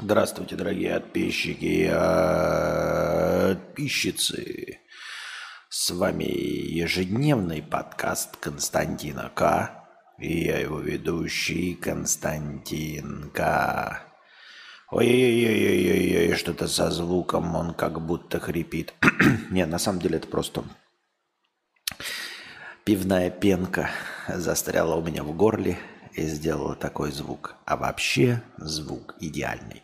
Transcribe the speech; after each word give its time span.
Здравствуйте, 0.00 0.54
дорогие 0.54 0.94
подписчики 1.00 1.64
и 1.64 1.88
подписчицы. 3.56 4.78
С 5.68 5.90
вами 5.90 6.22
ежедневный 6.22 7.62
подкаст 7.62 8.36
Константина 8.36 9.28
К. 9.34 9.72
И 10.18 10.44
я 10.44 10.60
его 10.60 10.78
ведущий 10.78 11.74
Константин 11.74 13.32
К. 13.34 14.02
Ой-ой-ой-ой-ой, 14.92 16.36
что-то 16.36 16.68
со 16.68 16.92
звуком, 16.92 17.56
он 17.56 17.74
как 17.74 18.00
будто 18.00 18.38
хрипит. 18.38 18.94
Не, 19.50 19.66
на 19.66 19.78
самом 19.78 20.00
деле 20.00 20.18
это 20.18 20.28
просто 20.28 20.62
пивная 22.84 23.30
пенка 23.30 23.90
застряла 24.28 24.94
у 24.94 25.02
меня 25.02 25.24
в 25.24 25.36
горле 25.36 25.76
и 26.14 26.26
сделала 26.26 26.74
такой 26.74 27.10
звук. 27.10 27.54
А 27.64 27.76
вообще 27.76 28.42
звук 28.58 29.14
идеальный. 29.20 29.82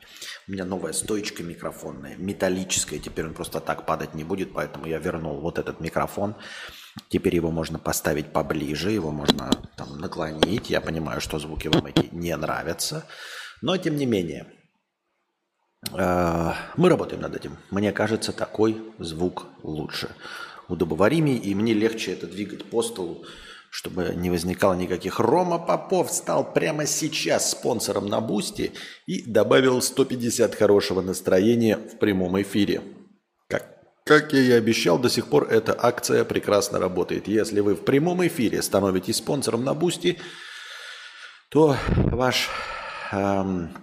У 0.49 0.53
меня 0.53 0.65
новая 0.65 0.93
стоечка 0.93 1.43
микрофонная, 1.43 2.17
металлическая. 2.17 2.99
Теперь 2.99 3.27
он 3.27 3.35
просто 3.35 3.61
так 3.61 3.87
падать 3.87 4.15
не 4.15 4.25
будет, 4.25 4.53
поэтому 4.53 4.87
я 4.87 4.99
вернул 4.99 5.41
вот 5.41 5.59
этот 5.59 5.81
микрофон. 5.81 6.35
Теперь 7.09 7.35
его 7.35 7.51
можно 7.51 7.79
поставить 7.79 8.33
поближе, 8.33 8.91
его 8.91 9.11
можно 9.11 9.51
там 9.77 9.99
наклонить. 9.99 10.71
Я 10.71 10.81
понимаю, 10.81 11.21
что 11.21 11.39
звуки 11.39 11.69
вам 11.69 11.87
эти 11.87 12.09
не 12.13 12.37
нравятся. 12.37 13.07
Но 13.63 13.77
тем 13.77 13.97
не 13.97 14.07
менее, 14.07 14.47
э, 15.93 16.53
мы 16.77 16.89
работаем 16.89 17.23
над 17.23 17.35
этим. 17.37 17.57
Мне 17.71 17.93
кажется, 17.93 18.33
такой 18.33 18.83
звук 18.99 19.47
лучше. 19.63 20.15
Удобоваримый, 20.69 21.37
и 21.37 21.55
мне 21.55 21.75
легче 21.75 22.13
это 22.13 22.27
двигать 22.27 22.65
по 22.65 22.83
столу 22.83 23.25
чтобы 23.75 24.13
не 24.15 24.31
возникало 24.31 24.75
никаких. 24.75 25.19
Рома 25.19 25.59
Попов 25.59 26.13
стал 26.13 26.53
прямо 26.53 26.87
сейчас 26.87 27.51
спонсором 27.51 28.07
на 28.07 28.21
Boosty 28.21 28.73
и 29.05 29.29
добавил 29.29 29.83
150 29.83 30.55
хорошего 30.55 31.01
настроения 31.01 31.79
в 31.79 31.99
прямом 31.99 32.41
эфире. 32.41 32.83
Как, 33.49 33.67
как 34.05 34.33
я 34.33 34.41
и 34.41 34.51
обещал, 34.53 34.97
до 34.97 35.11
сих 35.11 35.27
пор 35.27 35.49
эта 35.51 35.77
акция 35.77 36.25
прекрасно 36.25 36.79
работает. 36.79 37.27
Если 37.27 37.59
вы 37.59 37.75
в 37.75 37.85
прямом 37.85 38.25
эфире 38.25 38.63
становитесь 38.63 39.17
спонсором 39.17 39.65
на 39.65 39.75
Boosty, 39.75 40.21
то 41.49 41.77
ваш, 41.97 42.51
эм, 43.11 43.77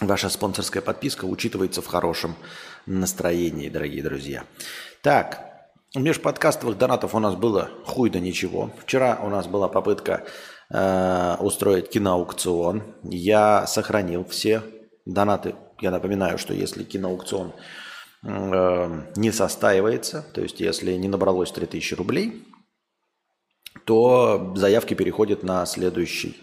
ваша 0.00 0.30
спонсорская 0.30 0.80
подписка 0.80 1.26
учитывается 1.26 1.82
в 1.82 1.86
хорошем 1.86 2.34
настроении, 2.86 3.68
дорогие 3.68 4.02
друзья. 4.02 4.44
Так, 5.02 5.49
Межподкастовых 5.96 6.78
донатов 6.78 7.16
у 7.16 7.18
нас 7.18 7.34
было 7.34 7.68
хуй 7.84 8.10
да 8.10 8.20
ничего. 8.20 8.70
Вчера 8.78 9.18
у 9.24 9.28
нас 9.28 9.48
была 9.48 9.68
попытка 9.68 10.24
э, 10.72 11.36
устроить 11.40 11.90
киноаукцион. 11.90 12.94
Я 13.02 13.66
сохранил 13.66 14.24
все 14.24 14.62
донаты. 15.04 15.56
Я 15.80 15.90
напоминаю, 15.90 16.38
что 16.38 16.54
если 16.54 16.84
киноаукцион 16.84 17.54
э, 18.22 19.02
не 19.16 19.32
состаивается, 19.32 20.24
то 20.32 20.40
есть 20.40 20.60
если 20.60 20.92
не 20.92 21.08
набралось 21.08 21.50
3000 21.50 21.94
рублей, 21.94 22.46
то 23.84 24.52
заявки 24.54 24.94
переходят 24.94 25.42
на 25.42 25.66
следующий 25.66 26.40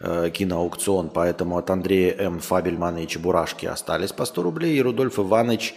э, 0.00 0.28
киноаукцион. 0.28 1.08
Поэтому 1.08 1.56
от 1.56 1.70
Андрея 1.70 2.14
М. 2.18 2.38
Фабельмана 2.38 2.98
и 2.98 3.08
Чебурашки 3.08 3.64
остались 3.64 4.12
по 4.12 4.26
100 4.26 4.42
рублей, 4.42 4.76
и 4.76 4.82
Рудольф 4.82 5.18
Иванович 5.18 5.74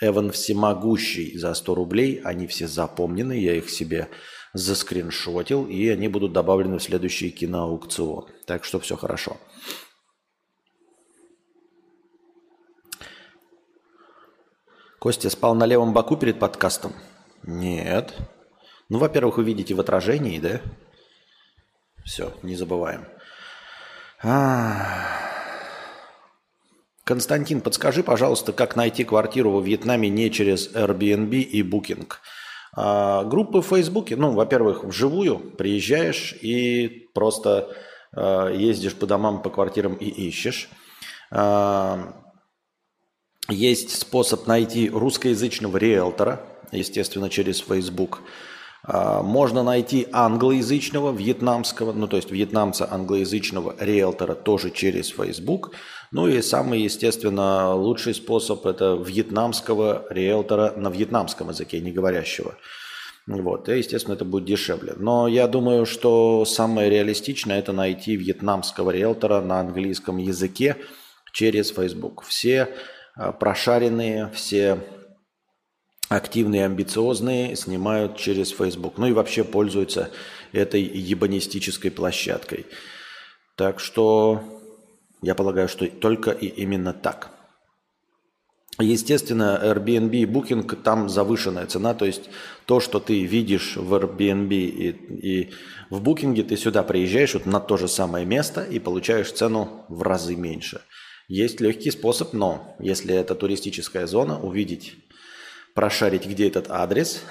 Эван 0.00 0.30
Всемогущий 0.30 1.36
за 1.36 1.54
100 1.54 1.74
рублей. 1.74 2.20
Они 2.24 2.46
все 2.46 2.68
запомнены, 2.68 3.32
я 3.32 3.54
их 3.54 3.68
себе 3.70 4.08
заскриншотил, 4.54 5.66
и 5.66 5.88
они 5.88 6.08
будут 6.08 6.32
добавлены 6.32 6.78
в 6.78 6.82
следующий 6.82 7.30
киноаукцион. 7.30 8.28
Так 8.46 8.64
что 8.64 8.78
все 8.80 8.96
хорошо. 8.96 9.36
Костя 14.98 15.30
спал 15.30 15.54
на 15.54 15.64
левом 15.64 15.92
боку 15.92 16.16
перед 16.16 16.38
подкастом? 16.38 16.92
Нет. 17.44 18.14
Ну, 18.88 18.98
во-первых, 18.98 19.36
вы 19.36 19.44
видите 19.44 19.74
в 19.74 19.80
отражении, 19.80 20.38
да? 20.38 20.60
Все, 22.04 22.32
не 22.42 22.56
забываем. 22.56 23.06
А-а-а. 24.22 25.17
Константин, 27.08 27.62
подскажи, 27.62 28.02
пожалуйста, 28.02 28.52
как 28.52 28.76
найти 28.76 29.02
квартиру 29.02 29.50
во 29.50 29.62
Вьетнаме 29.62 30.10
не 30.10 30.30
через 30.30 30.70
Airbnb 30.74 31.30
и 31.36 31.62
Booking. 31.62 32.06
А, 32.76 33.24
группы 33.24 33.62
в 33.62 33.66
Фейсбуке, 33.68 34.14
ну, 34.14 34.32
во-первых, 34.32 34.84
вживую 34.84 35.38
приезжаешь 35.38 36.34
и 36.42 37.08
просто 37.14 37.74
а, 38.14 38.50
ездишь 38.50 38.94
по 38.94 39.06
домам, 39.06 39.40
по 39.40 39.48
квартирам 39.48 39.94
и 39.94 40.04
ищешь. 40.04 40.68
А, 41.30 42.12
есть 43.48 43.98
способ 43.98 44.46
найти 44.46 44.90
русскоязычного 44.90 45.78
риэлтора, 45.78 46.42
естественно, 46.72 47.30
через 47.30 47.60
Facebook. 47.60 48.20
А, 48.84 49.22
можно 49.22 49.62
найти 49.62 50.08
англоязычного, 50.12 51.12
вьетнамского, 51.12 51.92
ну 51.92 52.08
то 52.08 52.16
есть 52.16 52.30
вьетнамца 52.30 52.88
англоязычного 52.90 53.74
риэлтора 53.78 54.34
тоже 54.34 54.70
через 54.70 55.10
Facebook– 55.10 55.72
ну 56.10 56.26
и 56.26 56.40
самый, 56.40 56.80
естественно, 56.80 57.74
лучший 57.74 58.14
способ– 58.14 58.64
это 58.66 58.94
вьетнамского 58.94 60.06
риэлтора 60.08 60.72
на 60.74 60.88
вьетнамском 60.88 61.50
языке, 61.50 61.80
не 61.80 61.92
говорящего. 61.92 62.54
Вот, 63.26 63.68
и, 63.68 63.76
естественно, 63.76 64.14
это 64.14 64.24
будет 64.24 64.46
дешевле. 64.46 64.94
Но 64.96 65.28
я 65.28 65.46
думаю, 65.46 65.84
что 65.84 66.46
самое 66.46 66.88
реалистичное– 66.88 67.58
это 67.58 67.72
найти 67.72 68.16
вьетнамского 68.16 68.90
риэлтора 68.90 69.42
на 69.42 69.60
английском 69.60 70.16
языке 70.16 70.76
через 71.32 71.70
Facebook. 71.70 72.24
Все 72.24 72.70
а, 73.14 73.32
прошаренные, 73.32 74.30
все 74.32 74.78
активные, 76.08 76.64
амбициозные 76.64 77.56
снимают 77.56 78.16
через 78.16 78.50
Facebook. 78.50 78.98
Ну 78.98 79.06
и 79.06 79.12
вообще 79.12 79.44
пользуются 79.44 80.10
этой 80.52 80.82
ебанистической 80.82 81.90
площадкой. 81.90 82.66
Так 83.56 83.80
что 83.80 84.42
я 85.22 85.34
полагаю, 85.34 85.68
что 85.68 85.86
только 85.86 86.30
и 86.30 86.46
именно 86.46 86.92
так. 86.92 87.30
Естественно, 88.80 89.60
Airbnb 89.60 90.16
и 90.16 90.24
Booking 90.24 90.76
там 90.82 91.08
завышенная 91.08 91.66
цена, 91.66 91.94
то 91.94 92.04
есть 92.04 92.30
то, 92.64 92.78
что 92.78 93.00
ты 93.00 93.24
видишь 93.24 93.76
в 93.76 93.92
Airbnb 93.92 94.54
и, 94.54 94.88
и 94.90 95.50
в 95.90 96.00
Booking, 96.00 96.40
ты 96.44 96.56
сюда 96.56 96.84
приезжаешь 96.84 97.34
вот 97.34 97.44
на 97.44 97.58
то 97.58 97.76
же 97.76 97.88
самое 97.88 98.24
место 98.24 98.62
и 98.62 98.78
получаешь 98.78 99.32
цену 99.32 99.84
в 99.88 100.02
разы 100.02 100.36
меньше. 100.36 100.82
Есть 101.26 101.60
легкий 101.60 101.90
способ, 101.90 102.32
но 102.32 102.76
если 102.78 103.14
это 103.14 103.34
туристическая 103.34 104.06
зона, 104.06 104.40
увидеть, 104.40 104.94
прошарить, 105.78 106.26
где 106.26 106.48
этот 106.48 106.72
адрес, 106.72 107.22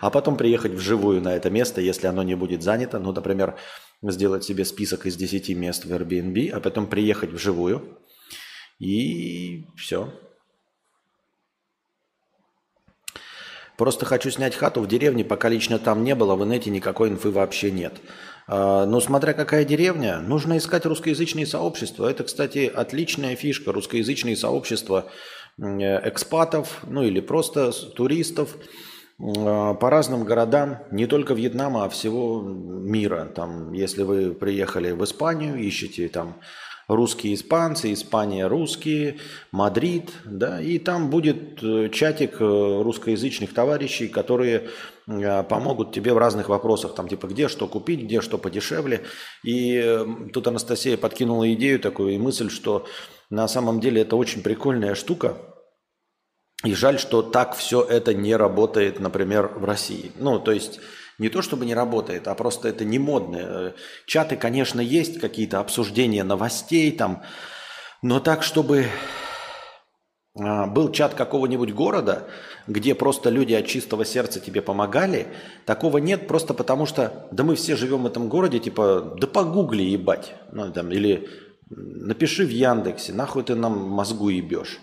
а 0.00 0.10
потом 0.10 0.36
приехать 0.36 0.72
вживую 0.72 1.22
на 1.22 1.34
это 1.34 1.48
место, 1.48 1.80
если 1.80 2.06
оно 2.06 2.22
не 2.22 2.34
будет 2.34 2.62
занято. 2.62 2.98
Ну, 2.98 3.10
например, 3.10 3.56
сделать 4.02 4.44
себе 4.44 4.66
список 4.66 5.06
из 5.06 5.16
10 5.16 5.56
мест 5.56 5.86
в 5.86 5.92
Airbnb, 5.94 6.50
а 6.50 6.60
потом 6.60 6.86
приехать 6.86 7.30
вживую. 7.30 7.98
И 8.78 9.64
все. 9.78 10.12
Просто 13.78 14.04
хочу 14.04 14.30
снять 14.30 14.54
хату 14.54 14.82
в 14.82 14.86
деревне, 14.86 15.24
пока 15.24 15.48
лично 15.48 15.78
там 15.78 16.04
не 16.04 16.14
было, 16.14 16.36
в 16.36 16.44
инете 16.44 16.68
никакой 16.68 17.08
инфы 17.08 17.30
вообще 17.30 17.70
нет. 17.70 17.94
А, 18.46 18.84
ну, 18.84 19.00
смотря 19.00 19.32
какая 19.32 19.64
деревня, 19.64 20.20
нужно 20.20 20.58
искать 20.58 20.84
русскоязычные 20.84 21.46
сообщества. 21.46 22.10
Это, 22.10 22.24
кстати, 22.24 22.70
отличная 22.72 23.36
фишка. 23.36 23.72
Русскоязычные 23.72 24.36
сообщества 24.36 25.10
экспатов, 25.58 26.82
ну 26.86 27.02
или 27.02 27.20
просто 27.20 27.72
туристов– 27.94 28.56
а, 29.22 29.74
по 29.74 29.90
разным 29.90 30.24
городам, 30.24 30.78
не 30.90 31.06
только 31.06 31.34
Вьетнама, 31.34 31.84
а 31.84 31.88
всего 31.88 32.40
мира. 32.42 33.30
Там, 33.34 33.72
если 33.72 34.02
вы 34.02 34.32
приехали 34.32 34.92
в 34.92 35.04
Испанию, 35.04 35.56
ищете 35.56 36.08
там 36.08 36.40
русские 36.88 37.34
испанцы, 37.34 37.92
Испания 37.92 38.46
русские, 38.46 39.18
Мадрид, 39.52 40.10
да, 40.24 40.60
и 40.60 40.78
там 40.78 41.10
будет 41.10 41.62
э, 41.62 41.88
чатик 41.90 42.40
э, 42.40 42.82
русскоязычных 42.82 43.54
товарищей, 43.54 44.08
которые 44.08 44.68
э, 45.06 45.42
помогут 45.44 45.94
тебе 45.94 46.12
в 46.12 46.18
разных 46.18 46.48
вопросах, 46.48 46.94
там 46.96 47.08
типа 47.08 47.28
где 47.28 47.46
что 47.46 47.68
купить, 47.68 48.02
где 48.02 48.20
что 48.20 48.36
подешевле. 48.36 49.02
И 49.44 50.04
тут 50.32 50.48
Анастасия 50.48 50.96
подкинула 50.96 51.50
идею 51.54 51.78
такую 51.78 52.14
и 52.14 52.18
мысль, 52.18 52.50
что 52.50 52.84
на 53.32 53.48
самом 53.48 53.80
деле 53.80 54.02
это 54.02 54.16
очень 54.16 54.42
прикольная 54.42 54.94
штука– 54.94 55.36
и 56.64 56.74
жаль, 56.74 56.98
что 56.98 57.22
так 57.22 57.56
все 57.56 57.82
это 57.82 58.14
не 58.14 58.36
работает, 58.36 59.00
например, 59.00 59.48
в 59.48 59.64
России. 59.64 60.12
Ну, 60.16 60.38
то 60.38 60.52
есть 60.52 60.78
не 61.18 61.28
то 61.28 61.42
чтобы 61.42 61.66
не 61.66 61.74
работает, 61.74 62.28
а 62.28 62.34
просто 62.34 62.68
это 62.68 62.84
не 62.84 62.98
модно. 62.98 63.74
Чаты, 64.06 64.36
конечно, 64.36 64.80
есть, 64.80 65.20
какие-то 65.20 65.58
обсуждения 65.58 66.22
новостей 66.22 66.92
там, 66.92 67.22
но 68.00 68.20
так, 68.20 68.42
чтобы 68.42 68.86
а, 70.38 70.66
был 70.66 70.92
чат 70.92 71.14
какого-нибудь 71.14 71.72
города, 71.72 72.28
где 72.66 72.94
просто 72.94 73.28
люди 73.28 73.54
от 73.54 73.66
чистого 73.66 74.04
сердца 74.04 74.38
тебе 74.38 74.62
помогали, 74.62 75.26
такого 75.66 75.98
нет 75.98 76.28
просто 76.28 76.54
потому 76.54 76.86
что, 76.86 77.28
да 77.32 77.42
мы 77.42 77.56
все 77.56 77.76
живем 77.76 78.04
в 78.04 78.06
этом 78.06 78.28
городе, 78.28 78.60
типа, 78.60 79.16
да 79.20 79.26
погугли 79.26 79.82
ебать, 79.82 80.34
ну, 80.52 80.72
там, 80.72 80.90
или 80.92 81.28
Напиши 81.74 82.44
в 82.44 82.50
Яндексе, 82.50 83.12
нахуй 83.12 83.44
ты 83.44 83.54
нам 83.54 83.78
мозгу 83.88 84.28
ебешь. 84.28 84.78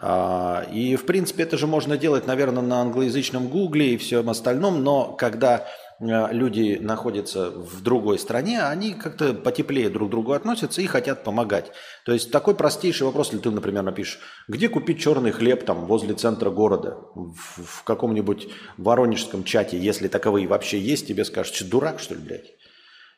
А, 0.00 0.66
и, 0.72 0.96
в 0.96 1.06
принципе, 1.06 1.42
это 1.42 1.56
же 1.56 1.66
можно 1.66 1.96
делать, 1.96 2.26
наверное, 2.26 2.62
на 2.62 2.80
англоязычном 2.80 3.48
гугле 3.48 3.94
и 3.94 3.96
всем 3.96 4.30
остальном, 4.30 4.84
но 4.84 5.12
когда 5.12 5.66
э, 6.00 6.32
люди 6.32 6.78
находятся 6.80 7.50
в 7.50 7.82
другой 7.82 8.18
стране, 8.18 8.62
они 8.62 8.94
как-то 8.94 9.34
потеплее 9.34 9.90
друг 9.90 10.08
к 10.08 10.10
другу 10.10 10.32
относятся 10.32 10.82
и 10.82 10.86
хотят 10.86 11.24
помогать. 11.24 11.72
То 12.04 12.12
есть 12.12 12.30
такой 12.30 12.54
простейший 12.54 13.06
вопрос, 13.06 13.28
если 13.28 13.42
ты, 13.42 13.50
например, 13.50 13.82
напишешь, 13.82 14.20
где 14.46 14.68
купить 14.68 15.00
черный 15.00 15.32
хлеб 15.32 15.64
там 15.64 15.86
возле 15.86 16.14
центра 16.14 16.50
города, 16.50 16.98
в, 17.14 17.62
в 17.64 17.84
каком-нибудь 17.84 18.48
воронежском 18.76 19.42
чате, 19.42 19.78
если 19.78 20.06
таковые 20.06 20.46
вообще 20.46 20.78
есть, 20.78 21.08
тебе 21.08 21.24
скажут, 21.24 21.54
что 21.54 21.64
дурак, 21.64 21.98
что 21.98 22.14
ли, 22.14 22.20
блядь? 22.20 22.52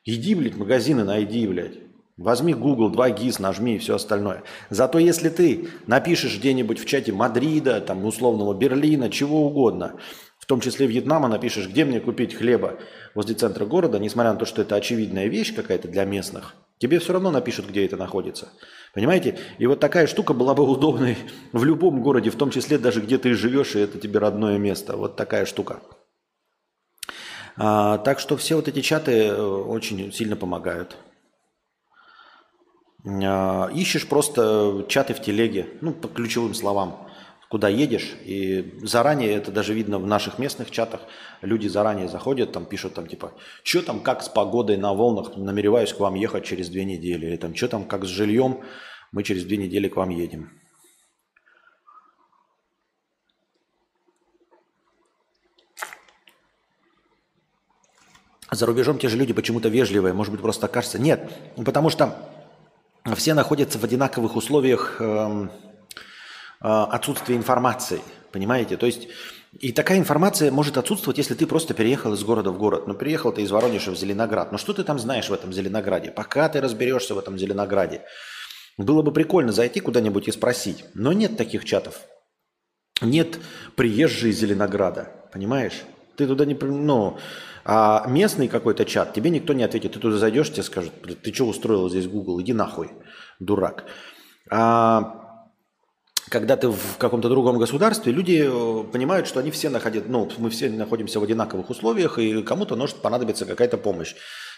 Иди, 0.05 0.35
блядь, 0.35 0.57
магазины 0.57 1.05
найди, 1.05 1.47
блядь. 1.47 1.90
Возьми 2.21 2.53
Google, 2.53 2.91
2 2.91 3.11
GIS, 3.13 3.41
нажми 3.41 3.77
и 3.77 3.79
все 3.79 3.95
остальное. 3.95 4.43
Зато 4.69 4.99
если 4.99 5.31
ты 5.31 5.69
напишешь 5.87 6.37
где-нибудь 6.37 6.79
в 6.79 6.85
чате 6.85 7.13
Мадрида, 7.13 7.81
там, 7.81 8.05
условного 8.05 8.53
Берлина, 8.53 9.09
чего 9.09 9.47
угодно, 9.47 9.95
в 10.39 10.45
том 10.45 10.61
числе 10.61 10.87
Вьетнама, 10.87 11.29
напишешь, 11.29 11.67
где 11.67 11.87
мне 11.87 11.99
купить 11.99 12.35
хлеба 12.35 12.79
возле 13.15 13.35
центра 13.35 13.65
города, 13.65 13.99
несмотря 13.99 14.35
на 14.35 14.39
то, 14.39 14.45
что 14.45 14.61
это 14.61 14.75
очевидная 14.75 15.29
вещь 15.29 15.55
какая-то 15.55 15.89
для 15.89 16.05
местных, 16.05 16.55
тебе 16.77 16.99
все 16.99 17.15
равно 17.15 17.31
напишут, 17.31 17.71
где 17.71 17.87
это 17.87 17.97
находится. 17.97 18.51
Понимаете? 18.93 19.39
И 19.57 19.67
вот 19.67 19.81
такая 19.81 20.07
штука 20.07 20.35
была 20.35 20.55
бы 20.55 20.69
удобной 20.69 21.17
в 21.53 21.65
любом 21.65 22.03
городе, 22.03 22.29
в 22.29 22.37
том 22.37 22.51
числе 22.51 22.77
даже 22.77 23.01
где 23.01 23.17
ты 23.17 23.33
живешь, 23.33 23.77
и 23.77 23.79
это 23.79 23.99
тебе 23.99 24.19
родное 24.19 24.59
место. 24.59 24.95
Вот 24.95 25.17
такая 25.17 25.47
штука. 25.47 25.81
А, 27.57 27.97
так 27.97 28.21
что 28.21 28.37
все 28.37 28.57
вот 28.57 28.69
эти 28.69 28.83
чаты 28.83 29.29
э, 29.29 29.43
очень 29.43 30.13
сильно 30.13 30.37
помогают. 30.37 30.99
А, 33.05 33.71
ищешь 33.75 34.07
просто 34.07 34.85
чаты 34.89 35.15
в 35.15 35.23
телеге, 35.23 35.69
ну, 35.81 35.93
по 35.93 36.09
ключевым 36.09 36.55
словам, 36.55 37.09
куда 37.49 37.69
едешь. 37.69 38.15
И 38.25 38.79
заранее, 38.83 39.33
это 39.33 39.51
даже 39.51 39.75
видно 39.75 39.99
в 39.99 40.07
наших 40.07 40.39
местных 40.39 40.71
чатах, 40.71 41.01
люди 41.41 41.69
заранее 41.69 42.09
заходят, 42.09 42.53
там 42.53 42.67
пишут, 42.67 42.95
там 42.95 43.07
типа, 43.07 43.33
что 43.63 43.83
там, 43.83 44.01
как 44.01 44.23
с 44.23 44.29
погодой 44.29 44.77
на 44.77 44.93
волнах, 44.93 45.37
намереваюсь 45.37 45.93
к 45.93 46.01
вам 46.01 46.15
ехать 46.15 46.45
через 46.45 46.69
две 46.69 46.85
недели. 46.85 47.27
Или 47.27 47.37
там, 47.37 47.55
что 47.55 47.69
там, 47.69 47.85
как 47.85 48.05
с 48.05 48.09
жильем, 48.09 48.61
мы 49.13 49.23
через 49.23 49.45
две 49.45 49.57
недели 49.57 49.89
к 49.89 49.97
вам 49.97 50.11
едем. 50.11 50.51
За 58.53 58.67
рубежом 58.67 58.99
те 58.99 59.09
же 59.09 59.17
люди 59.17 59.33
почему-то 59.33 59.69
вежливые, 59.69 60.13
может 60.13 60.33
быть, 60.33 60.43
просто 60.43 60.67
кажется. 60.67 60.99
Нет, 60.99 61.31
потому 61.65 61.89
что 61.89 62.19
все 63.17 63.35
находятся 63.35 63.79
в 63.79 63.85
одинаковых 63.85 64.37
условиях 64.37 64.97
э, 65.01 65.05
э, 65.05 65.49
отсутствия 66.61 67.37
информации. 67.37 68.01
Понимаете? 68.33 68.77
То 68.77 68.87
есть 68.87 69.09
и 69.59 69.73
такая 69.73 69.99
информация 69.99 70.53
может 70.53 70.79
отсутствовать, 70.79 71.19
если 71.19 71.35
ты 71.35 71.47
просто 71.47 71.75
переехал 71.75 72.15
из 72.15 72.23
города 72.23 72.53
в 72.53 72.59
город. 72.59 72.87
Ну, 72.87 72.95
переехал 72.95 73.33
ты 73.33 73.43
из 73.43 73.51
Воронежа 73.51 73.91
в 73.91 73.97
Зеленоград. 73.97 74.53
Но 74.53 74.59
что 74.59 74.73
ты 74.73 74.85
там 74.85 74.99
знаешь 74.99 75.29
в 75.29 75.33
этом 75.33 75.53
Зеленограде? 75.53 76.11
Пока 76.13 76.49
ты 76.49 76.61
разберешься 76.61 77.15
в 77.15 77.19
этом 77.19 77.37
Зеленограде. 77.37 78.03
Было 78.79 79.03
бы 79.03 79.13
прикольно 79.13 79.51
зайти 79.51 79.81
куда-нибудь 79.81 80.29
и 80.29 80.33
спросить. 80.33 80.85
Но 80.95 81.13
нет 81.13 81.37
таких 81.37 81.65
чатов. 81.65 82.01
Нет 83.03 83.39
приезжей 83.75 84.31
Зеленограда. 84.31 85.11
Понимаешь? 85.33 85.83
Ты 86.17 86.29
туда 86.29 86.45
не... 86.45 86.55
Ну, 86.55 87.19
а 87.65 88.07
местный 88.09 88.49
какой-то 88.49 88.85
чат, 88.85 89.13
тебе 89.13 89.31
никто 89.31 89.53
не 89.53 89.65
ответит. 89.65 89.93
Ты 89.93 90.01
туда 90.01 90.17
зайдешь, 90.17 90.51
тебе 90.51 90.63
скажут, 90.63 90.93
ты 91.23 91.33
что 91.33 91.47
устроил 91.47 91.89
здесь 91.89 92.09
Google, 92.09 92.41
иди 92.41 92.53
нахуй, 92.53 92.91
дурак. 93.39 93.85
А 94.51 95.21
когда 96.31 96.57
ты 96.57 96.69
в 96.69 96.97
каком-то 96.99 97.29
другом 97.29 97.59
государстве, 97.59 98.13
люди 98.13 98.45
э, 98.47 98.85
понимают, 98.93 99.27
что 99.27 99.41
они 99.41 99.51
все 99.51 99.69
находят, 99.69 100.09
ну, 100.09 100.31
мы 100.39 100.49
все 100.51 100.71
находимся 100.71 101.19
в 101.19 101.25
одинаковых 101.25 101.71
условиях, 101.71 102.19
и 102.19 102.43
кому-то 102.43 102.77
может 102.77 102.97
понадобиться 102.97 103.45
какая-то 103.47 103.77
помощь. 103.77 104.15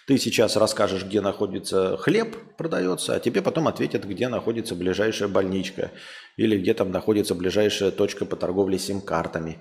Ты 0.07 0.19
сейчас 0.19 0.57
расскажешь, 0.57 1.05
где 1.05 1.21
находится 1.21 1.97
хлеб, 1.97 2.37
продается, 2.57 3.15
а 3.15 3.21
тебе 3.21 3.41
потом 3.41 3.69
ответят, 3.69 4.05
где 4.05 4.29
находится 4.29 4.75
ближайшая 4.75 5.29
больничка 5.29 5.93
или 6.37 6.59
где 6.59 6.75
там 6.75 6.91
находится 6.91 7.35
ближайшая 7.35 7.91
точка 7.91 8.27
по 8.27 8.37
торговле 8.37 8.79
сим-картами 8.79 9.61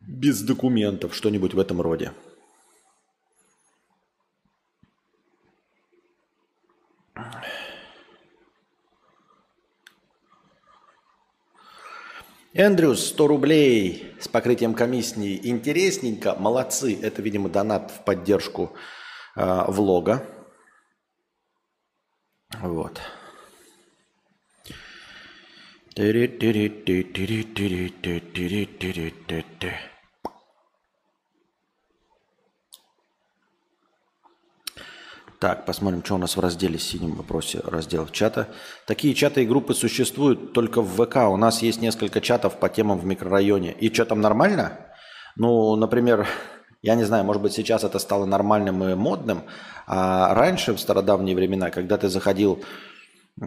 без 0.00 0.42
документов, 0.42 1.14
что-нибудь 1.14 1.54
в 1.54 1.58
этом 1.58 1.80
роде. 1.80 2.12
Эндрюс, 12.52 13.06
100 13.10 13.26
рублей 13.28 14.12
с 14.18 14.26
покрытием 14.26 14.74
комиссии. 14.74 15.48
Интересненько, 15.48 16.34
молодцы. 16.34 16.98
Это, 17.00 17.22
видимо, 17.22 17.48
донат 17.48 17.92
в 17.92 18.04
поддержку 18.04 18.74
э, 19.36 19.64
влога. 19.68 20.26
Вот. 22.60 23.00
Так, 35.40 35.64
посмотрим, 35.64 36.04
что 36.04 36.16
у 36.16 36.18
нас 36.18 36.36
в 36.36 36.40
разделе 36.40 36.76
в 36.76 36.82
синем 36.82 37.14
вопросе, 37.14 37.62
раздел 37.64 38.06
чата. 38.08 38.48
Такие 38.86 39.14
чаты 39.14 39.42
и 39.42 39.46
группы 39.46 39.72
существуют 39.72 40.52
только 40.52 40.82
в 40.82 41.02
ВК. 41.02 41.16
У 41.30 41.38
нас 41.38 41.62
есть 41.62 41.80
несколько 41.80 42.20
чатов 42.20 42.60
по 42.60 42.68
темам 42.68 42.98
в 42.98 43.06
микрорайоне. 43.06 43.72
И 43.72 43.90
что 43.90 44.04
там 44.04 44.20
нормально? 44.20 44.72
Ну, 45.36 45.76
например, 45.76 46.28
я 46.82 46.94
не 46.94 47.04
знаю, 47.04 47.24
может 47.24 47.40
быть, 47.40 47.54
сейчас 47.54 47.84
это 47.84 47.98
стало 47.98 48.26
нормальным 48.26 48.84
и 48.84 48.94
модным, 48.94 49.44
а 49.86 50.34
раньше, 50.34 50.74
в 50.74 50.78
стародавние 50.78 51.34
времена, 51.34 51.70
когда 51.70 51.96
ты 51.96 52.10
заходил 52.10 52.62
э, 53.40 53.46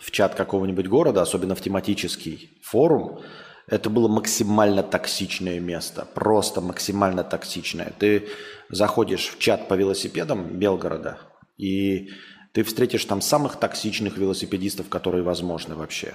в 0.00 0.10
чат 0.10 0.34
какого-нибудь 0.34 0.88
города, 0.88 1.20
особенно 1.20 1.54
в 1.54 1.60
тематический 1.60 2.58
форум, 2.62 3.20
это 3.68 3.90
было 3.90 4.08
максимально 4.08 4.82
токсичное 4.82 5.60
место, 5.60 6.06
просто 6.14 6.62
максимально 6.62 7.22
токсичное. 7.22 7.92
Ты 7.98 8.28
заходишь 8.70 9.28
в 9.28 9.38
чат 9.38 9.68
по 9.68 9.74
велосипедам 9.74 10.58
Белгорода, 10.58 11.18
и 11.56 12.10
ты 12.52 12.62
встретишь 12.62 13.04
там 13.04 13.20
самых 13.20 13.56
токсичных 13.56 14.16
велосипедистов, 14.16 14.88
которые 14.88 15.22
возможны 15.22 15.74
вообще. 15.74 16.14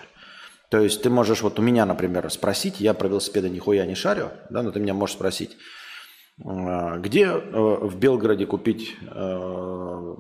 То 0.69 0.79
есть 0.79 1.01
ты 1.01 1.09
можешь, 1.09 1.41
вот 1.41 1.59
у 1.59 1.61
меня, 1.61 1.85
например, 1.85 2.29
спросить, 2.31 2.79
я 2.79 2.93
про 2.93 3.07
велосипеды 3.07 3.49
нихуя 3.49 3.85
не 3.85 3.95
шарю, 3.95 4.31
да, 4.49 4.63
но 4.63 4.71
ты 4.71 4.79
меня 4.79 4.93
можешь 4.93 5.15
спросить, 5.15 5.57
а, 6.43 6.97
где 6.97 7.27
э, 7.27 7.37
в 7.53 7.97
Белгороде 7.97 8.45
купить 8.45 8.95
э, 9.01 10.15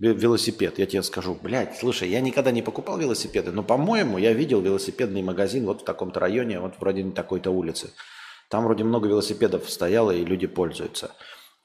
велосипед? 0.00 0.78
Я 0.78 0.86
тебе 0.86 1.02
скажу, 1.02 1.36
блядь, 1.40 1.76
слушай, 1.76 2.08
я 2.08 2.20
никогда 2.20 2.52
не 2.52 2.62
покупал 2.62 2.98
велосипеды, 2.98 3.50
но, 3.50 3.64
по-моему, 3.64 4.18
я 4.18 4.32
видел 4.32 4.60
велосипедный 4.60 5.22
магазин 5.22 5.66
вот 5.66 5.80
в 5.80 5.84
таком-то 5.84 6.20
районе, 6.20 6.60
вот 6.60 6.74
вроде 6.78 7.04
на 7.04 7.12
такой-то 7.12 7.50
улице. 7.50 7.90
Там 8.48 8.64
вроде 8.64 8.84
много 8.84 9.08
велосипедов 9.08 9.68
стояло, 9.68 10.12
и 10.12 10.24
люди 10.24 10.46
пользуются. 10.46 11.10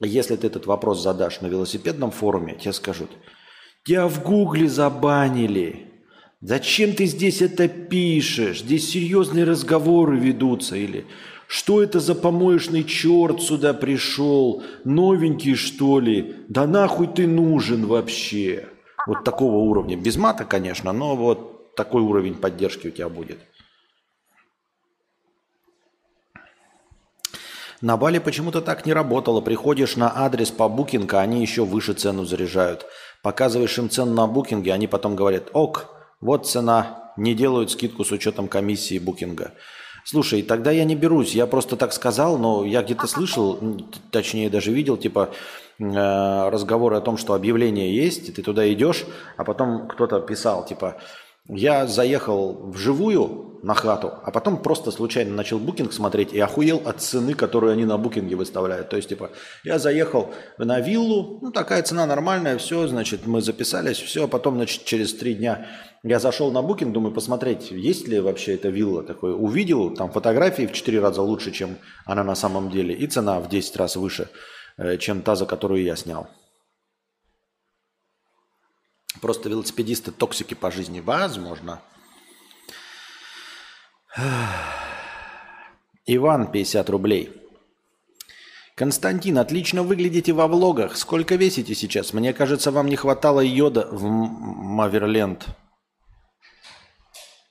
Если 0.01 0.38
ты 0.38 0.48
этот 0.48 0.65
вопрос 0.65 1.01
задашь 1.01 1.41
на 1.41 1.48
велосипедном 1.48 2.12
форуме, 2.12 2.56
тебе 2.56 2.72
скажут, 2.72 3.10
тебя 3.84 4.08
в 4.08 4.24
гугле 4.24 4.70
забанили. 4.70 5.88
Зачем 6.41 6.94
ты 6.94 7.06
здесь 7.06 7.41
это 7.41 7.68
пишешь? 7.68 8.62
Здесь 8.62 8.89
серьезные 8.89 9.44
разговоры 9.44 10.18
ведутся. 10.18 10.77
Или 10.77 11.06
что 11.48 11.84
это 11.84 12.00
за 12.00 12.15
помоечный 12.15 12.86
черт 12.86 13.41
сюда 13.41 13.74
пришел? 13.74 14.63
Новенький, 14.86 15.56
что 15.56 16.00
ли? 16.00 16.36
Да 16.48 16.65
нахуй 16.65 17.08
ты 17.08 17.27
нужен 17.27 17.86
вообще? 17.86 18.70
Вот 19.06 19.25
такого 19.25 19.58
уровня. 19.58 19.98
Без 19.98 20.15
мата, 20.15 20.46
конечно, 20.46 20.94
но 20.94 21.18
вот 21.18 21.75
такой 21.75 22.01
уровень 22.01 22.36
поддержки 22.36 22.88
у 22.88 22.91
тебя 22.91 23.10
будет. 23.10 23.39
На 27.81 27.95
Бали 27.95 28.19
почему-то 28.19 28.62
так 28.62 28.86
не 28.86 28.93
работало. 28.93 29.39
Приходишь 29.39 29.95
на 29.95 30.12
адрес 30.25 30.51
по 30.51 30.67
букинг, 30.67 31.13
а 31.13 31.21
они 31.21 31.41
еще 31.41 31.63
выше 31.63 31.93
цену 31.93 32.25
заряжают. 32.25 32.86
Показываешь 33.24 33.77
им 33.77 33.89
цену 33.89 34.13
на 34.13 34.27
букинге, 34.27 34.74
они 34.74 34.88
потом 34.88 35.15
говорят, 35.15 35.50
ок, 35.53 35.86
вот 36.19 36.48
цена, 36.48 37.13
не 37.15 37.33
делают 37.33 37.71
скидку 37.71 38.03
с 38.03 38.12
учетом 38.12 38.48
комиссии 38.48 39.00
букинга. 39.00 39.53
Слушай, 40.03 40.41
тогда 40.41 40.71
я 40.71 40.83
не 40.86 40.95
берусь, 40.95 41.36
я 41.36 41.45
просто 41.45 41.75
так 41.75 41.93
сказал, 41.93 42.38
но 42.38 42.65
я 42.65 42.81
где-то 42.81 43.07
слышал, 43.07 43.59
точнее 44.12 44.50
даже 44.50 44.71
видел, 44.71 44.98
типа 44.98 45.29
э, 45.77 45.83
разговоры 46.50 46.95
о 46.95 47.01
том, 47.01 47.17
что 47.17 47.33
объявление 47.33 47.95
есть, 47.95 48.29
и 48.29 48.31
ты 48.31 48.41
туда 48.41 48.71
идешь, 48.74 49.05
а 49.38 49.43
потом 49.43 49.88
кто-то 49.88 50.19
писал, 50.21 50.65
типа, 50.65 50.98
Я 51.50 51.88
заехал 51.88 52.70
вживую 52.72 53.50
на 53.63 53.74
хату, 53.74 54.13
а 54.24 54.32
потом 54.32 54.62
просто 54.62 54.91
случайно 54.91 55.36
начал 55.36 55.60
букинг 55.60 55.91
смотреть 55.91 56.32
и 56.32 56.39
охуел 56.39 56.82
от 56.86 57.01
цены, 57.01 57.34
которую 57.34 57.74
они 57.74 57.86
на 57.86 57.98
букинге 57.98 58.36
выставляют. 58.36 58.89
То 58.89 58.98
есть, 58.98 59.10
типа, 59.10 59.32
я 59.63 59.79
заехал 59.79 60.34
на 60.58 60.79
виллу, 60.79 61.39
ну, 61.41 61.51
такая 61.51 61.82
цена 61.84 62.06
нормальная, 62.06 62.58
все, 62.58 62.88
значит, 62.88 63.25
мы 63.25 63.41
записались, 63.41 63.98
все, 63.98 64.25
а 64.25 64.27
потом, 64.27 64.56
значит, 64.56 64.86
через 64.86 65.13
три 65.13 65.34
дня 65.34 65.68
я 66.03 66.20
зашел 66.20 66.51
на 66.51 66.62
букинг, 66.62 66.94
думаю, 66.94 67.13
посмотреть, 67.13 67.72
есть 67.72 68.08
ли 68.08 68.20
вообще 68.20 68.56
эта 68.56 68.70
вилла 68.70 69.03
такой. 69.03 69.34
Увидел, 69.34 69.94
там 69.94 70.12
фотографии 70.12 70.68
в 70.68 70.72
четыре 70.72 71.01
раза 71.01 71.22
лучше, 71.22 71.51
чем 71.51 71.77
она 72.06 72.24
на 72.24 72.36
самом 72.36 72.70
деле, 72.70 72.96
и 72.96 73.08
цена 73.08 73.39
в 73.39 73.50
10 73.50 73.75
раз 73.75 73.96
выше, 73.96 74.29
э, 74.77 74.98
чем 74.98 75.22
та, 75.22 75.36
за 75.36 75.46
которую 75.46 75.84
я 75.84 75.96
снял. 75.96 76.29
Просто 79.22 79.50
велосипедисты 79.50 80.12
токсики 80.12 80.54
по 80.54 80.72
жизни. 80.72 81.00
Возможно. 81.00 81.82
Иван, 86.06 86.51
50 86.51 86.89
рублей. 86.89 87.34
Константин, 88.75 89.38
отлично 89.38 89.84
выглядите 89.84 90.32
во 90.32 90.48
влогах. 90.48 90.96
Сколько 90.96 91.36
весите 91.36 91.75
сейчас? 91.75 92.13
Мне 92.13 92.32
кажется, 92.34 92.72
вам 92.72 92.88
не 92.88 92.96
хватало 92.96 93.42
йода 93.42 93.88
в 93.92 94.04
Маверленд. 94.04 95.48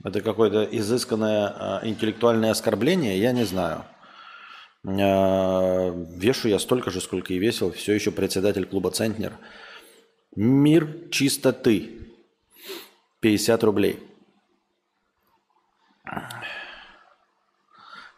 Это 0.03 0.23
какое-то 0.23 0.65
изысканное 0.65 1.83
э, 1.83 1.89
интеллектуальное 1.89 2.51
оскорбление? 2.53 3.19
Я 3.21 3.33
не 3.33 3.45
знаю. 3.45 3.85
Э, 4.87 5.93
вешу 6.17 6.49
я 6.49 6.59
столько 6.59 6.91
же, 6.91 7.01
сколько 7.03 7.35
и 7.35 7.39
весил. 7.39 7.73
Все 7.73 7.93
еще 7.93 8.11
председатель 8.11 8.65
клуба 8.65 8.91
«Центнер». 8.91 9.35
Мир 10.41 11.11
чистоты. 11.11 12.13
50 13.19 13.65
рублей. 13.65 13.99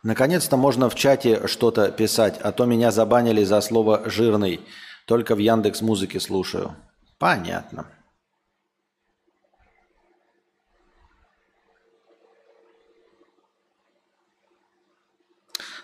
Наконец-то 0.02 0.58
можно 0.58 0.90
в 0.90 0.94
чате 0.94 1.46
что-то 1.46 1.90
писать, 1.90 2.38
а 2.42 2.52
то 2.52 2.66
меня 2.66 2.90
забанили 2.90 3.42
за 3.42 3.62
слово 3.62 4.02
«жирный». 4.10 4.60
Только 5.06 5.34
в 5.34 5.38
Яндекс 5.38 5.80
Музыке 5.80 6.20
слушаю. 6.20 6.76
Понятно. 7.18 7.86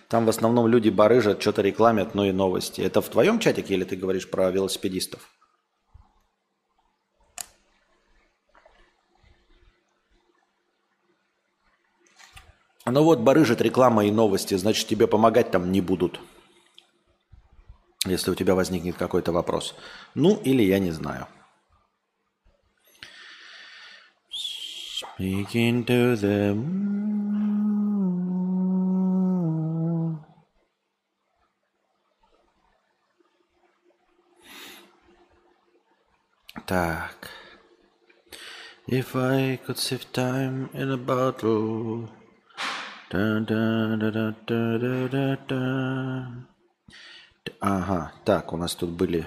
Там 0.09 0.27
в 0.27 0.29
основном 0.29 0.69
люди 0.69 0.91
барыжат, 0.91 1.41
что-то 1.41 1.63
рекламят, 1.63 2.15
ну 2.15 2.25
и 2.25 2.33
новости. 2.33 2.83
Это 2.83 3.01
в 3.01 3.09
твоем 3.09 3.39
чатике 3.39 3.73
или 3.73 3.85
ты 3.85 3.97
говоришь 3.97 4.29
про 4.29 4.51
велосипедистов? 4.51 5.33
Ну 12.89 13.03
вот, 13.03 13.19
барыжит 13.19 13.61
реклама 13.61 14.05
и 14.05 14.13
новости, 14.13 14.55
значит, 14.55 14.87
тебе 14.87 15.09
помогать 15.09 15.51
там 15.51 15.73
не 15.73 15.81
будут. 15.81 16.21
Если 18.07 18.31
у 18.31 18.37
тебя 18.37 18.55
возникнет 18.55 18.97
какой-то 18.97 19.33
вопрос. 19.33 19.75
Ну, 20.15 20.37
или 20.37 20.63
я 20.63 20.79
не 20.79 20.93
знаю. 20.93 21.27
Speaking 25.19 25.85
to 25.85 26.15
the 26.15 26.55
Так. 36.67 37.31
If 38.87 39.17
I 39.17 39.59
could 39.67 39.79
save 39.79 40.13
time 40.13 40.71
in 40.73 40.91
a 40.91 40.97
bottle 40.97 42.09
Ага, 47.61 48.13
так, 48.25 48.53
у 48.53 48.57
нас 48.57 48.75
тут 48.75 48.91
были... 48.91 49.27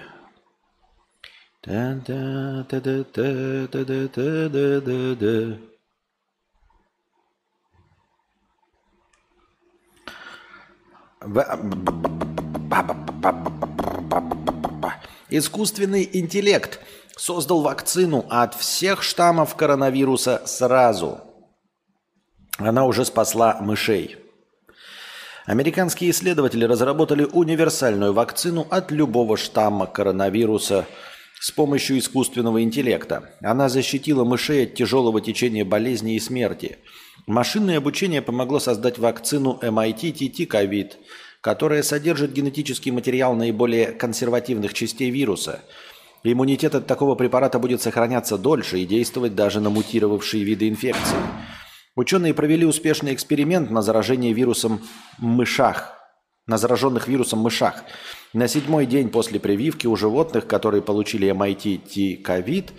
Искусственный 15.30 16.10
интеллект 16.14 16.80
создал 17.16 17.62
вакцину 17.62 18.26
от 18.30 18.56
всех 18.56 19.04
штаммов 19.04 19.56
коронавируса 19.56 20.46
сразу– 20.46 21.22
она 22.60 22.86
уже 22.86 23.06
спасла 23.06 23.58
мышей. 23.62 24.18
Американские 25.46 26.12
исследователи 26.12 26.66
разработали 26.66 27.24
универсальную 27.24 28.14
вакцину 28.14 28.68
от 28.70 28.92
любого 28.92 29.36
штамма 29.38 29.88
коронавируса 29.88 30.86
с 31.40 31.52
помощью 31.52 31.98
искусственного 31.98 32.62
интеллекта. 32.62 33.34
Она 33.42 33.70
защитила 33.70 34.26
мышей 34.26 34.66
от 34.66 34.76
тяжелого 34.76 35.22
течения 35.22 35.66
болезни 35.66 36.16
и 36.16 36.20
смерти. 36.20 36.78
Машинное 37.26 37.78
обучение 37.78 38.22
помогло 38.22 38.60
создать 38.60 39.00
вакцину 39.00 39.58
MIT 39.62 40.14
TT 40.14 40.48
COVID, 40.48 40.92
которая 41.42 41.82
содержит 41.82 42.34
генетический 42.34 42.92
материал 42.92 43.34
наиболее 43.34 43.88
консервативных 43.88 44.74
частей 44.74 45.10
вируса. 45.10 45.62
Иммунитет 46.24 46.76
от 46.76 46.86
такого 46.86 47.16
препарата 47.16 47.58
будет 47.58 47.82
сохраняться 47.82 48.38
дольше 48.38 48.80
и 48.80 48.86
действовать 48.86 49.36
даже 49.36 49.62
на 49.62 49.70
мутировавшие 49.70 50.44
виды 50.44 50.68
инфекции. 50.68 51.18
Ученые 51.96 52.34
провели 52.34 52.66
успешный 52.66 53.14
эксперимент 53.14 53.72
на 53.72 53.82
заражение 53.82 54.34
вирусом 54.34 54.82
мышах, 55.18 55.98
на 56.46 56.58
зараженных 56.58 57.08
вирусом 57.08 57.40
мышах. 57.40 57.84
На 58.34 58.48
седьмой 58.48 58.86
день 58.86 59.10
после 59.10 59.40
прививки 59.40 59.88
у 59.88 59.96
животных, 59.96 60.48
которые 60.48 60.82
получили 60.82 61.30
MIT-T-ковид, 61.32 62.72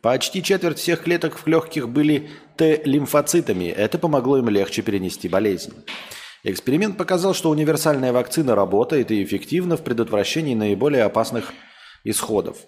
почти 0.00 0.42
четверть 0.42 0.78
всех 0.78 1.02
клеток 1.02 1.38
в 1.38 1.46
легких 1.46 1.88
были 1.88 2.30
Т-лимфоцитами. 2.56 3.66
Это 3.66 3.98
помогло 3.98 4.38
им 4.38 4.48
легче 4.48 4.82
перенести 4.82 5.28
болезнь. 5.28 5.74
Эксперимент 6.44 6.96
показал, 6.96 7.34
что 7.34 7.50
универсальная 7.50 8.12
вакцина 8.12 8.54
работает 8.54 9.10
и 9.10 9.22
эффективна 9.24 9.76
в 9.76 9.82
предотвращении 9.82 10.54
наиболее 10.54 11.02
опасных 11.02 11.52
исходов. 12.04 12.58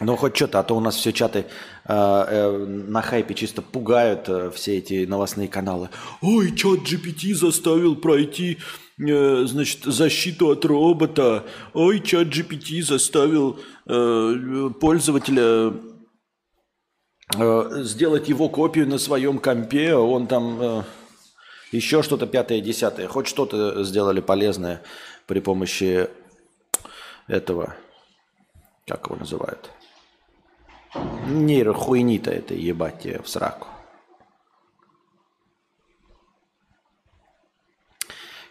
Ну, 0.00 0.16
хоть 0.16 0.34
что-то, 0.34 0.60
а 0.60 0.62
то 0.62 0.76
у 0.76 0.80
нас 0.80 0.96
все 0.96 1.12
чаты 1.12 1.44
э, 1.84 1.92
э, 1.92 2.56
на 2.66 3.02
хайпе 3.02 3.34
чисто 3.34 3.60
пугают 3.60 4.30
э, 4.30 4.50
все 4.54 4.78
эти 4.78 5.04
новостные 5.04 5.46
каналы. 5.46 5.90
Ой, 6.22 6.56
чат 6.56 6.80
GPT 6.80 7.34
заставил 7.34 7.96
пройти, 7.96 8.56
э, 8.98 9.44
значит, 9.44 9.84
защиту 9.84 10.48
от 10.48 10.64
робота. 10.64 11.44
Ой, 11.74 12.00
чат 12.00 12.28
GPT 12.28 12.82
заставил 12.82 13.60
э, 13.86 14.70
пользователя 14.80 15.74
э, 17.36 17.82
сделать 17.82 18.26
его 18.30 18.48
копию 18.48 18.88
на 18.88 18.96
своем 18.96 19.38
компе. 19.38 19.94
Он 19.94 20.26
там 20.26 20.62
э, 20.62 20.82
еще 21.72 22.02
что-то 22.02 22.26
пятое, 22.26 22.62
десятое. 22.62 23.06
Хоть 23.06 23.26
что-то 23.26 23.84
сделали 23.84 24.20
полезное 24.20 24.82
при 25.26 25.40
помощи 25.40 26.08
этого. 27.28 27.76
Как 28.86 29.06
его 29.06 29.16
называют? 29.16 29.70
Нейрохуйни-то 30.94 32.30
это 32.30 32.54
ебать 32.54 33.02
тебе 33.02 33.22
в 33.22 33.28
сраку. 33.28 33.68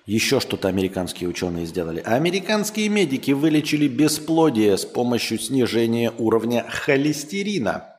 Еще 0.06 0.40
что-то 0.40 0.70
американские 0.70 1.30
ученые 1.30 1.66
сделали. 1.66 2.00
Американские 2.00 2.90
медики 2.90 3.32
вылечили 3.32 3.88
бесплодие 3.88 4.76
с 4.78 4.86
помощью 4.86 5.38
снижения 5.38 6.12
уровня 6.18 6.66
холестерина. 6.68 7.96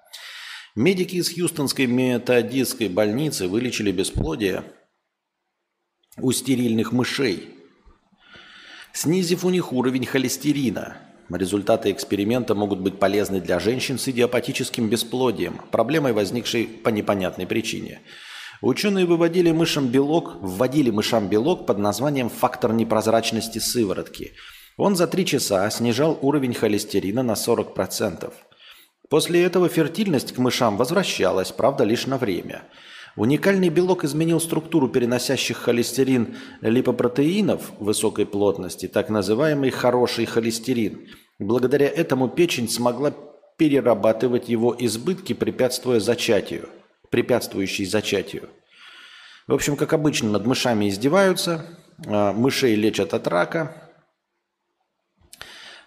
Медики 0.74 1.16
из 1.16 1.32
Хьюстонской 1.32 1.86
методистской 1.86 2.88
больницы 2.88 3.46
вылечили 3.46 3.92
бесплодие 3.92 4.64
у 6.16 6.32
стерильных 6.32 6.92
мышей, 6.92 7.50
снизив 8.92 9.44
у 9.44 9.50
них 9.50 9.72
уровень 9.72 10.06
холестерина– 10.06 10.96
Результаты 11.30 11.92
эксперимента 11.92 12.54
могут 12.54 12.80
быть 12.80 12.98
полезны 12.98 13.40
для 13.40 13.60
женщин 13.60 13.98
с 13.98 14.08
идиопатическим 14.08 14.88
бесплодием, 14.88 15.60
проблемой, 15.70 16.12
возникшей 16.12 16.66
по 16.66 16.88
непонятной 16.88 17.46
причине. 17.46 18.00
Ученые 18.60 19.06
выводили 19.06 19.52
мышам 19.52 19.88
белок, 19.88 20.36
вводили 20.40 20.90
мышам 20.90 21.28
белок 21.28 21.66
под 21.66 21.78
названием 21.78 22.28
фактор 22.28 22.72
непрозрачности 22.72 23.58
сыворотки. 23.58 24.32
Он 24.76 24.96
за 24.96 25.06
три 25.06 25.24
часа 25.24 25.70
снижал 25.70 26.18
уровень 26.20 26.54
холестерина 26.54 27.22
на 27.22 27.32
40%. 27.32 28.32
После 29.08 29.44
этого 29.44 29.68
фертильность 29.68 30.32
к 30.32 30.38
мышам 30.38 30.76
возвращалась, 30.76 31.52
правда, 31.52 31.84
лишь 31.84 32.06
на 32.06 32.18
время– 32.18 32.64
Уникальный 33.16 33.68
белок 33.68 34.04
изменил 34.04 34.40
структуру 34.40 34.88
переносящих 34.88 35.58
холестерин 35.58 36.36
липопротеинов 36.60 37.72
высокой 37.78 38.24
плотности, 38.24 38.86
так 38.86 39.08
называемый 39.08 39.70
хороший 39.70 40.26
холестерин. 40.26 41.08
Благодаря 41.38 41.88
этому 41.88 42.28
печень 42.28 42.68
смогла 42.68 43.12
перерабатывать 43.56 44.48
его 44.48 44.74
избытки, 44.78 45.32
препятствуя 45.32 46.00
зачатию, 46.00 46.68
препятствующие 47.10 47.86
зачатию. 47.86 48.48
В 49.46 49.54
общем, 49.54 49.76
как 49.76 49.92
обычно, 49.92 50.30
над 50.30 50.46
мышами 50.46 50.88
издеваются, 50.88 51.66
а, 52.06 52.32
мышей 52.32 52.74
лечат 52.76 53.12
от 53.12 53.26
рака, 53.26 53.92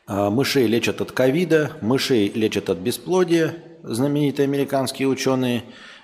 а, 0.06 0.30
мышей 0.30 0.68
лечат 0.68 1.00
от 1.00 1.14
ковида, 1.14 1.78
мышей 1.82 2.30
лечат 2.30 2.70
от 2.70 2.80
бесплодия, 2.80 3.56
знаменитые 3.84 4.46
американские 4.46 5.08
ученые. 5.08 5.64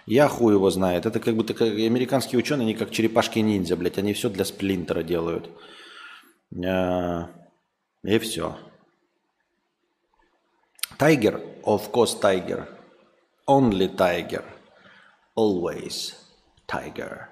Я 0.09 0.27
хуй 0.27 0.53
его 0.53 0.71
знает. 0.71 1.05
Это 1.05 1.19
как 1.19 1.35
будто 1.35 1.53
американские 1.63 2.39
ученые, 2.39 2.63
они 2.63 2.73
как 2.73 2.89
черепашки-ниндзя, 2.89 3.75
блядь. 3.75 3.99
Они 3.99 4.13
все 4.13 4.27
для 4.31 4.43
сплинтера 4.43 5.03
делают. 5.03 5.51
А, 6.65 7.29
и 8.03 8.17
все. 8.17 8.57
Tiger, 10.97 11.61
of 11.61 11.91
course, 11.91 12.19
tiger. 12.19 12.67
Only 13.47 13.95
tiger. 13.95 14.43
Always 15.37 16.15
tiger. 16.67 17.27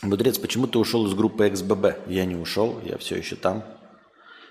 Мудрец, 0.00 0.38
почему 0.38 0.66
ты 0.66 0.78
ушел 0.78 1.06
из 1.06 1.12
группы 1.12 1.46
XBB? 1.46 2.10
Я 2.10 2.24
не 2.24 2.36
ушел, 2.36 2.80
я 2.86 2.96
все 2.96 3.16
еще 3.16 3.36
там. 3.36 3.64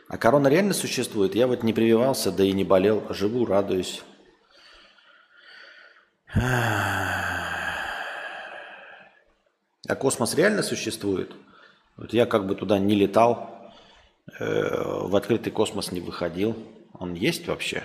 А 0.07 0.17
корона 0.19 0.47
реально 0.47 0.75
существует? 0.75 1.33
Я 1.33 1.47
вот 1.47 1.63
не 1.63 1.73
прививался, 1.73 2.31
да 2.31 2.43
и 2.43 2.51
не 2.51 2.63
болел. 2.63 3.03
Живу, 3.09 3.43
радуюсь. 3.43 4.03
А 6.33 7.85
космос 9.95 10.35
реально 10.35 10.63
существует? 10.63 11.31
Вот 11.95 12.13
я 12.13 12.25
как 12.25 12.45
бы 12.45 12.55
туда 12.55 12.77
не 12.77 12.95
летал, 12.95 13.73
э, 14.39 15.07
в 15.07 15.15
открытый 15.15 15.51
космос 15.51 15.91
не 15.91 16.01
выходил. 16.01 16.55
Он 16.93 17.13
есть 17.13 17.47
вообще? 17.47 17.83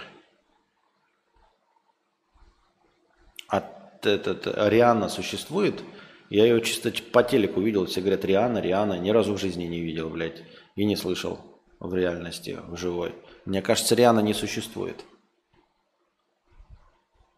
А 3.48 3.62
этот 4.02 4.46
Ариана 4.46 5.08
существует? 5.08 5.82
Я 6.28 6.44
ее 6.44 6.60
чисто 6.62 6.92
по 7.12 7.22
телеку 7.22 7.60
видел, 7.60 7.86
все 7.86 8.00
говорят 8.00 8.24
Риана, 8.24 8.58
Риана. 8.58 8.98
Ни 8.98 9.10
разу 9.10 9.34
в 9.34 9.40
жизни 9.40 9.64
не 9.64 9.80
видел, 9.80 10.10
блядь. 10.10 10.42
И 10.76 10.84
не 10.84 10.96
слышал 10.96 11.40
в 11.78 11.94
реальности, 11.94 12.58
в 12.68 12.76
живой. 12.76 13.14
Мне 13.44 13.60
кажется, 13.60 13.94
Риана 13.94 14.20
не 14.20 14.34
существует. 14.34 15.04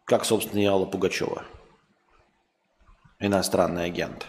Как, 0.05 0.23
собственно, 0.23 0.59
и 0.59 0.65
Алла 0.65 0.85
Пугачева. 0.85 1.43
Иностранный 3.19 3.85
агент. 3.85 4.27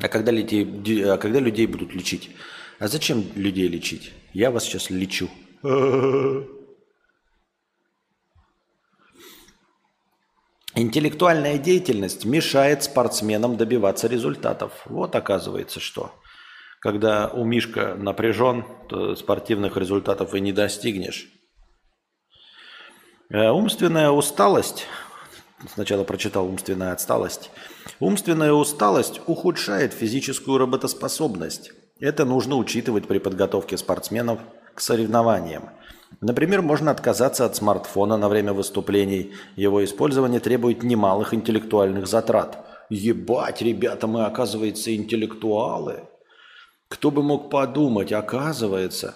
А 0.00 0.08
когда, 0.08 0.32
людей, 0.32 0.64
а 1.04 1.18
когда 1.18 1.40
людей 1.40 1.66
будут 1.66 1.92
лечить? 1.92 2.30
А 2.78 2.88
зачем 2.88 3.24
людей 3.34 3.68
лечить? 3.68 4.14
Я 4.32 4.50
вас 4.50 4.64
сейчас 4.64 4.88
лечу. 4.88 5.28
Интеллектуальная 10.74 11.58
деятельность 11.58 12.24
мешает 12.24 12.84
спортсменам 12.84 13.56
добиваться 13.56 14.06
результатов. 14.06 14.72
Вот 14.86 15.16
оказывается 15.16 15.80
что. 15.80 16.14
Когда 16.80 17.28
у 17.28 17.44
Мишка 17.44 17.94
напряжен, 17.96 18.64
то 18.88 19.16
спортивных 19.16 19.76
результатов 19.76 20.34
и 20.34 20.40
не 20.40 20.52
достигнешь. 20.52 21.28
Э, 23.30 23.50
умственная 23.50 24.10
усталость, 24.10 24.86
сначала 25.74 26.04
прочитал 26.04 26.46
умственная 26.46 26.92
отсталость, 26.92 27.50
Умственная 28.00 28.52
усталость 28.52 29.20
ухудшает 29.26 29.92
физическую 29.92 30.58
работоспособность. 30.58 31.72
Это 31.98 32.24
нужно 32.24 32.56
учитывать 32.56 33.08
при 33.08 33.18
подготовке 33.18 33.76
спортсменов 33.76 34.38
к 34.74 34.80
соревнованиям. 34.80 35.70
Например, 36.20 36.62
можно 36.62 36.92
отказаться 36.92 37.44
от 37.44 37.56
смартфона 37.56 38.16
на 38.16 38.28
время 38.28 38.52
выступлений. 38.52 39.32
Его 39.56 39.84
использование 39.84 40.38
требует 40.38 40.84
немалых 40.84 41.34
интеллектуальных 41.34 42.06
затрат. 42.06 42.64
Ебать, 42.88 43.62
ребята, 43.62 44.06
мы, 44.06 44.24
оказывается, 44.24 44.94
интеллектуалы. 44.94 46.04
Кто 46.88 47.10
бы 47.10 47.22
мог 47.22 47.50
подумать, 47.50 48.12
оказывается, 48.12 49.14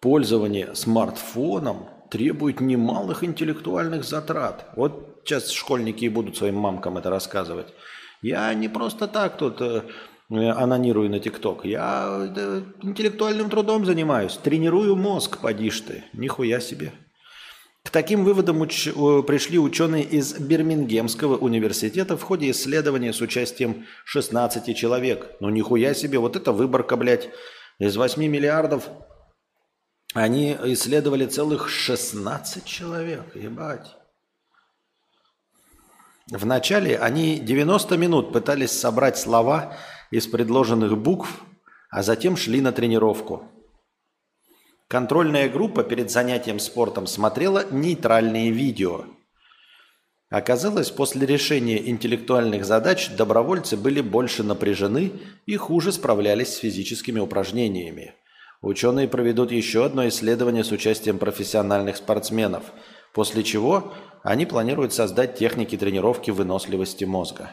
пользование 0.00 0.74
смартфоном 0.74 1.88
требует 2.10 2.60
немалых 2.60 3.24
интеллектуальных 3.24 4.04
затрат. 4.04 4.66
Вот 4.76 5.22
сейчас 5.24 5.50
школьники 5.50 6.04
и 6.04 6.08
будут 6.08 6.36
своим 6.36 6.56
мамкам 6.56 6.98
это 6.98 7.10
рассказывать. 7.10 7.72
Я 8.22 8.52
не 8.54 8.68
просто 8.68 9.06
так 9.06 9.36
тут 9.36 9.60
э, 9.60 9.82
анонирую 10.30 11.10
на 11.10 11.20
ТикТок. 11.20 11.64
Я 11.64 12.28
э, 12.36 12.62
интеллектуальным 12.82 13.50
трудом 13.50 13.84
занимаюсь. 13.84 14.36
Тренирую 14.36 14.96
мозг, 14.96 15.38
подишь 15.38 15.80
ты. 15.82 16.04
Нихуя 16.12 16.60
себе. 16.60 16.92
К 17.86 17.90
таким 17.90 18.24
выводам 18.24 18.64
уч- 18.64 19.22
пришли 19.22 19.60
ученые 19.60 20.02
из 20.02 20.34
Бирмингемского 20.40 21.36
университета 21.36 22.16
в 22.16 22.22
ходе 22.24 22.50
исследования 22.50 23.12
с 23.12 23.20
участием 23.20 23.86
16 24.04 24.76
человек. 24.76 25.30
Ну 25.38 25.50
нихуя 25.50 25.94
себе, 25.94 26.18
вот 26.18 26.34
это 26.34 26.50
выборка, 26.50 26.96
блядь. 26.96 27.30
Из 27.78 27.96
8 27.96 28.26
миллиардов 28.26 28.88
они 30.14 30.56
исследовали 30.64 31.26
целых 31.26 31.68
16 31.68 32.64
человек. 32.64 33.36
Ебать. 33.36 33.94
Вначале 36.28 36.98
они 36.98 37.38
90 37.38 37.96
минут 37.96 38.32
пытались 38.32 38.72
собрать 38.72 39.16
слова 39.16 39.76
из 40.10 40.26
предложенных 40.26 40.98
букв, 40.98 41.40
а 41.90 42.02
затем 42.02 42.36
шли 42.36 42.60
на 42.60 42.72
тренировку. 42.72 43.48
Контрольная 44.88 45.48
группа 45.48 45.82
перед 45.82 46.12
занятием 46.12 46.60
спортом 46.60 47.08
смотрела 47.08 47.64
нейтральные 47.72 48.52
видео. 48.52 49.04
Оказалось, 50.30 50.90
после 50.90 51.26
решения 51.26 51.88
интеллектуальных 51.88 52.64
задач 52.64 53.10
добровольцы 53.10 53.76
были 53.76 54.00
больше 54.00 54.44
напряжены 54.44 55.12
и 55.44 55.56
хуже 55.56 55.90
справлялись 55.92 56.54
с 56.54 56.58
физическими 56.58 57.18
упражнениями. 57.18 58.14
Ученые 58.62 59.08
проведут 59.08 59.50
еще 59.50 59.84
одно 59.84 60.06
исследование 60.06 60.62
с 60.62 60.70
участием 60.70 61.18
профессиональных 61.18 61.96
спортсменов, 61.96 62.64
после 63.12 63.42
чего 63.42 63.92
они 64.22 64.46
планируют 64.46 64.92
создать 64.92 65.36
техники 65.36 65.76
тренировки 65.76 66.30
выносливости 66.30 67.04
мозга. 67.04 67.50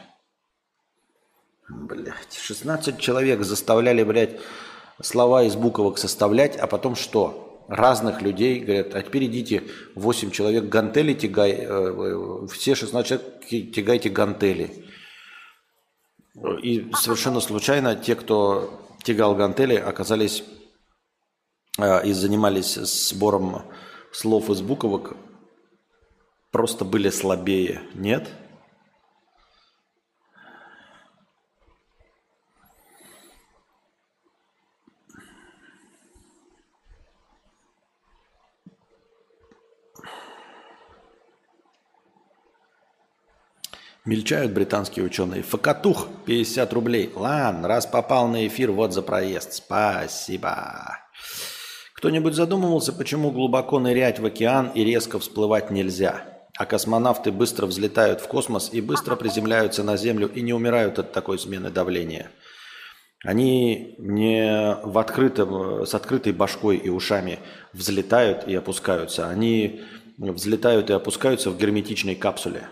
Блять, 1.68 2.38
16 2.40 2.98
человек 2.98 3.42
заставляли, 3.42 4.02
блядь, 4.02 4.40
слова 5.02 5.44
из 5.44 5.56
буквок 5.56 5.98
составлять, 5.98 6.56
а 6.56 6.66
потом 6.66 6.96
что? 6.96 7.64
Разных 7.68 8.20
людей, 8.20 8.60
говорят, 8.60 8.94
а 8.94 9.02
теперь 9.02 9.24
идите, 9.24 9.64
8 9.94 10.30
человек 10.30 10.64
гантели 10.64 11.14
тягай, 11.14 11.52
э, 11.52 11.66
э, 11.66 12.46
все 12.52 12.74
16 12.74 13.08
человек 13.08 13.72
тягайте 13.74 14.10
гантели. 14.10 14.84
И 16.62 16.90
совершенно 16.94 17.40
случайно 17.40 17.96
те, 17.96 18.16
кто 18.16 18.80
тягал 19.02 19.34
гантели, 19.34 19.76
оказались 19.76 20.44
э, 21.78 22.06
и 22.06 22.12
занимались 22.12 22.74
сбором 22.74 23.62
слов 24.12 24.50
из 24.50 24.60
буквок 24.60 25.16
просто 26.54 26.84
были 26.84 27.10
слабее, 27.10 27.82
нет? 27.94 28.28
Мельчают 44.06 44.52
британские 44.52 45.06
ученые. 45.06 45.42
Факатух 45.42 46.08
50 46.26 46.72
рублей. 46.74 47.10
Лан, 47.14 47.64
раз 47.64 47.86
попал 47.86 48.28
на 48.28 48.46
эфир, 48.46 48.70
вот 48.70 48.92
за 48.92 49.00
проезд. 49.00 49.54
Спасибо. 49.54 50.98
Кто-нибудь 51.94 52.34
задумывался, 52.34 52.92
почему 52.92 53.30
глубоко 53.30 53.78
нырять 53.78 54.18
в 54.18 54.26
океан 54.26 54.70
и 54.74 54.84
резко 54.84 55.18
всплывать 55.18 55.70
нельзя? 55.70 56.22
А 56.58 56.66
космонавты 56.66 57.32
быстро 57.32 57.64
взлетают 57.64 58.20
в 58.20 58.28
космос 58.28 58.68
и 58.74 58.82
быстро 58.82 59.16
приземляются 59.16 59.82
на 59.82 59.96
Землю 59.96 60.28
и 60.28 60.42
не 60.42 60.52
умирают 60.52 60.98
от 60.98 61.12
такой 61.12 61.38
смены 61.38 61.70
давления. 61.70 62.30
Они 63.24 63.94
не 63.96 64.76
в 64.82 64.98
открытом, 64.98 65.86
с 65.86 65.94
открытой 65.94 66.34
башкой 66.34 66.76
и 66.76 66.90
ушами 66.90 67.38
взлетают 67.72 68.46
и 68.46 68.54
опускаются. 68.54 69.30
Они 69.30 69.80
взлетают 70.18 70.90
и 70.90 70.92
опускаются 70.92 71.48
в 71.48 71.56
герметичной 71.56 72.16
капсуле. 72.16 72.68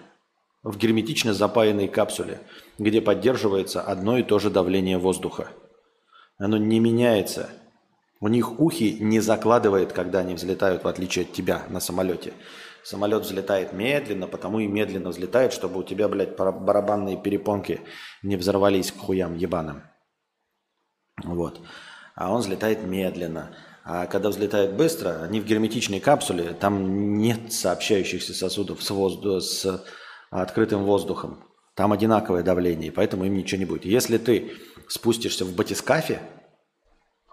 В 0.62 0.76
герметично 0.78 1.34
запаянной 1.34 1.88
капсуле, 1.88 2.40
где 2.78 3.00
поддерживается 3.00 3.82
одно 3.82 4.18
и 4.18 4.22
то 4.22 4.38
же 4.38 4.48
давление 4.48 4.96
воздуха. 4.96 5.48
Оно 6.38 6.56
не 6.56 6.78
меняется. 6.78 7.50
У 8.20 8.28
них 8.28 8.60
ухи 8.60 8.96
не 9.00 9.18
закладывает, 9.18 9.92
когда 9.92 10.20
они 10.20 10.34
взлетают, 10.34 10.84
в 10.84 10.88
отличие 10.88 11.24
от 11.24 11.32
тебя 11.32 11.64
на 11.68 11.80
самолете. 11.80 12.32
Самолет 12.84 13.22
взлетает 13.22 13.72
медленно, 13.72 14.28
потому 14.28 14.60
и 14.60 14.68
медленно 14.68 15.10
взлетает, 15.10 15.52
чтобы 15.52 15.80
у 15.80 15.82
тебя, 15.82 16.08
блядь, 16.08 16.36
барабанные 16.36 17.16
перепонки 17.16 17.80
не 18.22 18.36
взорвались 18.36 18.92
к 18.92 18.98
хуям 18.98 19.36
ебаным. 19.36 19.82
Вот. 21.24 21.60
А 22.14 22.32
он 22.32 22.40
взлетает 22.40 22.84
медленно. 22.84 23.56
А 23.84 24.06
когда 24.06 24.28
взлетает 24.28 24.74
быстро, 24.76 25.22
они 25.22 25.40
в 25.40 25.44
герметичной 25.44 25.98
капсуле, 25.98 26.54
там 26.54 27.18
нет 27.18 27.52
сообщающихся 27.52 28.32
сосудов 28.32 28.82
с, 28.82 28.90
воздух, 28.90 29.42
с 29.42 29.84
открытым 30.40 30.84
воздухом. 30.84 31.44
Там 31.74 31.92
одинаковое 31.92 32.42
давление, 32.42 32.90
поэтому 32.90 33.24
им 33.24 33.34
ничего 33.34 33.58
не 33.58 33.64
будет. 33.64 33.84
Если 33.84 34.18
ты 34.18 34.52
спустишься 34.88 35.44
в 35.44 35.54
батискафе, 35.54 36.20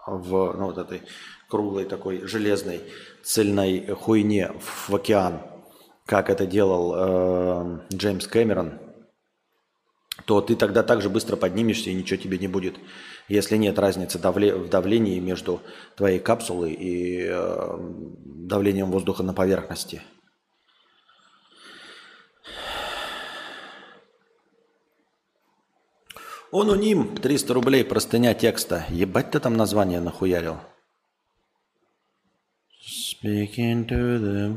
в 0.06 0.54
ну, 0.54 0.66
вот 0.66 0.78
этой 0.78 1.02
круглой 1.48 1.84
такой 1.84 2.26
железной 2.26 2.80
цельной 3.22 3.86
хуйне 3.88 4.52
в 4.58 4.94
океан, 4.94 5.40
как 6.06 6.30
это 6.30 6.46
делал 6.46 6.94
э, 6.96 7.80
Джеймс 7.92 8.26
Кэмерон, 8.26 8.78
то 10.24 10.40
ты 10.40 10.56
тогда 10.56 10.82
также 10.82 11.08
быстро 11.08 11.36
поднимешься 11.36 11.90
и 11.90 11.94
ничего 11.94 12.20
тебе 12.20 12.38
не 12.38 12.48
будет, 12.48 12.76
если 13.28 13.56
нет 13.56 13.78
разницы 13.78 14.18
давле 14.18 14.54
в 14.54 14.68
давлении 14.68 15.18
между 15.20 15.60
твоей 15.96 16.18
капсулой 16.18 16.72
и 16.72 17.26
э, 17.28 17.78
давлением 17.78 18.90
воздуха 18.90 19.22
на 19.22 19.32
поверхности. 19.32 20.02
Онуним, 26.52 27.14
300 27.14 27.54
рублей, 27.54 27.84
простыня 27.84 28.34
текста. 28.34 28.84
Ебать 28.88 29.30
ты 29.30 29.38
там 29.38 29.56
название 29.56 30.00
нахуярил. 30.00 30.56
Speaking 32.82 33.86
to 33.86 34.18
the 34.18 34.48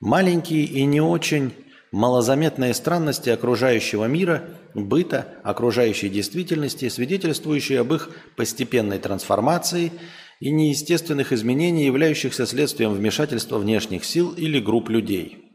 Маленькие 0.00 0.64
и 0.64 0.84
не 0.86 1.00
очень 1.00 1.52
малозаметные 1.92 2.74
странности 2.74 3.30
окружающего 3.30 4.06
мира, 4.06 4.48
быта, 4.74 5.28
окружающей 5.44 6.08
действительности, 6.08 6.88
свидетельствующие 6.88 7.78
об 7.78 7.94
их 7.94 8.10
постепенной 8.34 8.98
трансформации 8.98 9.92
и 10.40 10.50
неестественных 10.50 11.32
изменений, 11.32 11.86
являющихся 11.86 12.44
следствием 12.44 12.92
вмешательства 12.92 13.58
внешних 13.58 14.04
сил 14.04 14.32
или 14.32 14.58
групп 14.58 14.88
людей– 14.88 15.44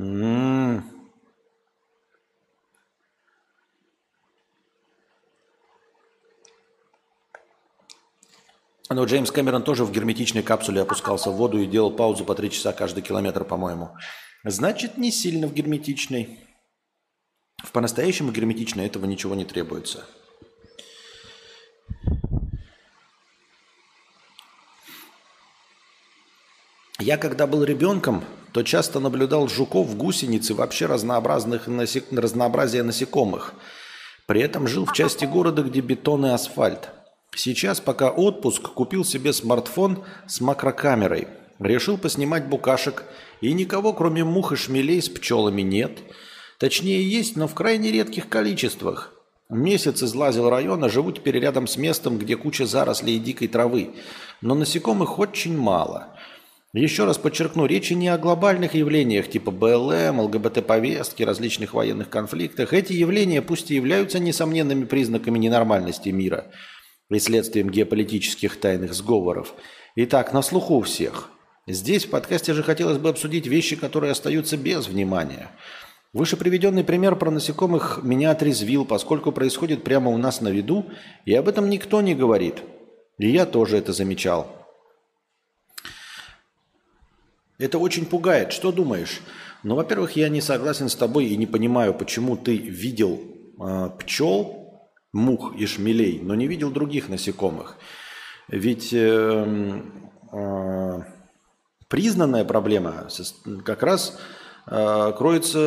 Но 0.00 0.84
Джеймс 8.90 9.32
Кэмерон 9.32 9.64
тоже 9.64 9.84
в 9.84 9.90
герметичной 9.90 10.44
капсуле 10.44 10.82
опускался 10.82 11.30
в 11.30 11.34
воду 11.34 11.58
и 11.60 11.66
делал 11.66 11.90
паузу 11.90 12.24
по 12.24 12.36
три 12.36 12.48
часа 12.48 12.72
каждый 12.72 13.02
километр, 13.02 13.44
по-моему. 13.44 13.90
Значит, 14.44 14.98
не 14.98 15.10
сильно 15.10 15.48
в 15.48 15.52
герметичной. 15.52 16.46
В 17.64 17.72
по-настоящему 17.72 18.30
герметичной 18.30 18.86
этого 18.86 19.04
ничего 19.04 19.34
не 19.34 19.44
требуется. 19.44 20.06
Я 27.00 27.16
когда 27.18 27.48
был 27.48 27.64
ребенком, 27.64 28.24
то 28.52 28.62
часто 28.62 29.00
наблюдал 29.00 29.48
жуков, 29.48 29.96
гусениц 29.96 30.50
и 30.50 30.54
вообще 30.54 30.86
разнообразных 30.86 31.66
насек... 31.66 32.06
разнообразие 32.10 32.82
насекомых. 32.82 33.54
При 34.26 34.40
этом 34.40 34.66
жил 34.66 34.84
в 34.84 34.92
части 34.92 35.24
города, 35.24 35.62
где 35.62 35.80
бетон 35.80 36.26
и 36.26 36.30
асфальт. 36.30 36.90
Сейчас, 37.34 37.80
пока 37.80 38.10
отпуск, 38.10 38.62
купил 38.62 39.04
себе 39.04 39.32
смартфон 39.32 40.04
с 40.26 40.40
макрокамерой. 40.40 41.28
Решил 41.58 41.98
поснимать 41.98 42.46
букашек, 42.48 43.04
и 43.40 43.52
никого, 43.52 43.92
кроме 43.92 44.24
мух 44.24 44.52
и 44.52 44.56
шмелей, 44.56 45.02
с 45.02 45.08
пчелами 45.08 45.62
нет. 45.62 45.98
Точнее, 46.58 47.02
есть, 47.08 47.36
но 47.36 47.48
в 47.48 47.54
крайне 47.54 47.90
редких 47.90 48.28
количествах. 48.28 49.12
Месяц 49.48 50.02
излазил 50.02 50.50
район, 50.50 50.84
а 50.84 50.88
живу 50.88 51.10
теперь 51.12 51.38
рядом 51.38 51.66
с 51.66 51.76
местом, 51.76 52.18
где 52.18 52.36
куча 52.36 52.66
зарослей 52.66 53.16
и 53.16 53.20
дикой 53.20 53.48
травы. 53.48 53.94
Но 54.40 54.54
насекомых 54.54 55.18
очень 55.18 55.56
мало– 55.56 56.08
еще 56.74 57.06
раз 57.06 57.16
подчеркну, 57.16 57.64
речь 57.64 57.90
не 57.90 58.08
о 58.08 58.18
глобальных 58.18 58.74
явлениях 58.74 59.30
типа 59.30 59.50
БЛМ, 59.50 60.20
ЛГБТ-повестки, 60.20 61.22
различных 61.22 61.72
военных 61.72 62.10
конфликтах. 62.10 62.74
Эти 62.74 62.92
явления 62.92 63.40
пусть 63.40 63.70
и 63.70 63.74
являются 63.74 64.18
несомненными 64.18 64.84
признаками 64.84 65.38
ненормальности 65.38 66.10
мира 66.10 66.50
и 67.10 67.18
следствием 67.18 67.70
геополитических 67.70 68.60
тайных 68.60 68.92
сговоров. 68.92 69.54
Итак, 69.96 70.34
на 70.34 70.42
слуху 70.42 70.76
у 70.76 70.82
всех. 70.82 71.30
Здесь 71.66 72.04
в 72.04 72.10
подкасте 72.10 72.52
же 72.52 72.62
хотелось 72.62 72.98
бы 72.98 73.08
обсудить 73.08 73.46
вещи, 73.46 73.76
которые 73.76 74.12
остаются 74.12 74.58
без 74.58 74.86
внимания. 74.88 75.50
Выше 76.12 76.36
приведенный 76.36 76.84
пример 76.84 77.16
про 77.16 77.30
насекомых 77.30 78.00
меня 78.02 78.30
отрезвил, 78.30 78.84
поскольку 78.84 79.32
происходит 79.32 79.84
прямо 79.84 80.10
у 80.10 80.18
нас 80.18 80.40
на 80.40 80.48
виду, 80.48 80.86
и 81.24 81.34
об 81.34 81.48
этом 81.48 81.70
никто 81.70 82.02
не 82.02 82.14
говорит. 82.14 82.62
И 83.18 83.30
я 83.30 83.46
тоже 83.46 83.78
это 83.78 83.92
замечал. 83.92 84.57
Это 87.58 87.78
очень 87.78 88.06
пугает. 88.06 88.52
Что 88.52 88.70
думаешь? 88.70 89.20
Ну, 89.64 89.74
во-первых, 89.74 90.16
я 90.16 90.28
не 90.28 90.40
согласен 90.40 90.88
с 90.88 90.94
тобой 90.94 91.26
и 91.26 91.36
не 91.36 91.46
понимаю, 91.46 91.92
почему 91.92 92.36
ты 92.36 92.56
видел 92.56 93.20
э, 93.60 93.90
пчел, 93.98 94.88
мух 95.12 95.54
и 95.56 95.66
шмелей, 95.66 96.20
но 96.22 96.34
не 96.36 96.46
видел 96.46 96.70
других 96.70 97.08
насекомых. 97.08 97.76
Ведь 98.46 98.92
э, 98.92 99.82
э, 100.32 101.00
признанная 101.88 102.44
проблема 102.44 103.08
как 103.64 103.82
раз 103.82 104.18
э, 104.66 105.12
кроется 105.16 105.58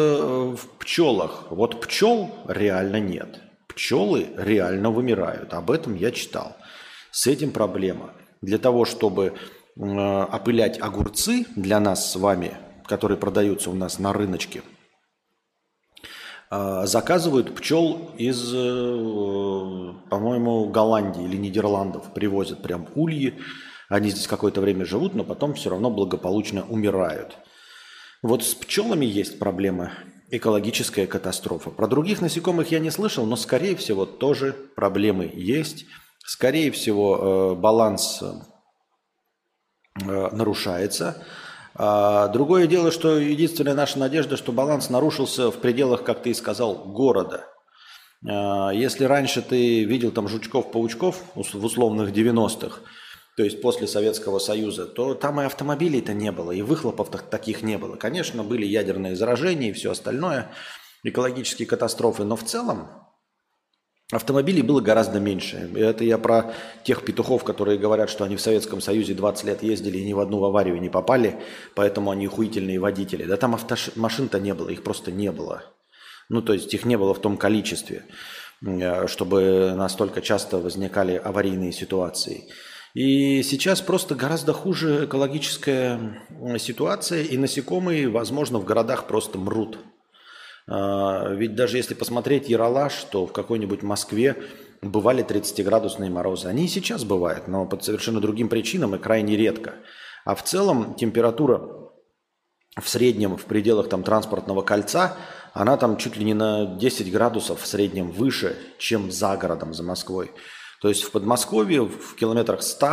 в 0.55 0.67
пчелах. 0.79 1.47
Вот 1.49 1.81
пчел 1.81 2.33
реально 2.47 3.01
нет. 3.01 3.41
Пчелы 3.67 4.27
реально 4.37 4.91
вымирают. 4.91 5.53
Об 5.53 5.71
этом 5.71 5.95
я 5.95 6.11
читал. 6.11 6.55
С 7.11 7.27
этим 7.27 7.51
проблема. 7.51 8.13
Для 8.41 8.57
того, 8.57 8.85
чтобы 8.85 9.33
опылять 9.81 10.79
огурцы 10.79 11.45
для 11.55 11.79
нас 11.79 12.11
с 12.11 12.15
вами, 12.15 12.55
которые 12.85 13.17
продаются 13.17 13.71
у 13.71 13.73
нас 13.73 13.97
на 13.97 14.13
рыночке, 14.13 14.61
э, 16.51 16.83
заказывают 16.85 17.55
пчел 17.55 18.11
из, 18.17 18.53
э, 18.53 19.93
по-моему, 20.09 20.69
Голландии 20.69 21.23
или 21.23 21.35
Нидерландов. 21.35 22.13
Привозят 22.13 22.61
прям 22.61 22.87
ульи. 22.93 23.39
Они 23.89 24.11
здесь 24.11 24.27
какое-то 24.27 24.61
время 24.61 24.85
живут, 24.85 25.15
но 25.15 25.23
потом 25.23 25.55
все 25.55 25.71
равно 25.71 25.89
благополучно 25.89 26.63
умирают. 26.69 27.37
Вот 28.21 28.43
с 28.43 28.53
пчелами 28.53 29.05
есть 29.05 29.39
проблема 29.39 29.93
экологическая 30.29 31.07
катастрофа. 31.07 31.71
Про 31.71 31.87
других 31.87 32.21
насекомых 32.21 32.71
я 32.71 32.79
не 32.79 32.91
слышал, 32.91 33.25
но, 33.25 33.35
скорее 33.35 33.75
всего, 33.75 34.05
тоже 34.05 34.55
проблемы 34.75 35.29
есть. 35.33 35.85
Скорее 36.19 36.71
всего, 36.71 37.55
баланс 37.55 38.21
Э, 38.21 38.50
нарушается. 39.95 41.23
А 41.73 42.27
другое 42.27 42.67
дело, 42.67 42.91
что 42.91 43.17
единственная 43.17 43.73
наша 43.73 43.97
надежда, 43.97 44.37
что 44.37 44.51
баланс 44.51 44.89
нарушился 44.89 45.51
в 45.51 45.57
пределах, 45.57 46.03
как 46.03 46.21
ты 46.21 46.31
и 46.31 46.33
сказал, 46.33 46.75
города. 46.75 47.47
А, 48.27 48.71
если 48.71 49.05
раньше 49.05 49.41
ты 49.41 49.83
видел 49.83 50.11
там 50.11 50.27
жучков-паучков 50.27 51.21
в 51.35 51.65
условных 51.65 52.11
90-х, 52.11 52.81
то 53.37 53.43
есть 53.43 53.61
после 53.61 53.87
Советского 53.87 54.39
Союза, 54.39 54.85
то 54.85 55.13
там 55.13 55.39
и 55.39 55.45
автомобилей-то 55.45 56.13
не 56.13 56.31
было, 56.31 56.51
и 56.51 56.61
выхлопов 56.61 57.09
таких 57.29 57.63
не 57.63 57.77
было. 57.77 57.95
Конечно, 57.95 58.43
были 58.43 58.65
ядерные 58.65 59.15
заражения 59.15 59.69
и 59.69 59.73
все 59.73 59.91
остальное, 59.91 60.51
экологические 61.03 61.67
катастрофы, 61.67 62.25
но 62.25 62.35
в 62.35 62.43
целом 62.43 62.89
Автомобилей 64.11 64.61
было 64.61 64.81
гораздо 64.81 65.21
меньше. 65.21 65.69
Это 65.73 66.03
я 66.03 66.17
про 66.17 66.53
тех 66.83 67.05
петухов, 67.05 67.45
которые 67.45 67.77
говорят, 67.77 68.09
что 68.09 68.25
они 68.25 68.35
в 68.35 68.41
Советском 68.41 68.81
Союзе 68.81 69.13
20 69.13 69.45
лет 69.45 69.63
ездили 69.63 69.99
и 69.99 70.05
ни 70.05 70.11
в 70.11 70.19
одну 70.19 70.43
аварию 70.43 70.81
не 70.81 70.89
попали, 70.89 71.39
поэтому 71.75 72.11
они 72.11 72.27
хуительные 72.27 72.79
водители. 72.79 73.23
Да 73.23 73.37
там 73.37 73.57
машин-то 73.95 74.39
не 74.39 74.53
было, 74.53 74.69
их 74.69 74.83
просто 74.83 75.11
не 75.13 75.31
было. 75.31 75.63
Ну, 76.27 76.41
то 76.41 76.53
есть 76.53 76.73
их 76.73 76.85
не 76.85 76.97
было 76.97 77.13
в 77.13 77.19
том 77.19 77.37
количестве, 77.37 78.03
э, 78.61 79.07
чтобы 79.07 79.73
настолько 79.77 80.21
часто 80.21 80.57
возникали 80.57 81.15
аварийные 81.15 81.71
ситуации. 81.71 82.49
И 82.93 83.41
сейчас 83.43 83.81
просто 83.81 84.15
гораздо 84.15 84.51
хуже 84.51 85.05
экологическая 85.05 86.21
ситуация, 86.57 87.23
и 87.23 87.37
насекомые, 87.37 88.09
возможно, 88.09 88.59
в 88.59 88.65
городах 88.65 89.07
просто 89.07 89.37
мрут. 89.37 89.79
А, 90.67 91.29
ведь 91.33 91.55
даже 91.55 91.77
если 91.77 91.93
посмотреть 91.93 92.49
Яралаш, 92.49 93.03
то 93.05 93.25
в 93.25 93.33
какой-нибудь 93.33 93.83
Москве 93.83 94.37
бывали 94.81 95.23
30-градусные 95.23 96.09
морозы. 96.09 96.47
Они 96.47 96.65
и 96.65 96.69
сейчас 96.69 97.03
бывают, 97.03 97.47
но 97.47 97.65
по 97.65 97.79
совершенно 97.79 98.19
другим 98.19 98.49
причинам 98.49 98.95
и 98.95 98.99
крайне 98.99 99.37
редко. 99.37 99.75
А 100.25 100.35
в 100.35 100.43
целом 100.43 100.95
температура 100.95 101.61
в 102.79 102.87
среднем 102.87 103.37
в 103.37 103.45
пределах 103.45 103.89
там, 103.89 104.03
транспортного 104.03 104.61
кольца, 104.61 105.17
она 105.53 105.77
там 105.77 105.97
чуть 105.97 106.15
ли 106.15 106.23
не 106.23 106.33
на 106.33 106.77
10 106.77 107.11
градусов 107.11 107.61
в 107.61 107.67
среднем 107.67 108.11
выше, 108.11 108.57
чем 108.77 109.11
за 109.11 109.35
городом, 109.35 109.73
за 109.73 109.83
Москвой. 109.83 110.31
То 110.81 110.87
есть 110.89 111.03
в 111.03 111.11
Подмосковье 111.11 111.83
в 111.83 112.15
километрах 112.15 112.63
100 112.63 112.87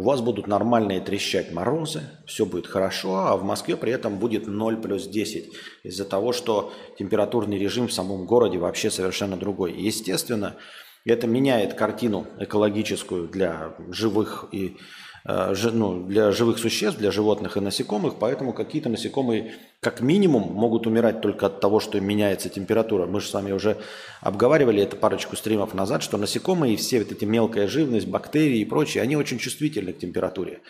у 0.00 0.02
вас 0.02 0.22
будут 0.22 0.46
нормальные 0.46 1.02
трещать 1.02 1.52
морозы, 1.52 2.00
все 2.26 2.46
будет 2.46 2.66
хорошо, 2.66 3.16
а 3.16 3.36
в 3.36 3.44
Москве 3.44 3.76
при 3.76 3.92
этом 3.92 4.18
будет 4.18 4.46
0 4.46 4.80
плюс 4.80 5.06
10 5.06 5.52
из-за 5.82 6.06
того, 6.06 6.32
что 6.32 6.72
температурный 6.98 7.58
режим 7.58 7.86
в 7.86 7.92
самом 7.92 8.24
городе 8.24 8.56
вообще 8.56 8.90
совершенно 8.90 9.36
другой. 9.36 9.74
Естественно, 9.74 10.56
это 11.04 11.26
меняет 11.26 11.74
картину 11.74 12.26
экологическую 12.38 13.28
для 13.28 13.76
живых 13.90 14.46
и 14.52 14.78
ну, 15.24 16.04
для 16.06 16.32
живых 16.32 16.58
существ, 16.58 16.98
для 16.98 17.10
животных 17.10 17.56
и 17.56 17.60
насекомых, 17.60 18.14
поэтому 18.18 18.52
какие-то 18.52 18.88
насекомые 18.88 19.54
как 19.80 20.00
минимум 20.00 20.52
могут 20.52 20.86
умирать 20.86 21.20
только 21.20 21.46
от 21.46 21.60
того, 21.60 21.80
что 21.80 22.00
меняется 22.00 22.48
температура. 22.48 23.06
Мы 23.06 23.20
же 23.20 23.28
с 23.28 23.34
вами 23.34 23.52
уже 23.52 23.76
обговаривали 24.20 24.82
это 24.82 24.96
парочку 24.96 25.36
стримов 25.36 25.74
назад, 25.74 26.02
что 26.02 26.16
насекомые 26.18 26.74
и 26.74 26.76
все 26.76 26.98
вот 27.00 27.12
эти 27.12 27.24
мелкая 27.24 27.66
живность, 27.66 28.08
бактерии 28.08 28.60
и 28.60 28.64
прочее, 28.64 29.02
они 29.02 29.16
очень 29.16 29.38
чувствительны 29.38 29.92
к 29.92 29.98
температуре. 29.98 30.60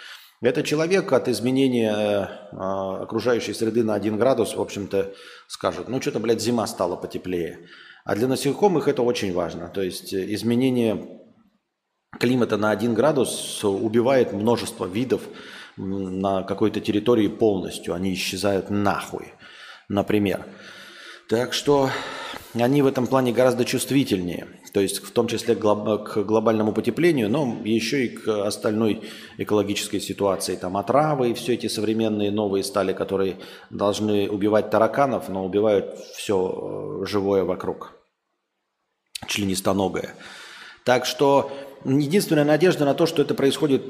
Это 0.42 0.62
человек 0.62 1.12
от 1.12 1.28
изменения 1.28 1.92
э, 2.50 2.56
окружающей 2.56 3.52
среды 3.52 3.84
на 3.84 3.94
1 3.94 4.16
градус, 4.16 4.56
в 4.56 4.60
общем-то, 4.60 5.12
скажет, 5.46 5.88
ну 5.88 6.00
что-то, 6.00 6.18
блядь, 6.18 6.40
зима 6.40 6.66
стала 6.66 6.96
потеплее. 6.96 7.68
А 8.04 8.16
для 8.16 8.26
насекомых 8.26 8.88
это 8.88 9.02
очень 9.02 9.34
важно. 9.34 9.68
То 9.68 9.82
есть 9.82 10.14
э, 10.14 10.32
изменение 10.34 11.19
климата 12.18 12.56
на 12.56 12.70
1 12.70 12.94
градус 12.94 13.62
убивает 13.64 14.32
множество 14.32 14.86
видов 14.86 15.22
на 15.76 16.42
какой-то 16.42 16.80
территории 16.80 17.28
полностью. 17.28 17.94
Они 17.94 18.14
исчезают 18.14 18.70
нахуй, 18.70 19.32
например. 19.88 20.44
Так 21.28 21.52
что 21.52 21.90
они 22.54 22.82
в 22.82 22.86
этом 22.86 23.06
плане 23.06 23.32
гораздо 23.32 23.64
чувствительнее. 23.64 24.48
То 24.72 24.80
есть 24.80 25.02
в 25.02 25.10
том 25.12 25.28
числе 25.28 25.54
к 25.54 26.24
глобальному 26.24 26.72
потеплению, 26.72 27.28
но 27.28 27.58
еще 27.64 28.06
и 28.06 28.08
к 28.08 28.46
остальной 28.46 29.02
экологической 29.38 30.00
ситуации. 30.00 30.56
Там 30.56 30.76
отравы 30.76 31.30
и 31.30 31.34
все 31.34 31.54
эти 31.54 31.68
современные 31.68 32.30
новые 32.30 32.64
стали, 32.64 32.92
которые 32.92 33.36
должны 33.70 34.28
убивать 34.28 34.70
тараканов, 34.70 35.28
но 35.28 35.44
убивают 35.44 35.98
все 36.16 37.00
э, 37.02 37.06
живое 37.06 37.44
вокруг. 37.44 37.92
Членистоногое. 39.26 40.14
Так 40.84 41.04
что 41.04 41.52
единственная 41.84 42.44
надежда 42.44 42.84
на 42.84 42.94
то, 42.94 43.06
что 43.06 43.22
это 43.22 43.34
происходит 43.34 43.82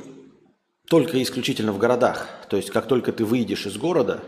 только 0.89 1.23
исключительно 1.23 1.73
в 1.73 1.79
городах. 1.79 2.29
То 2.49 2.57
есть 2.57 2.71
как 2.71 2.87
только 2.87 3.13
ты 3.13 3.25
выйдешь 3.25 3.67
из 3.67 3.77
города 3.77 4.23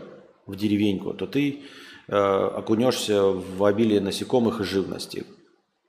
в 0.45 0.55
деревеньку, 0.55 1.13
то 1.13 1.27
ты 1.27 1.63
э, 2.07 2.15
окунешься 2.15 3.23
в 3.23 3.63
обилие 3.63 4.01
насекомых 4.01 4.61
и 4.61 4.63
живности. 4.63 5.25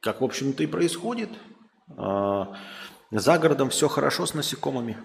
Как, 0.00 0.20
в 0.20 0.24
общем-то, 0.24 0.62
и 0.62 0.66
происходит. 0.66 1.30
Э, 1.96 2.46
за 3.10 3.38
городом 3.38 3.70
все 3.70 3.88
хорошо 3.88 4.26
с 4.26 4.34
насекомыми. 4.34 4.96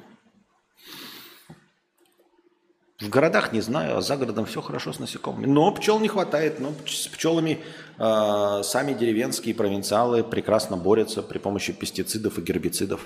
В 3.02 3.08
городах 3.08 3.54
не 3.54 3.62
знаю, 3.62 3.98
а 3.98 4.02
за 4.02 4.18
городом 4.18 4.46
все 4.46 4.62
хорошо 4.62 4.92
с 4.92 5.00
насекомыми. 5.00 5.46
Но 5.46 5.72
пчел 5.72 6.00
не 6.00 6.10
хватает. 6.10 6.60
Но 6.60 6.74
с 6.86 7.08
пчелами 7.08 7.60
э, 7.98 8.62
сами 8.64 8.94
деревенские 8.94 9.56
провинциалы 9.56 10.22
прекрасно 10.22 10.76
борются 10.76 11.24
при 11.24 11.38
помощи 11.38 11.72
пестицидов 11.72 12.38
и 12.38 12.42
гербицидов. 12.42 13.06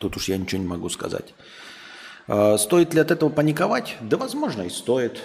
Тут 0.00 0.16
уж 0.16 0.28
я 0.28 0.36
ничего 0.36 0.60
не 0.60 0.66
могу 0.66 0.88
сказать. 0.88 1.32
Э, 2.26 2.58
стоит 2.58 2.92
ли 2.92 3.00
от 3.00 3.12
этого 3.12 3.30
паниковать? 3.30 3.96
Да, 4.00 4.16
возможно, 4.16 4.62
и 4.62 4.68
стоит. 4.68 5.22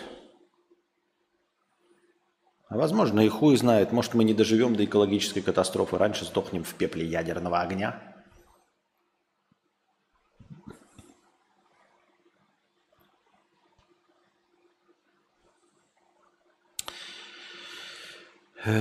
А 2.70 2.78
возможно, 2.78 3.22
и 3.22 3.30
хуй 3.30 3.58
знает. 3.58 3.92
Может, 3.92 4.14
мы 4.14 4.24
не 4.24 4.36
доживем 4.36 4.76
до 4.76 4.86
экологической 4.86 5.42
катастрофы. 5.42 5.98
Раньше 5.98 6.26
сдохнем 6.26 6.64
в 6.64 6.76
пепле 6.76 7.08
ядерного 7.08 7.60
огня. 7.60 8.17
За 18.68 18.74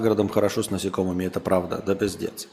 городом 0.00 0.30
хорошо 0.30 0.62
с 0.62 0.70
насекомыми, 0.70 1.26
это 1.26 1.40
правда, 1.40 1.82
да 1.84 1.94
пиздец. 1.94 2.48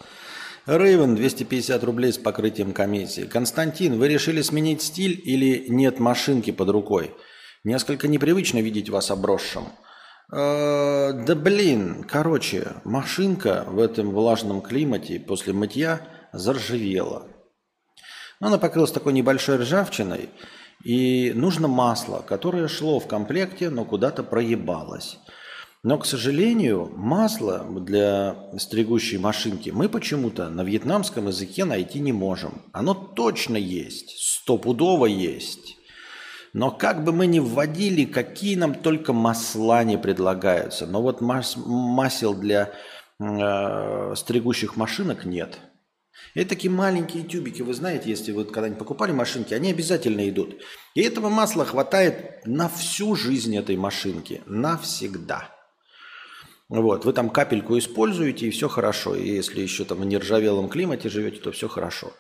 Рейвен, 0.66 1.16
250 1.16 1.82
рублей 1.86 2.12
с 2.12 2.18
покрытием 2.18 2.74
комиссии. 2.74 3.22
Константин, 3.22 3.98
вы 3.98 4.10
решили 4.10 4.42
сменить 4.42 4.82
стиль 4.82 5.22
или 5.24 5.68
нет 5.70 6.00
машинки 6.00 6.52
под 6.52 6.72
рукой? 6.72 7.16
Несколько 7.64 8.08
непривычно 8.08 8.60
видеть 8.60 8.90
вас 8.90 9.12
обросшим. 9.12 9.66
Э, 10.32 11.14
да 11.14 11.36
блин, 11.36 12.04
короче, 12.04 12.74
машинка 12.84 13.66
в 13.68 13.80
этом 13.80 14.12
влажном 14.12 14.62
климате 14.62 15.20
после 15.20 15.54
мытья 15.54 16.02
заржавела. 16.34 17.28
Но 18.40 18.48
она 18.48 18.58
покрылась 18.58 18.92
такой 18.92 19.14
небольшой 19.14 19.58
ржавчиной, 19.58 20.30
и 20.84 21.32
нужно 21.34 21.68
масло, 21.68 22.24
которое 22.28 22.68
шло 22.68 23.00
в 23.00 23.08
комплекте, 23.08 23.70
но 23.70 23.84
куда-то 23.84 24.24
проебалось. 24.24 25.18
Но, 25.84 25.98
к 25.98 26.06
сожалению, 26.06 26.92
масло 26.96 27.66
для 27.80 28.36
стригущей 28.58 29.18
машинки 29.18 29.70
мы 29.70 29.90
почему-то 29.90 30.50
на 30.50 30.64
вьетнамском 30.64 31.28
языке 31.28 31.66
найти 31.66 32.00
не 32.00 32.12
можем. 32.12 32.62
Оно 32.74 32.94
точно 32.94 33.58
есть, 33.58 34.18
стопудово 34.20 35.06
есть. 35.06 35.67
Но 36.54 36.72
как 36.72 37.04
бы 37.04 37.12
мы 37.12 37.28
ни 37.28 37.40
вводили, 37.40 38.06
какие 38.06 38.56
нам 38.56 38.74
только 38.74 39.14
масла 39.14 39.84
не 39.84 39.98
предлагаются. 39.98 40.86
Но 40.88 41.02
вот 41.02 41.22
мас 41.22 41.56
масел 41.58 42.34
для 42.34 42.74
э, 43.20 44.14
стригущих 44.16 44.76
машинок 44.76 45.26
нет. 45.26 45.60
И 46.34 46.44
такие 46.44 46.72
маленькие 46.72 47.24
тюбики, 47.24 47.62
вы 47.62 47.74
знаете, 47.74 48.10
если 48.10 48.32
вы 48.32 48.46
когда-нибудь 48.46 48.80
покупали 48.80 49.12
машинки, 49.12 49.54
они 49.54 49.72
обязательно 49.72 50.28
идут. 50.30 50.62
И 50.96 51.02
этого 51.02 51.30
масла 51.30 51.66
хватает 51.66 52.46
на 52.46 52.70
всю 52.70 53.16
жизнь 53.16 53.56
этой 53.56 53.76
машинки. 53.76 54.42
Навсегда. 54.46 55.54
Вот, 56.70 57.06
вы 57.06 57.14
там 57.14 57.30
капельку 57.30 57.78
используете, 57.78 58.48
и 58.48 58.52
все 58.52 58.68
хорошо. 58.68 59.16
И 59.16 59.28
если 59.28 59.62
еще 59.62 59.86
там 59.86 60.00
в 60.00 60.06
нержавелом 60.06 60.70
климате 60.70 61.10
живете, 61.10 61.40
то 61.40 61.52
все 61.52 61.68
хорошо. 61.68 62.14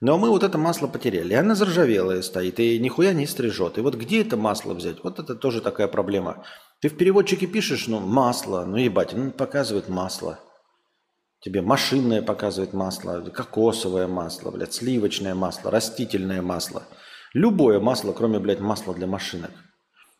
Но 0.00 0.18
мы 0.18 0.28
вот 0.28 0.42
это 0.42 0.58
масло 0.58 0.86
потеряли. 0.88 1.32
И 1.32 1.36
оно 1.36 1.54
заржавелое 1.54 2.20
стоит, 2.22 2.60
и 2.60 2.78
нихуя 2.78 3.14
не 3.14 3.26
стрижет. 3.26 3.78
И 3.78 3.80
вот 3.80 3.94
где 3.94 4.20
это 4.20 4.36
масло 4.36 4.74
взять? 4.74 5.02
Вот 5.02 5.18
это 5.18 5.34
тоже 5.34 5.60
такая 5.62 5.88
проблема. 5.88 6.44
Ты 6.80 6.88
в 6.88 6.96
переводчике 6.96 7.46
пишешь, 7.46 7.86
ну, 7.86 8.00
масло, 8.00 8.64
ну, 8.66 8.76
ебать, 8.76 9.14
ну, 9.14 9.30
показывает 9.30 9.88
масло. 9.88 10.38
Тебе 11.40 11.62
машинное 11.62 12.22
показывает 12.22 12.72
масло, 12.72 13.20
кокосовое 13.20 14.06
масло, 14.06 14.50
блядь, 14.50 14.74
сливочное 14.74 15.34
масло, 15.34 15.70
растительное 15.70 16.42
масло. 16.42 16.82
Любое 17.32 17.80
масло, 17.80 18.12
кроме, 18.12 18.38
блядь, 18.38 18.60
масла 18.60 18.94
для 18.94 19.06
машинок. 19.06 19.50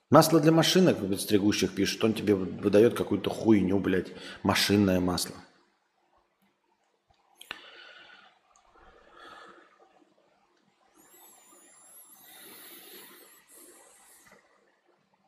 Масло 0.09 0.41
для 0.41 0.53
машинок, 0.53 0.99
блядь, 1.01 1.21
стригущих 1.21 1.75
пишет, 1.75 2.03
он 2.05 2.15
тебе 2.15 2.35
выдает 2.35 2.95
какую-то 2.95 3.29
хуйню, 3.29 3.79
блядь, 3.79 4.13
машинное 4.43 5.01
масло. 5.01 5.35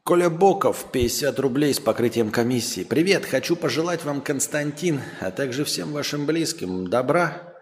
Коля 0.08 0.30
Боков, 0.30 0.86
50 0.90 1.38
рублей 1.38 1.74
с 1.74 1.80
покрытием 1.80 2.30
комиссии. 2.30 2.82
Привет, 2.82 3.26
хочу 3.26 3.56
пожелать 3.56 4.06
вам, 4.06 4.22
Константин, 4.22 5.02
а 5.20 5.30
также 5.30 5.64
всем 5.66 5.92
вашим 5.92 6.24
близким 6.24 6.88
добра 6.88 7.54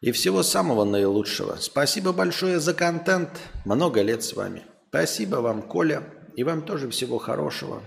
и 0.00 0.12
всего 0.12 0.44
самого 0.44 0.84
наилучшего. 0.84 1.56
Спасибо 1.58 2.12
большое 2.12 2.60
за 2.60 2.72
контент. 2.72 3.30
Много 3.64 4.02
лет 4.02 4.22
с 4.22 4.34
вами. 4.34 4.62
Спасибо 4.90 5.38
вам, 5.38 5.60
Коля, 5.60 6.04
и 6.36 6.44
вам 6.44 6.62
тоже 6.62 6.88
всего 6.88 7.18
хорошего. 7.18 7.82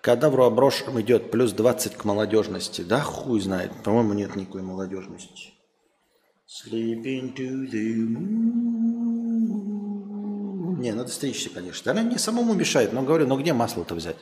Кадавру 0.00 0.42
оброшенным 0.42 1.00
идет 1.02 1.30
плюс 1.30 1.52
20 1.52 1.94
к 1.94 2.04
молодежности. 2.04 2.80
Да 2.80 3.00
хуй 3.00 3.40
знает. 3.40 3.70
По-моему, 3.84 4.14
нет 4.14 4.34
никакой 4.34 4.62
молодежности. 4.62 5.52
Sleeping 6.48 7.32
to 7.36 7.70
the 7.70 8.08
moon. 8.08 9.03
Не, 10.84 10.92
надо 10.92 11.08
стричься, 11.10 11.48
конечно. 11.48 11.92
Она 11.92 12.02
не 12.02 12.18
самому 12.18 12.52
мешает, 12.52 12.92
но 12.92 13.00
говорю, 13.00 13.26
ну 13.26 13.38
где 13.38 13.54
масло-то 13.54 13.94
взять? 13.94 14.18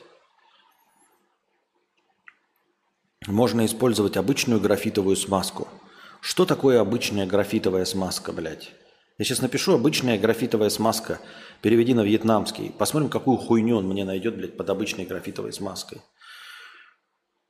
Можно 3.27 3.65
использовать 3.65 4.15
обычную 4.15 4.61
графитовую 4.61 5.17
смазку. 5.17 5.67
Что 6.21 6.45
такое 6.45 6.79
обычная 6.79 7.25
графитовая 7.25 7.83
смазка, 7.83 8.31
блядь? 8.31 8.71
Я 9.17 9.25
сейчас 9.25 9.41
напишу 9.41 9.73
обычная 9.73 10.17
графитовая 10.17 10.69
смазка. 10.69 11.19
Переведи 11.61 11.93
на 11.93 11.99
вьетнамский. 11.99 12.69
Посмотрим, 12.69 13.09
какую 13.09 13.39
хуйню 13.39 13.75
он 13.75 13.89
мне 13.89 14.05
найдет, 14.05 14.37
блядь, 14.37 14.55
под 14.55 14.69
обычной 14.69 15.05
графитовой 15.05 15.51
смазкой. 15.51 15.99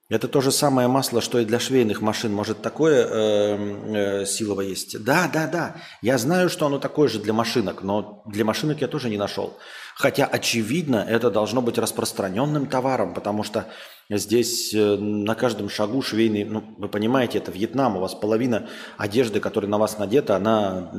Это 0.10 0.28
то 0.28 0.42
же 0.42 0.52
самое 0.52 0.88
масло, 0.88 1.22
что 1.22 1.40
и 1.40 1.46
для 1.46 1.60
швейных 1.60 2.02
машин. 2.02 2.34
Может, 2.34 2.62
такое 2.62 3.08
э, 3.08 4.22
э, 4.22 4.26
силово 4.26 4.62
есть? 4.62 5.02
Да, 5.04 5.30
да, 5.32 5.48
да. 5.48 5.76
Я 6.02 6.18
знаю, 6.18 6.50
что 6.50 6.66
оно 6.66 6.78
такое 6.78 7.08
же 7.08 7.20
для 7.20 7.32
машинок, 7.32 7.84
но 7.84 8.22
для 8.26 8.44
машинок 8.44 8.82
я 8.82 8.88
тоже 8.88 9.10
не 9.10 9.18
нашел. 9.18 9.58
Хотя, 9.96 10.26
очевидно, 10.26 11.06
это 11.08 11.32
должно 11.32 11.62
быть 11.62 11.78
распространенным 11.78 12.66
товаром, 12.66 13.14
потому 13.14 13.44
что 13.44 13.68
здесь 14.10 14.74
э, 14.74 14.98
на 14.98 15.36
каждом 15.36 15.70
шагу 15.70 16.02
швейный... 16.02 16.44
Ну, 16.44 16.64
вы 16.78 16.90
понимаете, 16.90 17.38
это 17.38 17.52
Вьетнам, 17.52 17.96
у 17.96 18.02
вас 18.02 18.14
половина 18.14 18.68
одежды, 18.98 19.40
которая 19.40 19.72
на 19.72 19.78
вас 19.78 19.98
надета, 19.98 20.36
она 20.36 20.92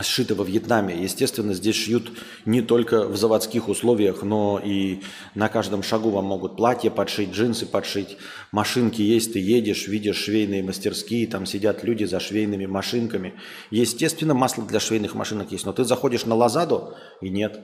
сшито 0.00 0.34
во 0.34 0.44
Вьетнаме. 0.44 1.02
Естественно, 1.02 1.54
здесь 1.54 1.76
шьют 1.76 2.10
не 2.44 2.62
только 2.62 3.06
в 3.06 3.16
заводских 3.16 3.68
условиях, 3.68 4.22
но 4.22 4.60
и 4.62 5.00
на 5.34 5.48
каждом 5.48 5.82
шагу 5.82 6.10
вам 6.10 6.24
могут 6.24 6.56
платье 6.56 6.90
подшить, 6.90 7.30
джинсы 7.30 7.66
подшить, 7.66 8.16
машинки 8.50 9.02
есть, 9.02 9.32
ты 9.34 9.38
едешь, 9.38 9.86
видишь 9.86 10.16
швейные 10.16 10.62
мастерские, 10.62 11.26
там 11.26 11.46
сидят 11.46 11.84
люди 11.84 12.04
за 12.04 12.18
швейными 12.18 12.66
машинками. 12.66 13.34
Естественно, 13.70 14.34
масло 14.34 14.64
для 14.64 14.80
швейных 14.80 15.14
машинок 15.14 15.52
есть, 15.52 15.64
но 15.64 15.72
ты 15.72 15.84
заходишь 15.84 16.24
на 16.24 16.34
Лазаду 16.34 16.94
и 17.20 17.28
нет. 17.28 17.60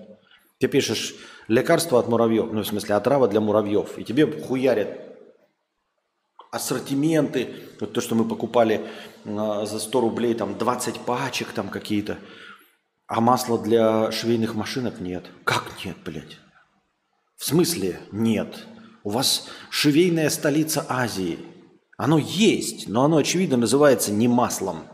Ты 0.59 0.69
пишешь 0.69 1.14
лекарство 1.49 1.99
от 1.99 2.09
муравьев, 2.09 2.53
ну 2.53 2.62
в 2.62 2.66
смысле 2.66 2.95
отрава 2.95 3.29
для 3.29 3.40
муравьев, 3.40 3.99
и 3.99 4.05
тебе 4.05 4.27
хуярят 4.27 5.10
ассортименты, 6.50 7.54
вот 7.80 7.92
то, 7.92 8.00
что 8.00 8.14
мы 8.14 8.24
покупали 8.24 8.86
а, 9.24 9.66
за 9.66 9.78
100 9.78 10.00
рублей, 10.00 10.34
там 10.34 10.58
20 10.58 11.00
пачек 11.00 11.52
там 11.52 11.68
какие-то, 11.68 12.18
а 13.06 13.20
масла 13.20 13.58
для 13.58 14.10
швейных 14.12 14.54
машинок 14.54 15.00
нет. 15.00 15.26
Как 15.44 15.84
нет, 15.84 15.96
блядь? 16.04 16.38
В 17.36 17.44
смысле 17.44 18.00
нет? 18.12 18.66
У 19.02 19.10
вас 19.10 19.48
швейная 19.70 20.30
столица 20.30 20.84
Азии. 20.88 21.38
Оно 21.96 22.18
есть, 22.18 22.88
но 22.88 23.04
оно, 23.04 23.16
очевидно, 23.18 23.56
называется 23.56 24.12
не 24.12 24.28
маслом. 24.28 24.84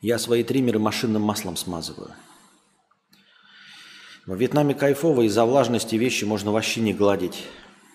Я 0.00 0.18
свои 0.18 0.42
триммеры 0.42 0.80
машинным 0.80 1.22
маслом 1.22 1.56
смазываю. 1.56 2.12
В 4.26 4.36
Вьетнаме 4.36 4.74
кайфово, 4.74 5.22
из-за 5.22 5.44
влажности 5.44 5.96
вещи 5.96 6.24
можно 6.24 6.52
вообще 6.52 6.80
не 6.80 6.94
гладить. 6.94 7.44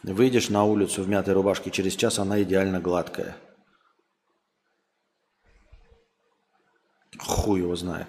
Выйдешь 0.04 0.50
на 0.50 0.66
улицу 0.66 1.02
в 1.02 1.08
мятой 1.08 1.34
рубашке, 1.34 1.72
через 1.72 1.96
час 1.96 2.20
она 2.20 2.42
идеально 2.44 2.82
гладкая. 2.82 3.38
Хуй 7.18 7.62
его 7.62 7.76
знает. 7.76 8.08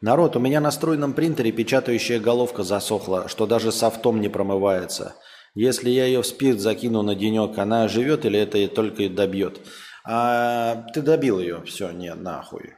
Народ, 0.00 0.36
у 0.36 0.40
меня 0.40 0.60
на 0.60 0.70
струйном 0.70 1.12
принтере 1.12 1.52
печатающая 1.52 2.20
головка 2.20 2.62
засохла, 2.62 3.28
что 3.28 3.46
даже 3.46 3.70
софтом 3.70 4.20
не 4.20 4.28
промывается. 4.28 5.14
Если 5.54 5.90
я 5.90 6.06
ее 6.06 6.22
в 6.22 6.26
спирт 6.26 6.60
закину 6.60 7.02
на 7.02 7.14
денек, 7.14 7.56
она 7.58 7.88
живет 7.88 8.24
или 8.24 8.38
это 8.38 8.66
только 8.68 9.04
и 9.04 9.08
добьет? 9.08 9.60
А, 10.04 10.86
ты 10.94 11.02
добил 11.02 11.38
ее, 11.38 11.62
все, 11.64 11.90
не, 11.90 12.14
нахуй. 12.14 12.74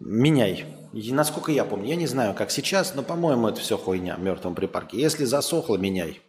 Меняй. 0.00 0.64
И 0.94 1.12
насколько 1.12 1.52
я 1.52 1.64
помню, 1.64 1.90
я 1.90 1.96
не 1.96 2.06
знаю, 2.06 2.34
как 2.34 2.50
сейчас, 2.50 2.94
но, 2.94 3.02
по-моему, 3.02 3.48
это 3.48 3.60
все 3.60 3.76
хуйня 3.76 4.16
в 4.16 4.20
мертвом 4.20 4.54
припарке. 4.54 4.98
Если 4.98 5.24
засохло, 5.24 5.76
меняй. 5.76 6.20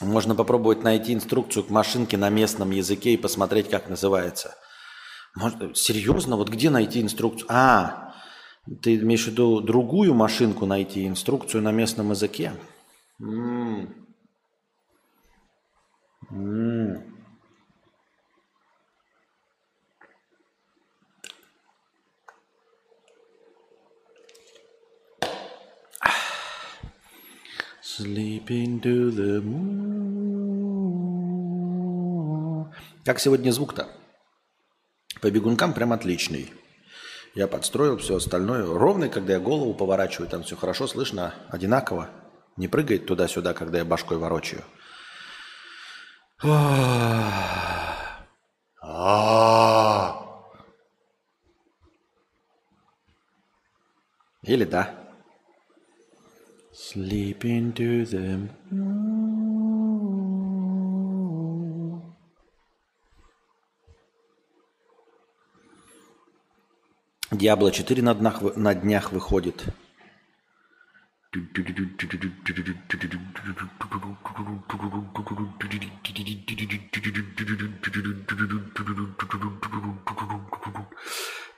Можно 0.00 0.34
попробовать 0.34 0.82
найти 0.82 1.12
инструкцию 1.12 1.64
к 1.64 1.70
машинке 1.70 2.16
на 2.16 2.30
местном 2.30 2.70
языке 2.70 3.14
и 3.14 3.16
посмотреть, 3.16 3.68
как 3.68 3.88
называется. 3.88 4.54
Может, 5.34 5.76
серьезно? 5.76 6.36
Вот 6.36 6.48
где 6.48 6.70
найти 6.70 7.00
инструкцию? 7.00 7.48
А, 7.50 8.14
ты 8.82 8.96
имеешь 8.96 9.24
в 9.24 9.28
виду 9.28 9.60
другую 9.60 10.14
машинку 10.14 10.64
найти, 10.64 11.06
инструкцию 11.06 11.62
на 11.62 11.72
местном 11.72 12.10
языке? 12.10 12.52
М-м. 13.20 13.94
Sleeping 27.96 28.80
to 28.80 29.12
the 29.12 29.40
moon. 29.40 29.84
Как 33.04 33.20
сегодня 33.20 33.52
звук-то? 33.52 33.86
По 35.20 35.30
бегункам 35.30 35.72
прям 35.72 35.92
отличный. 35.92 36.52
Я 37.36 37.46
подстроил 37.46 37.98
все 37.98 38.16
остальное. 38.16 38.66
Ровный, 38.66 39.08
когда 39.08 39.34
я 39.34 39.38
голову 39.38 39.74
поворачиваю, 39.74 40.28
там 40.28 40.42
все 40.42 40.56
хорошо 40.56 40.88
слышно, 40.88 41.36
одинаково. 41.50 42.10
Не 42.56 42.66
прыгает 42.66 43.06
туда-сюда, 43.06 43.54
когда 43.54 43.78
я 43.78 43.84
башкой 43.84 44.18
ворочаю. 44.18 44.64
Или 54.42 54.64
да. 54.64 55.03
Sleep 56.74 57.44
into 57.44 58.04
the 58.04 58.50
moon. 58.72 59.44
Диабло 67.30 67.70
4 67.70 68.02
на 68.02 68.14
днях, 68.14 68.56
на 68.56 68.74
днях 68.74 69.12
выходит. 69.12 69.66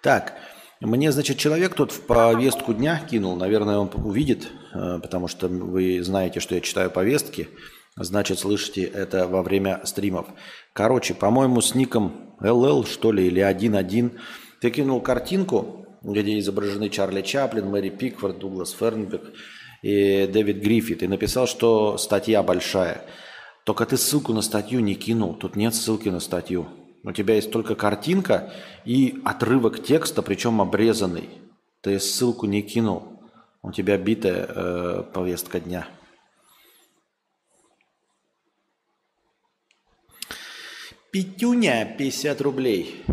Так, 0.02 0.38
мне, 0.80 1.10
значит, 1.10 1.38
человек 1.38 1.74
тот 1.74 1.90
в 1.90 2.02
повестку 2.02 2.74
дня 2.74 3.00
кинул, 3.08 3.34
наверное, 3.36 3.78
он 3.78 3.90
увидит, 3.94 4.48
э, 4.74 4.98
потому 5.00 5.26
что 5.26 5.48
вы 5.48 6.02
знаете, 6.02 6.40
что 6.40 6.54
я 6.54 6.60
читаю 6.60 6.90
повестки, 6.90 7.48
значит, 7.96 8.38
слышите 8.38 8.82
это 8.82 9.26
во 9.26 9.42
время 9.42 9.80
стримов. 9.84 10.26
Короче, 10.74 11.14
по-моему, 11.14 11.62
с 11.62 11.74
ником 11.74 12.36
LL, 12.42 12.86
что 12.86 13.10
ли, 13.10 13.26
или 13.26 13.40
1.1, 13.40 14.18
ты 14.60 14.70
кинул 14.70 15.00
картинку, 15.00 15.86
где 16.02 16.38
изображены 16.38 16.90
Чарли 16.90 17.22
Чаплин, 17.22 17.68
Мэри 17.68 17.88
Пикфорд, 17.88 18.38
Дуглас 18.38 18.72
Фернбек 18.72 19.32
и 19.82 20.26
Дэвид 20.26 20.58
Гриффит, 20.58 21.02
и 21.02 21.08
написал, 21.08 21.46
что 21.46 21.96
статья 21.96 22.42
большая. 22.42 23.02
Только 23.64 23.86
ты 23.86 23.96
ссылку 23.96 24.34
на 24.34 24.42
статью 24.42 24.80
не 24.80 24.94
кинул, 24.94 25.34
тут 25.34 25.56
нет 25.56 25.74
ссылки 25.74 26.08
на 26.10 26.20
статью. 26.20 26.68
У 27.06 27.12
тебя 27.12 27.36
есть 27.36 27.52
только 27.52 27.76
картинка 27.76 28.52
и 28.84 29.22
отрывок 29.24 29.80
текста, 29.80 30.22
причем 30.22 30.60
обрезанный. 30.60 31.28
Ты 31.80 32.00
ссылку 32.00 32.46
не 32.46 32.62
кинул. 32.62 33.22
У 33.62 33.70
тебя 33.70 33.96
битая 33.96 34.44
э, 34.48 35.04
повестка 35.14 35.60
дня. 35.60 35.86
Петюня, 41.12 41.94
50 41.96 42.40
рублей. 42.40 43.04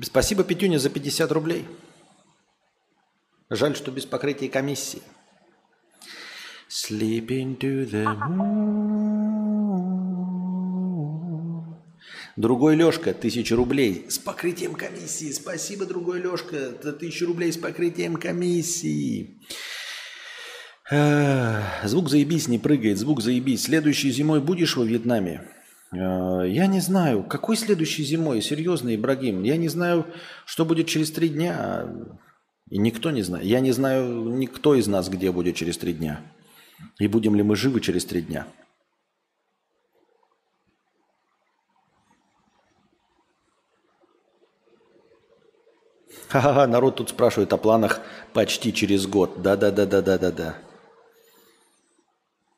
Спасибо, 0.00 0.44
Петюня, 0.44 0.78
за 0.78 0.88
50 0.88 1.30
рублей. 1.32 1.66
Жаль, 3.48 3.76
что 3.76 3.90
без 3.92 4.06
покрытия 4.06 4.48
комиссии. 4.48 5.02
Sleeping 6.68 7.56
to 7.58 7.88
the 7.88 8.04
moon. 8.28 8.96
Другой 12.36 12.76
Лешка, 12.76 13.14
тысяча 13.14 13.56
рублей 13.56 14.06
с 14.10 14.18
покрытием 14.18 14.74
комиссии. 14.74 15.32
Спасибо, 15.32 15.86
другой 15.86 16.20
Лешка, 16.20 16.72
за 16.82 16.92
тысячу 16.92 17.26
рублей 17.26 17.50
с 17.52 17.56
покрытием 17.56 18.16
комиссии. 18.16 19.40
Звук 20.90 22.10
заебись 22.10 22.48
не 22.48 22.58
прыгает, 22.58 22.98
звук 22.98 23.22
заебись. 23.22 23.62
Следующей 23.64 24.10
зимой 24.10 24.40
будешь 24.40 24.76
во 24.76 24.84
Вьетнаме? 24.84 25.48
Я 25.92 26.66
не 26.66 26.80
знаю, 26.80 27.22
какой 27.22 27.56
следующей 27.56 28.04
зимой, 28.04 28.42
серьезно, 28.42 28.94
Ибрагим. 28.94 29.42
Я 29.44 29.56
не 29.56 29.68
знаю, 29.68 30.04
что 30.44 30.64
будет 30.66 30.88
через 30.88 31.10
три 31.12 31.28
дня. 31.30 31.88
И 32.68 32.78
никто 32.78 33.10
не 33.10 33.22
знает. 33.22 33.44
Я 33.44 33.60
не 33.60 33.72
знаю, 33.72 34.28
никто 34.28 34.74
из 34.74 34.86
нас 34.86 35.08
где 35.08 35.30
будет 35.30 35.54
через 35.56 35.78
три 35.78 35.92
дня. 35.92 36.20
И 36.98 37.06
будем 37.06 37.34
ли 37.34 37.42
мы 37.42 37.56
живы 37.56 37.80
через 37.80 38.04
три 38.04 38.22
дня. 38.22 38.46
Ха-ха-ха, 46.28 46.66
народ 46.66 46.96
тут 46.96 47.10
спрашивает 47.10 47.52
о 47.52 47.56
планах 47.56 48.00
почти 48.32 48.72
через 48.72 49.06
год. 49.06 49.42
Да-да-да-да-да-да-да. 49.42 50.58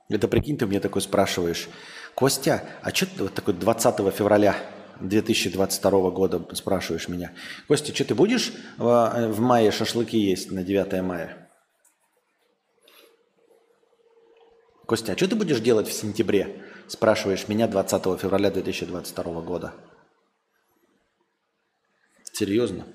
Это 0.09 0.27
прикинь, 0.27 0.57
ты 0.57 0.67
мне 0.67 0.81
такой 0.81 1.03
спрашиваешь, 1.03 1.69
Костя, 2.15 2.65
а 2.81 2.95
что 2.95 3.07
ты 3.07 3.23
вот 3.25 3.35
такой 3.35 3.53
20 3.53 4.15
февраля 4.15 4.57
2022 5.01 6.11
года 6.11 6.55
спрашиваешь 6.55 7.09
меня, 7.09 7.33
Костя, 7.67 7.95
что 7.95 8.05
ты 8.05 8.15
будешь 8.15 8.53
в, 8.77 9.29
в 9.29 9.41
мае 9.41 9.71
шашлыки 9.71 10.19
есть 10.19 10.51
на 10.51 10.63
9 10.63 11.03
мая? 11.03 11.51
Костя, 14.87 15.13
а 15.13 15.17
что 15.17 15.29
ты 15.29 15.37
будешь 15.37 15.61
делать 15.61 15.87
в 15.89 15.93
сентябре? 15.93 16.65
Спрашиваешь 16.87 17.49
меня 17.49 17.69
20 17.69 18.21
февраля 18.21 18.51
2022 18.51 19.41
года. 19.43 19.75
Серьезно? 22.33 22.87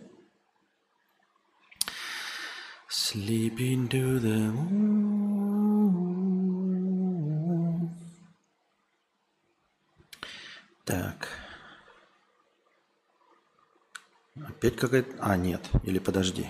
Sleeping 2.90 3.88
to 3.90 4.20
the 4.20 4.52
moon. 4.52 5.54
Так. 10.86 11.43
Опять 14.36 14.76
какая-то... 14.78 15.16
А, 15.20 15.38
нет. 15.38 15.62
Или 15.84 16.00
подожди. 16.00 16.48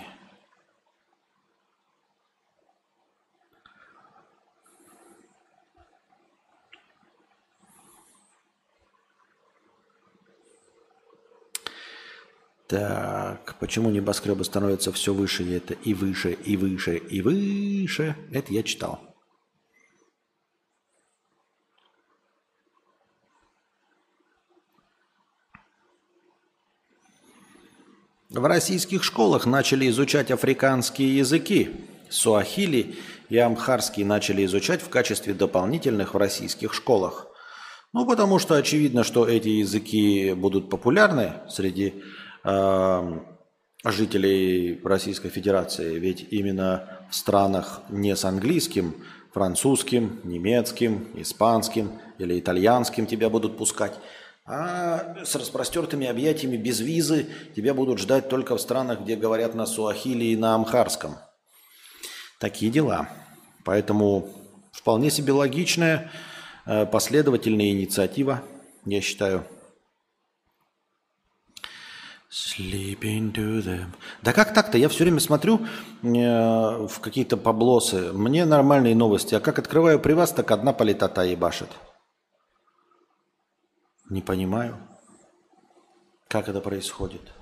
Так, 12.66 13.56
почему 13.60 13.90
небоскребы 13.90 14.42
становятся 14.44 14.90
все 14.90 15.12
выше, 15.12 15.44
и 15.44 15.52
это 15.52 15.74
и 15.74 15.92
выше, 15.92 16.32
и 16.32 16.56
выше, 16.56 16.96
и 16.96 17.20
выше? 17.20 18.16
Это 18.32 18.52
я 18.52 18.62
читал. 18.62 19.13
В 28.36 28.46
российских 28.46 29.04
школах 29.04 29.46
начали 29.46 29.88
изучать 29.90 30.32
африканские 30.32 31.18
языки. 31.18 31.70
Суахили 32.10 32.96
и 33.28 33.38
амхарский 33.38 34.02
начали 34.02 34.44
изучать 34.44 34.82
в 34.82 34.88
качестве 34.88 35.34
дополнительных 35.34 36.14
в 36.14 36.16
российских 36.16 36.74
школах. 36.74 37.28
Ну, 37.92 38.04
потому 38.04 38.40
что 38.40 38.56
очевидно, 38.56 39.04
что 39.04 39.28
эти 39.28 39.50
языки 39.50 40.32
будут 40.32 40.68
популярны 40.68 41.34
среди 41.48 42.02
жителей 43.84 44.80
Российской 44.82 45.28
Федерации. 45.28 45.96
Ведь 46.00 46.26
именно 46.32 47.06
в 47.08 47.14
странах 47.14 47.82
не 47.88 48.16
с 48.16 48.24
английским, 48.24 48.96
французским, 49.32 50.18
немецким, 50.24 51.08
испанским 51.14 51.92
или 52.18 52.40
итальянским 52.40 53.06
тебя 53.06 53.30
будут 53.30 53.56
пускать, 53.56 53.94
а 54.46 55.24
с 55.24 55.34
распростертыми 55.34 56.06
объятиями 56.06 56.56
без 56.56 56.80
визы 56.80 57.26
тебя 57.56 57.72
будут 57.72 57.98
ждать 57.98 58.28
только 58.28 58.56
в 58.56 58.60
странах, 58.60 59.00
где 59.00 59.16
говорят 59.16 59.54
на 59.54 59.64
суахили 59.66 60.24
и 60.26 60.36
на 60.36 60.54
амхарском. 60.54 61.16
Такие 62.38 62.70
дела. 62.70 63.08
Поэтому 63.64 64.28
вполне 64.72 65.10
себе 65.10 65.32
логичная, 65.32 66.10
э, 66.66 66.84
последовательная 66.84 67.70
инициатива, 67.70 68.42
я 68.84 69.00
считаю. 69.00 69.46
Sleeping 72.30 73.32
to 73.32 73.62
them. 73.62 73.86
Да 74.20 74.32
как 74.32 74.52
так-то? 74.52 74.76
Я 74.76 74.88
все 74.88 75.04
время 75.04 75.20
смотрю 75.20 75.60
э, 76.02 76.06
в 76.06 77.00
какие-то 77.00 77.36
поблосы. 77.36 78.12
Мне 78.12 78.44
нормальные 78.44 78.96
новости. 78.96 79.36
А 79.36 79.40
как 79.40 79.58
открываю 79.58 80.00
при 80.00 80.12
вас, 80.12 80.32
так 80.32 80.50
одна 80.50 80.72
политота 80.72 81.22
ебашит. 81.22 81.68
Не 84.14 84.22
понимаю, 84.22 84.78
как 86.28 86.48
это 86.48 86.60
происходит. 86.60 87.32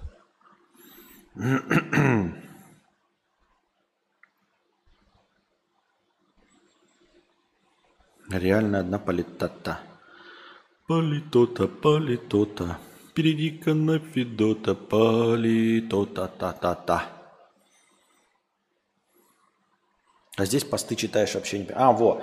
Реально 8.30 8.78
одна 8.78 8.98
политота. 8.98 9.80
Политота, 10.86 11.68
политота. 11.68 12.78
Перейди-ка 13.12 13.74
на 13.74 13.98
Федота, 13.98 14.74
пали-то-та-та-та-та. 14.74 17.06
А 20.38 20.46
здесь 20.46 20.64
посты 20.64 20.96
читаешь 20.96 21.34
вообще 21.34 21.58
не... 21.58 21.66
А, 21.74 21.92
во. 21.92 22.22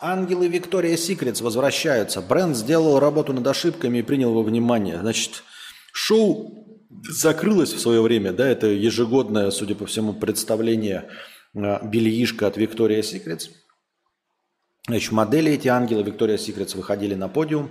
Ангелы 0.00 0.48
Виктория 0.48 0.96
Секретс 0.96 1.40
возвращаются. 1.40 2.20
Бренд 2.20 2.56
сделал 2.56 3.00
работу 3.00 3.32
над 3.32 3.46
ошибками 3.46 3.98
и 3.98 4.02
принял 4.02 4.32
во 4.32 4.42
внимание. 4.42 4.98
Значит, 5.00 5.42
шоу 5.92 6.78
закрылось 7.08 7.72
в 7.72 7.80
свое 7.80 8.00
время, 8.00 8.32
да, 8.32 8.46
это 8.48 8.68
ежегодное, 8.68 9.50
судя 9.50 9.74
по 9.74 9.86
всему, 9.86 10.12
представление 10.12 11.08
а, 11.54 11.84
бельишка 11.84 12.46
от 12.46 12.56
Виктория 12.56 13.02
Секретс. 13.02 13.50
Значит, 14.86 15.12
модели 15.12 15.52
эти 15.52 15.68
ангелы 15.68 16.02
Виктория 16.02 16.38
Секретс 16.38 16.74
выходили 16.74 17.14
на 17.14 17.28
подиум, 17.28 17.70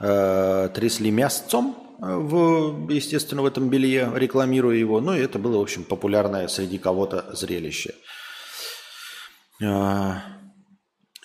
э, 0.00 0.70
трясли 0.74 1.10
мясцом, 1.10 1.76
в, 1.98 2.90
естественно, 2.90 3.42
в 3.42 3.46
этом 3.46 3.68
белье, 3.68 4.10
рекламируя 4.14 4.76
его. 4.76 5.00
Ну, 5.00 5.14
и 5.14 5.20
это 5.20 5.38
было, 5.38 5.58
в 5.58 5.62
общем, 5.62 5.84
популярное 5.84 6.48
среди 6.48 6.78
кого-то 6.78 7.34
зрелище. 7.34 7.94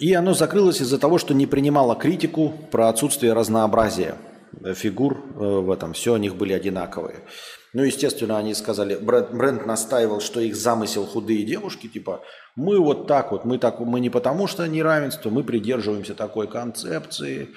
И 0.02 0.14
оно 0.14 0.34
закрылось 0.34 0.82
из-за 0.82 0.98
того, 0.98 1.18
что 1.18 1.34
не 1.34 1.46
принимало 1.46 1.96
критику 1.96 2.54
про 2.72 2.90
отсутствие 2.90 3.32
разнообразия 3.32 4.16
фигур 4.76 5.14
э, 5.14 5.40
в 5.40 5.72
этом. 5.72 5.94
Все 5.94 6.14
у 6.14 6.18
них 6.18 6.36
были 6.36 6.52
одинаковые. 6.52 7.20
Ну, 7.72 7.84
естественно, 7.84 8.38
они 8.38 8.54
сказали, 8.54 8.96
бренд, 8.96 9.32
бренд 9.32 9.66
настаивал, 9.66 10.20
что 10.20 10.42
их 10.42 10.58
замысел 10.58 11.06
худые 11.06 11.44
девушки, 11.44 11.88
типа, 11.88 12.22
мы 12.58 12.78
вот 12.80 13.08
так 13.08 13.32
вот, 13.32 13.46
мы, 13.46 13.58
так, 13.58 13.80
мы 13.80 14.02
не 14.02 14.10
потому 14.10 14.48
что 14.48 14.68
неравенство, 14.68 15.30
мы 15.30 15.46
придерживаемся 15.46 16.16
такой 16.16 16.50
концепции, 16.50 17.48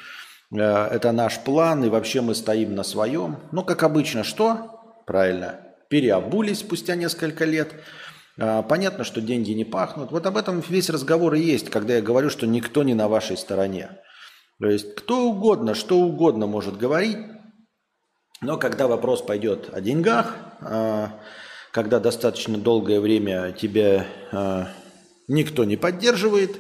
Э, 0.55 0.86
это 0.90 1.12
наш 1.12 1.38
план, 1.40 1.84
и 1.84 1.88
вообще 1.88 2.20
мы 2.20 2.34
стоим 2.34 2.74
на 2.74 2.82
своем. 2.82 3.38
Ну, 3.53 3.64
как 3.64 3.82
обычно, 3.82 4.24
что? 4.24 5.03
Правильно, 5.07 5.61
переобулись 5.88 6.61
спустя 6.61 6.95
несколько 6.95 7.45
лет. 7.45 7.72
Э, 8.39 8.62
понятно, 8.68 9.05
что 9.05 9.20
деньги 9.20 9.53
не 9.53 9.64
пахнут. 9.64 10.11
Вот 10.11 10.26
об 10.26 10.37
этом 10.37 10.62
весь 10.68 10.91
разговор 10.91 11.35
и 11.35 11.41
есть, 11.41 11.70
когда 11.70 11.95
я 11.95 12.03
говорю, 12.03 12.30
что 12.30 12.47
никто 12.47 12.82
не 12.82 12.95
на 12.95 13.09
вашей 13.09 13.37
стороне. 13.37 13.91
То 14.61 14.68
есть 14.68 14.95
кто 14.95 15.28
угодно, 15.28 15.74
что 15.74 15.99
угодно 15.99 16.47
может 16.47 16.76
говорить, 16.76 17.18
но 18.41 18.57
когда 18.57 18.87
вопрос 18.89 19.22
пойдет 19.22 19.70
о 19.72 19.80
деньгах, 19.80 20.37
э, 20.61 21.09
когда 21.72 21.99
достаточно 21.99 22.57
долгое 22.57 23.01
время 23.01 23.51
тебя 23.51 24.07
никто 25.26 25.64
не 25.64 25.76
поддерживает, 25.76 26.57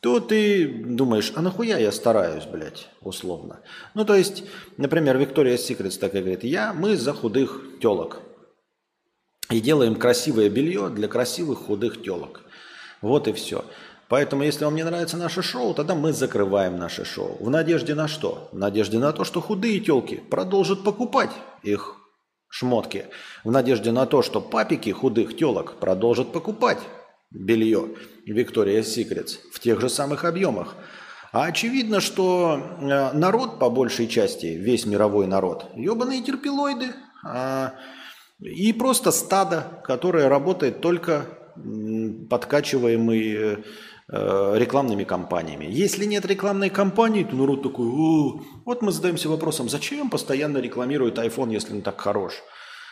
то 0.00 0.18
ты 0.18 0.66
думаешь, 0.66 1.32
а 1.36 1.42
нахуя 1.42 1.78
я 1.78 1.92
стараюсь, 1.92 2.44
блядь, 2.44 2.88
условно. 3.02 3.60
Ну, 3.94 4.04
то 4.04 4.14
есть, 4.14 4.44
например, 4.78 5.18
Виктория 5.18 5.58
Секретс 5.58 5.98
такая 5.98 6.22
говорит, 6.22 6.42
я, 6.42 6.72
мы 6.72 6.96
за 6.96 7.12
худых 7.12 7.62
телок. 7.82 8.22
И 9.50 9.60
делаем 9.60 9.96
красивое 9.96 10.48
белье 10.48 10.88
для 10.88 11.08
красивых 11.08 11.58
худых 11.58 12.02
телок. 12.02 12.42
Вот 13.02 13.26
и 13.26 13.32
все. 13.32 13.64
Поэтому, 14.08 14.42
если 14.42 14.64
вам 14.64 14.74
не 14.74 14.84
нравится 14.84 15.16
наше 15.16 15.42
шоу, 15.42 15.74
тогда 15.74 15.94
мы 15.94 16.12
закрываем 16.12 16.78
наше 16.78 17.04
шоу. 17.04 17.36
В 17.40 17.50
надежде 17.50 17.94
на 17.94 18.08
что? 18.08 18.48
В 18.52 18.58
надежде 18.58 18.98
на 18.98 19.12
то, 19.12 19.24
что 19.24 19.40
худые 19.40 19.80
телки 19.80 20.22
продолжат 20.30 20.84
покупать 20.84 21.30
их 21.62 21.96
шмотки. 22.48 23.06
В 23.44 23.50
надежде 23.50 23.92
на 23.92 24.06
то, 24.06 24.22
что 24.22 24.40
папики 24.40 24.90
худых 24.90 25.36
телок 25.36 25.78
продолжат 25.78 26.32
покупать 26.32 26.78
белье 27.30 27.90
Victoria's 28.28 28.82
Secrets 28.82 29.38
в 29.52 29.60
тех 29.60 29.80
же 29.80 29.88
самых 29.88 30.24
объемах. 30.24 30.74
А 31.32 31.44
очевидно, 31.44 32.00
что 32.00 32.60
э, 32.80 33.12
народ, 33.12 33.60
по 33.60 33.70
большей 33.70 34.08
части, 34.08 34.46
весь 34.46 34.86
мировой 34.86 35.28
народ, 35.28 35.66
ебаные 35.76 36.22
терпилоиды, 36.22 36.92
а, 37.24 37.74
и 38.40 38.72
просто 38.72 39.10
стадо, 39.10 39.82
которое 39.84 40.28
работает 40.28 40.80
только 40.80 41.26
подкачиваемый 42.30 43.34
э, 43.34 43.56
э, 44.08 44.52
рекламными 44.56 45.04
кампаниями. 45.04 45.66
Если 45.68 46.06
нет 46.06 46.24
рекламной 46.24 46.70
кампании, 46.70 47.24
то 47.24 47.36
народ 47.36 47.62
такой, 47.62 47.86
О! 47.86 48.40
вот 48.64 48.82
мы 48.82 48.92
задаемся 48.92 49.28
вопросом, 49.28 49.68
зачем 49.68 50.08
постоянно 50.08 50.58
рекламирует 50.58 51.18
iPhone, 51.18 51.52
если 51.52 51.74
он 51.74 51.82
так 51.82 52.00
хорош? 52.00 52.34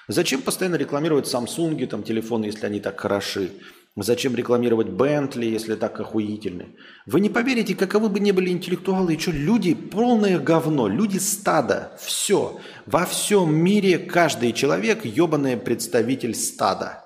Зачем 0.07 0.43
постоянно 0.43 0.77
рекламируют 0.77 1.27
Samsung, 1.27 1.87
там, 1.87 2.03
телефоны, 2.03 2.47
если 2.47 2.67
они 2.67 2.81
так 2.81 2.99
хороши? 3.01 3.53
Зачем 4.01 4.37
рекламировать 4.37 4.91
Бентли, 4.91 5.47
если 5.47 5.75
так 5.75 5.99
охуительны? 5.99 6.77
Вы 7.05 7.19
не 7.19 7.31
поверите, 7.31 7.75
каковы 7.75 8.09
бы 8.09 8.21
ни 8.21 8.31
были 8.31 8.51
интеллектуалы, 8.51 9.15
и 9.15 9.19
что 9.19 9.33
люди 9.33 9.75
полное 9.75 10.39
говно, 10.39 10.87
люди 10.87 11.19
стада, 11.19 11.99
все. 12.01 12.61
Во 12.87 13.05
всем 13.07 13.53
мире 13.53 13.99
каждый 13.99 14.53
человек 14.53 15.05
ебаный 15.05 15.57
представитель 15.57 16.37
стада. 16.37 17.05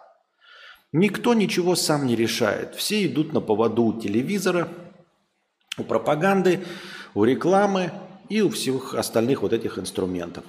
Никто 0.93 1.33
ничего 1.33 1.77
сам 1.77 2.07
не 2.07 2.15
решает. 2.15 2.75
Все 2.75 3.07
идут 3.07 3.33
на 3.33 3.41
поводу 3.41 3.99
телевизора, 3.99 4.69
у 5.79 5.85
пропаганды, 5.85 6.61
у 7.15 7.25
рекламы 7.25 7.91
и 8.29 8.43
у 8.43 8.51
всех 8.51 8.95
остальных 8.95 9.41
вот 9.41 9.55
этих 9.55 9.79
инструментов. 9.79 10.45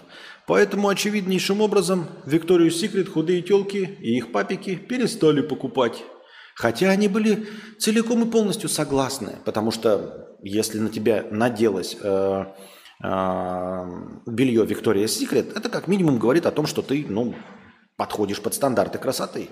Поэтому 0.46 0.90
очевиднейшим 0.90 1.62
образом 1.62 2.08
Викторию 2.26 2.70
Секрет 2.70 3.08
худые 3.08 3.42
телки 3.44 3.98
и 4.02 4.18
их 4.18 4.34
папики 4.34 4.76
перестали 4.76 5.40
покупать. 5.40 6.04
Хотя 6.56 6.90
они 6.90 7.08
были 7.08 7.48
целиком 7.80 8.24
и 8.24 8.32
полностью 8.32 8.70
согласны, 8.70 9.38
потому 9.46 9.72
что 9.72 10.38
если 10.42 10.80
на 10.80 10.90
тебя 10.90 11.26
наделось 11.32 11.98
э, 12.02 12.46
э, 13.04 13.86
белье 14.28 14.66
Виктория 14.66 15.08
Секрет, 15.08 15.56
это 15.56 15.70
как 15.70 15.88
минимум 15.88 16.20
говорит 16.20 16.46
о 16.46 16.52
том, 16.52 16.68
что 16.68 16.82
ты 16.82 17.06
ну, 17.08 17.36
подходишь 17.96 18.42
под 18.42 18.54
стандарты 18.54 19.00
красоты. 19.00 19.50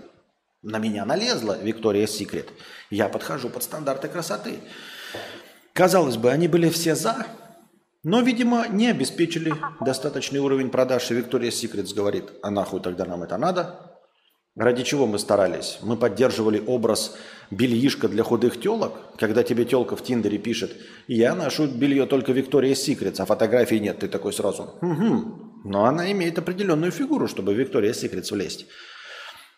На 0.62 0.78
меня 0.78 1.06
налезла 1.06 1.58
Виктория 1.62 2.06
Секрет. 2.06 2.50
Я 2.92 3.10
подхожу 3.10 3.50
под 3.50 3.64
стандарты 3.64 4.08
красоты. 4.08 4.60
Казалось 5.74 6.18
бы, 6.18 6.30
они 6.30 6.48
были 6.48 6.70
все 6.70 6.96
за, 6.96 7.26
но, 8.04 8.22
видимо, 8.22 8.68
не 8.68 8.88
обеспечили 8.88 9.54
достаточный 9.80 10.40
уровень 10.40 10.70
продаж. 10.70 11.10
И 11.12 11.14
Виктория 11.14 11.52
Секретс 11.52 11.94
говорит, 11.94 12.32
а 12.42 12.50
нахуй 12.50 12.82
тогда 12.82 13.06
нам 13.06 13.24
это 13.24 13.38
надо? 13.38 13.91
Ради 14.56 14.84
чего 14.84 15.08
мы 15.08 15.18
старались? 15.18 15.80
Мы 15.82 15.96
поддерживали 15.96 16.62
образ 16.66 17.16
бельишка 17.52 18.08
для 18.08 18.24
худых 18.24 18.60
телок, 18.60 18.94
когда 19.18 19.44
тебе 19.44 19.66
телка 19.66 19.96
в 19.96 20.04
Тиндере 20.04 20.38
пишет, 20.38 20.76
я 21.08 21.36
ношу 21.36 21.68
белье 21.68 22.06
только 22.06 22.34
Виктория 22.34 22.76
Секретс, 22.76 23.20
а 23.20 23.26
фотографий 23.26 23.80
нет, 23.80 24.00
ты 24.00 24.08
такой 24.08 24.34
сразу, 24.34 24.76
угу. 24.82 25.62
Но 25.64 25.86
она 25.86 26.12
имеет 26.12 26.38
определенную 26.40 26.92
фигуру, 26.92 27.28
чтобы 27.28 27.54
Виктория 27.54 27.94
Секретс 27.94 28.32
влезть. 28.32 28.66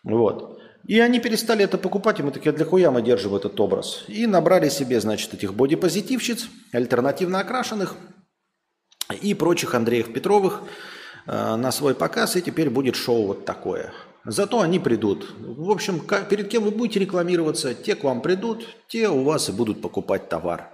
Вот. 0.04 0.60
И 0.86 1.00
они 1.00 1.20
перестали 1.20 1.64
это 1.64 1.78
покупать, 1.78 2.20
и 2.20 2.24
мы 2.24 2.32
такие, 2.32 2.52
для 2.52 2.66
хуя 2.66 2.92
мы 2.92 3.02
держим 3.02 3.34
этот 3.36 3.58
образ. 3.60 4.04
И 4.10 4.28
набрали 4.28 4.68
себе, 4.68 5.00
значит, 5.00 5.34
этих 5.34 5.54
бодипозитивщиц, 5.54 6.48
альтернативно 6.74 7.40
окрашенных– 7.40 7.96
и 9.22 9.34
прочих 9.34 9.76
Андреев 9.76 10.14
Петровых 10.14 10.62
э, 11.28 11.56
на 11.56 11.72
свой 11.72 11.96
показ, 11.96 12.36
и 12.36 12.42
теперь 12.42 12.70
будет 12.70 12.96
шоу 12.96 13.28
вот 13.28 13.46
такое. 13.46 13.94
Зато 14.26 14.62
они 14.62 14.80
придут. 14.80 15.28
В 15.40 15.70
общем, 15.70 16.00
перед 16.30 16.48
кем 16.48 16.64
вы 16.64 16.72
будете 16.72 17.00
рекламироваться, 17.00 17.74
те 17.74 17.96
к 17.96 18.04
вам 18.04 18.22
придут, 18.22 18.66
те 18.88 19.10
у 19.10 19.24
вас 19.24 19.50
и 19.50 19.52
будут 19.52 19.82
покупать 19.82 20.30
товар. 20.30 20.70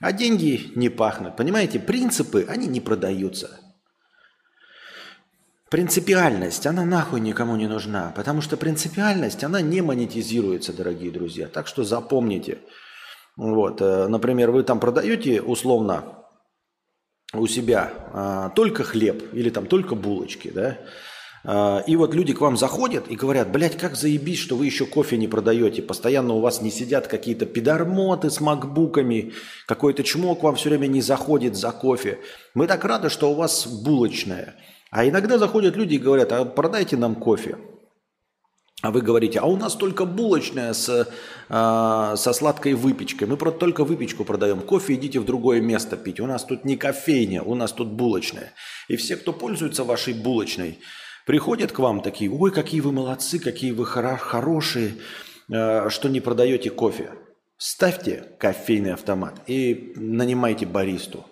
А 0.00 0.12
деньги 0.12 0.72
не 0.74 0.88
пахнут. 0.88 1.36
Понимаете, 1.36 1.78
принципы, 1.78 2.44
они 2.48 2.66
не 2.66 2.80
продаются. 2.80 3.60
Принципиальность, 5.70 6.66
она 6.66 6.84
нахуй 6.84 7.20
никому 7.20 7.54
не 7.56 7.66
нужна, 7.66 8.12
потому 8.16 8.40
что 8.40 8.56
принципиальность, 8.56 9.44
она 9.44 9.60
не 9.60 9.82
монетизируется, 9.82 10.72
дорогие 10.72 11.10
друзья. 11.10 11.46
Так 11.46 11.66
что 11.66 11.84
запомните. 11.84 12.58
Вот, 13.36 13.80
э, 13.82 14.08
например, 14.08 14.50
вы 14.50 14.62
там 14.62 14.80
продаете 14.80 15.42
условно 15.42 16.24
у 17.34 17.46
себя 17.46 17.92
а, 18.12 18.48
только 18.50 18.82
хлеб 18.82 19.22
или 19.34 19.50
там 19.50 19.66
только 19.66 19.94
булочки, 19.94 20.48
да, 20.48 20.78
и 21.86 21.96
вот 21.96 22.14
люди 22.14 22.34
к 22.34 22.42
вам 22.42 22.58
заходят 22.58 23.08
и 23.08 23.16
говорят, 23.16 23.50
блядь, 23.50 23.78
как 23.78 23.96
заебись, 23.96 24.38
что 24.38 24.54
вы 24.54 24.66
еще 24.66 24.84
кофе 24.84 25.16
не 25.16 25.28
продаете, 25.28 25.80
постоянно 25.80 26.34
у 26.34 26.40
вас 26.40 26.60
не 26.60 26.70
сидят 26.70 27.06
какие-то 27.06 27.46
пидармоты 27.46 28.28
с 28.28 28.40
макбуками, 28.40 29.32
какой-то 29.66 30.02
чмок 30.02 30.42
вам 30.42 30.56
все 30.56 30.68
время 30.68 30.88
не 30.88 31.00
заходит 31.00 31.56
за 31.56 31.70
кофе. 31.70 32.18
Мы 32.52 32.66
так 32.66 32.84
рады, 32.84 33.08
что 33.08 33.30
у 33.30 33.34
вас 33.34 33.66
булочная. 33.66 34.56
А 34.90 35.08
иногда 35.08 35.38
заходят 35.38 35.74
люди 35.74 35.94
и 35.94 35.98
говорят, 35.98 36.32
а 36.32 36.44
продайте 36.44 36.98
нам 36.98 37.14
кофе. 37.14 37.56
А 38.80 38.90
вы 38.90 39.00
говорите, 39.00 39.40
а 39.40 39.46
у 39.46 39.56
нас 39.56 39.74
только 39.74 40.04
булочная 40.04 40.72
с, 40.72 40.88
э, 40.88 42.14
со 42.16 42.32
сладкой 42.32 42.74
выпечкой. 42.74 43.26
Мы 43.26 43.36
только 43.36 43.84
выпечку 43.84 44.24
продаем. 44.24 44.60
Кофе 44.60 44.94
идите 44.94 45.18
в 45.18 45.24
другое 45.24 45.60
место 45.60 45.96
пить. 45.96 46.20
У 46.20 46.26
нас 46.26 46.44
тут 46.44 46.64
не 46.64 46.76
кофейня, 46.76 47.42
у 47.42 47.54
нас 47.54 47.72
тут 47.72 47.88
булочная. 47.88 48.52
И 48.86 48.96
все, 48.96 49.16
кто 49.16 49.32
пользуется 49.32 49.82
вашей 49.82 50.14
булочной, 50.14 50.78
приходят 51.28 51.72
к 51.72 51.78
вам 51.78 52.00
такие, 52.00 52.30
ой, 52.30 52.50
какие 52.50 52.80
вы 52.80 52.90
молодцы, 52.90 53.38
какие 53.38 53.72
вы 53.72 53.84
хоро- 53.84 54.16
хорошие, 54.16 54.94
э, 55.52 55.90
что 55.90 56.08
не 56.08 56.20
продаете 56.20 56.70
кофе. 56.70 57.10
Ставьте 57.58 58.24
кофейный 58.38 58.94
автомат 58.94 59.34
и 59.46 59.92
нанимайте 59.96 60.64
баристу. 60.64 61.26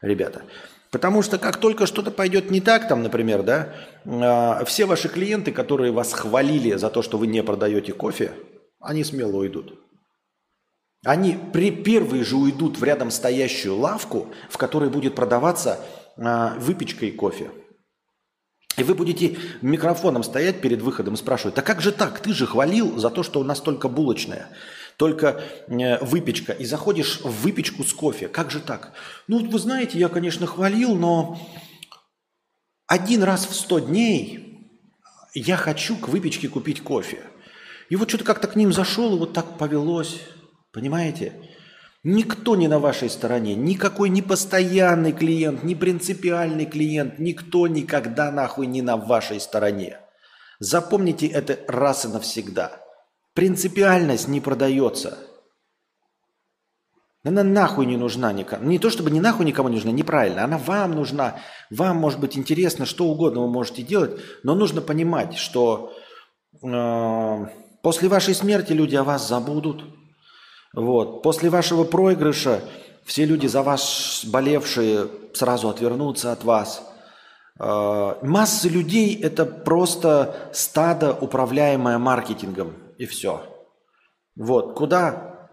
Ребята, 0.00 0.42
Потому 0.90 1.20
что 1.20 1.36
как 1.36 1.58
только 1.58 1.84
что-то 1.84 2.10
пойдет 2.10 2.50
не 2.50 2.62
так, 2.62 2.88
там, 2.88 3.02
например, 3.02 3.42
да, 3.42 3.74
э, 4.06 4.64
все 4.64 4.86
ваши 4.86 5.10
клиенты, 5.10 5.52
которые 5.52 5.92
вас 5.92 6.14
хвалили 6.14 6.74
за 6.76 6.88
то, 6.88 7.02
что 7.02 7.18
вы 7.18 7.26
не 7.26 7.42
продаете 7.42 7.92
кофе, 7.92 8.32
они 8.80 9.04
смело 9.04 9.36
уйдут. 9.36 9.78
Они 11.04 11.36
при 11.52 11.70
первые 11.70 12.24
же 12.24 12.36
уйдут 12.36 12.78
в 12.78 12.84
рядом 12.84 13.10
стоящую 13.10 13.76
лавку, 13.76 14.28
в 14.48 14.56
которой 14.56 14.88
будет 14.88 15.14
продаваться 15.14 15.78
э, 16.16 16.58
выпечка 16.58 17.04
и 17.04 17.10
кофе. 17.10 17.50
И 18.76 18.82
вы 18.82 18.94
будете 18.94 19.38
микрофоном 19.62 20.22
стоять 20.22 20.60
перед 20.60 20.82
выходом 20.82 21.14
и 21.14 21.16
спрашивать, 21.16 21.56
а 21.58 21.62
как 21.62 21.80
же 21.80 21.92
так? 21.92 22.20
Ты 22.20 22.34
же 22.34 22.46
хвалил 22.46 22.98
за 22.98 23.10
то, 23.10 23.22
что 23.22 23.40
у 23.40 23.44
нас 23.44 23.60
только 23.60 23.88
булочная 23.88 24.48
только 24.96 25.42
э, 25.68 26.02
выпечка, 26.04 26.52
и 26.52 26.64
заходишь 26.64 27.20
в 27.20 27.42
выпечку 27.42 27.84
с 27.84 27.92
кофе. 27.92 28.28
Как 28.28 28.50
же 28.50 28.60
так? 28.60 28.92
Ну, 29.28 29.46
вы 29.46 29.58
знаете, 29.58 29.98
я, 29.98 30.08
конечно, 30.08 30.46
хвалил, 30.46 30.94
но 30.94 31.38
один 32.86 33.22
раз 33.22 33.46
в 33.46 33.54
сто 33.54 33.78
дней 33.78 34.70
я 35.34 35.56
хочу 35.56 35.96
к 35.96 36.08
выпечке 36.08 36.48
купить 36.48 36.82
кофе. 36.82 37.22
И 37.90 37.96
вот 37.96 38.08
что-то 38.08 38.24
как-то 38.24 38.48
к 38.48 38.56
ним 38.56 38.72
зашел, 38.72 39.14
и 39.14 39.18
вот 39.18 39.32
так 39.32 39.58
повелось. 39.58 40.20
Понимаете? 40.72 41.34
Никто 42.08 42.54
не 42.54 42.68
на 42.68 42.78
вашей 42.78 43.10
стороне, 43.10 43.56
никакой 43.56 44.10
не 44.10 44.22
постоянный 44.22 45.10
клиент, 45.10 45.64
не 45.64 45.74
принципиальный 45.74 46.64
клиент, 46.64 47.18
никто 47.18 47.66
никогда 47.66 48.30
нахуй 48.30 48.68
не 48.68 48.80
на 48.80 48.96
вашей 48.96 49.40
стороне. 49.40 49.98
Запомните 50.60 51.26
это 51.26 51.58
раз 51.66 52.04
и 52.04 52.08
навсегда. 52.08 52.80
Принципиальность 53.34 54.28
не 54.28 54.40
продается. 54.40 55.18
Она 57.24 57.42
нахуй 57.42 57.86
не 57.86 57.96
нужна 57.96 58.32
никому. 58.32 58.68
Не 58.68 58.78
то 58.78 58.88
чтобы 58.88 59.10
не 59.10 59.18
нахуй 59.20 59.44
никому 59.44 59.68
не 59.68 59.74
нужна, 59.74 59.90
неправильно. 59.90 60.44
Она 60.44 60.58
вам 60.58 60.92
нужна. 60.92 61.40
Вам 61.70 61.96
может 61.96 62.20
быть 62.20 62.38
интересно, 62.38 62.86
что 62.86 63.06
угодно 63.06 63.40
вы 63.40 63.48
можете 63.48 63.82
делать, 63.82 64.20
но 64.44 64.54
нужно 64.54 64.80
понимать, 64.80 65.34
что 65.34 65.92
э, 66.62 67.46
после 67.82 68.08
вашей 68.08 68.36
смерти 68.36 68.72
люди 68.74 68.94
о 68.94 69.02
вас 69.02 69.26
забудут. 69.26 69.82
Вот. 70.76 71.22
После 71.22 71.50
вашего 71.50 71.82
проигрыша 71.82 72.60
все 73.04 73.24
люди 73.24 73.48
за 73.48 73.62
вас 73.62 74.24
болевшие 74.24 75.08
сразу 75.34 75.68
отвернутся 75.68 76.30
от 76.30 76.44
вас. 76.44 76.88
Э, 77.58 78.14
масса 78.22 78.68
людей– 78.68 79.18
это 79.22 79.44
просто 79.44 80.50
стадо, 80.52 81.12
управляемое 81.12 81.98
маркетингом– 81.98 82.74
и 82.98 83.06
все. 83.06 83.42
Вот, 84.36 84.74
куда 84.74 85.50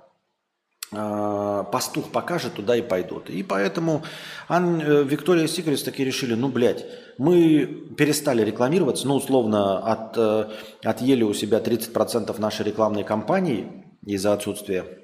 э, 0.91 1.63
пастух 1.71 2.09
покажет, 2.11 2.53
туда 2.53 2.75
и 2.75 2.81
пойдут. 2.81 3.29
И 3.29 3.43
поэтому 3.43 4.03
Ан, 4.47 4.81
э, 4.81 5.03
Виктория 5.03 5.47
Секретс 5.47 5.83
таки 5.83 6.03
решили, 6.03 6.33
ну, 6.33 6.49
блядь, 6.49 6.85
мы 7.17 7.65
перестали 7.97 8.43
рекламироваться, 8.43 9.07
ну, 9.07 9.15
условно, 9.15 9.79
от, 9.79 10.17
э, 10.17 10.49
отъели 10.83 11.23
у 11.23 11.33
себя 11.33 11.59
30% 11.59 12.37
нашей 12.39 12.65
рекламной 12.65 13.03
кампании 13.03 13.85
из-за 14.05 14.33
отсутствия 14.33 15.02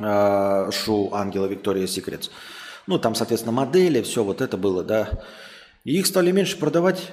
э, 0.00 0.70
шоу 0.72 1.14
Ангела 1.14 1.46
Виктория 1.46 1.86
Секретс. 1.86 2.30
Ну, 2.86 2.98
там, 2.98 3.14
соответственно, 3.14 3.52
модели, 3.52 4.02
все 4.02 4.24
вот 4.24 4.40
это 4.40 4.56
было, 4.56 4.82
да. 4.82 5.08
И 5.84 5.98
их 5.98 6.06
стали 6.06 6.32
меньше 6.32 6.58
продавать 6.58 7.12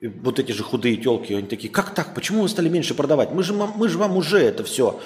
вот 0.00 0.38
эти 0.38 0.52
же 0.52 0.62
худые 0.62 0.96
телки, 0.96 1.32
они 1.32 1.48
такие, 1.48 1.72
как 1.72 1.94
так, 1.94 2.14
почему 2.14 2.42
вы 2.42 2.48
стали 2.48 2.68
меньше 2.68 2.94
продавать? 2.94 3.32
Мы 3.32 3.42
же, 3.42 3.52
мы 3.52 3.88
же 3.88 3.98
вам 3.98 4.16
уже 4.16 4.38
это 4.38 4.64
все 4.64 5.00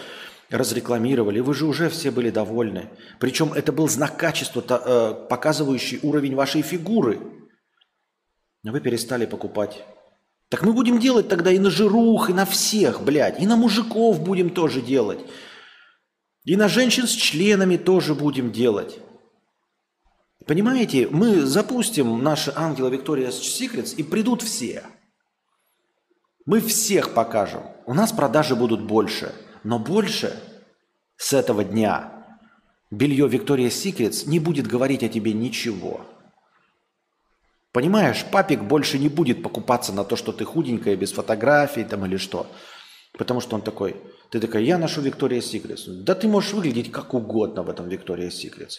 разрекламировали, 0.51 1.41
вы 1.41 1.55
же 1.55 1.65
уже 1.65 1.89
все 1.89 2.11
были 2.11 2.31
довольны. 2.31 2.91
Причем 3.19 3.53
это 3.55 3.73
был 3.73 3.89
знак 3.89 4.17
качества, 4.17 4.63
э, 4.69 5.29
показывающий 5.29 5.99
уровень 6.03 6.35
вашей 6.35 6.63
фигуры. 6.63 7.21
А 8.67 8.71
вы 8.71 8.81
перестали 8.81 9.25
покупать. 9.25 9.83
Так 10.51 10.63
мы 10.63 10.75
будем 10.75 10.99
делать 10.99 11.29
тогда 11.29 11.51
и 11.51 11.59
на 11.59 11.71
жирух, 11.71 12.29
и 12.29 12.35
на 12.35 12.45
всех, 12.45 13.01
блядь. 13.03 13.41
И 13.41 13.47
на 13.47 13.57
мужиков 13.57 14.21
будем 14.21 14.51
тоже 14.51 14.83
делать. 14.83 15.21
И 16.45 16.57
на 16.57 16.69
женщин 16.69 17.07
с 17.07 17.13
членами 17.13 17.77
тоже 17.77 18.15
будем 18.15 18.51
делать. 18.51 18.99
Понимаете, 20.47 21.09
мы 21.09 21.43
запустим 21.43 22.23
наши 22.23 22.53
ангелы 22.55 22.91
Виктория 22.91 23.31
Секретс 23.31 23.95
и 23.95 24.03
придут 24.03 24.43
все. 24.43 24.85
Мы 26.45 26.61
всех 26.61 27.15
покажем. 27.15 27.63
У 27.87 27.95
нас 27.95 28.13
продажи 28.13 28.57
будут 28.57 28.83
больше. 28.83 29.33
Но 29.63 29.79
больше 29.79 30.37
с 31.17 31.33
этого 31.33 31.63
дня 31.63 32.39
белье 32.91 33.29
Виктория 33.29 33.71
Секретс 33.71 34.27
не 34.27 34.41
будет 34.41 34.67
говорить 34.67 35.05
о 35.05 35.09
тебе 35.09 35.33
ничего. 35.33 36.05
Понимаешь, 37.71 38.27
папик 38.31 38.63
больше 38.63 38.99
не 38.99 39.09
будет 39.09 39.43
покупаться 39.43 39.93
на 39.93 40.05
то, 40.05 40.17
что 40.17 40.33
ты 40.33 40.45
худенькая, 40.45 40.97
без 40.97 41.13
фотографий 41.13 41.85
там 41.85 42.05
или 42.05 42.17
что. 42.17 42.47
Потому 43.17 43.41
что 43.41 43.55
он 43.55 43.63
такой, 43.63 43.97
ты 44.33 44.41
такая, 44.41 44.63
я 44.63 44.79
ношу 44.79 45.03
Victoria's 45.03 45.41
Secrets. 45.41 45.83
Да 45.87 46.15
ты 46.15 46.27
можешь 46.27 46.55
выглядеть 46.55 46.91
как 46.91 47.13
угодно 47.13 47.63
в 47.63 47.69
этом 47.69 47.87
Victoria's 47.87 48.31
Secrets. 48.31 48.79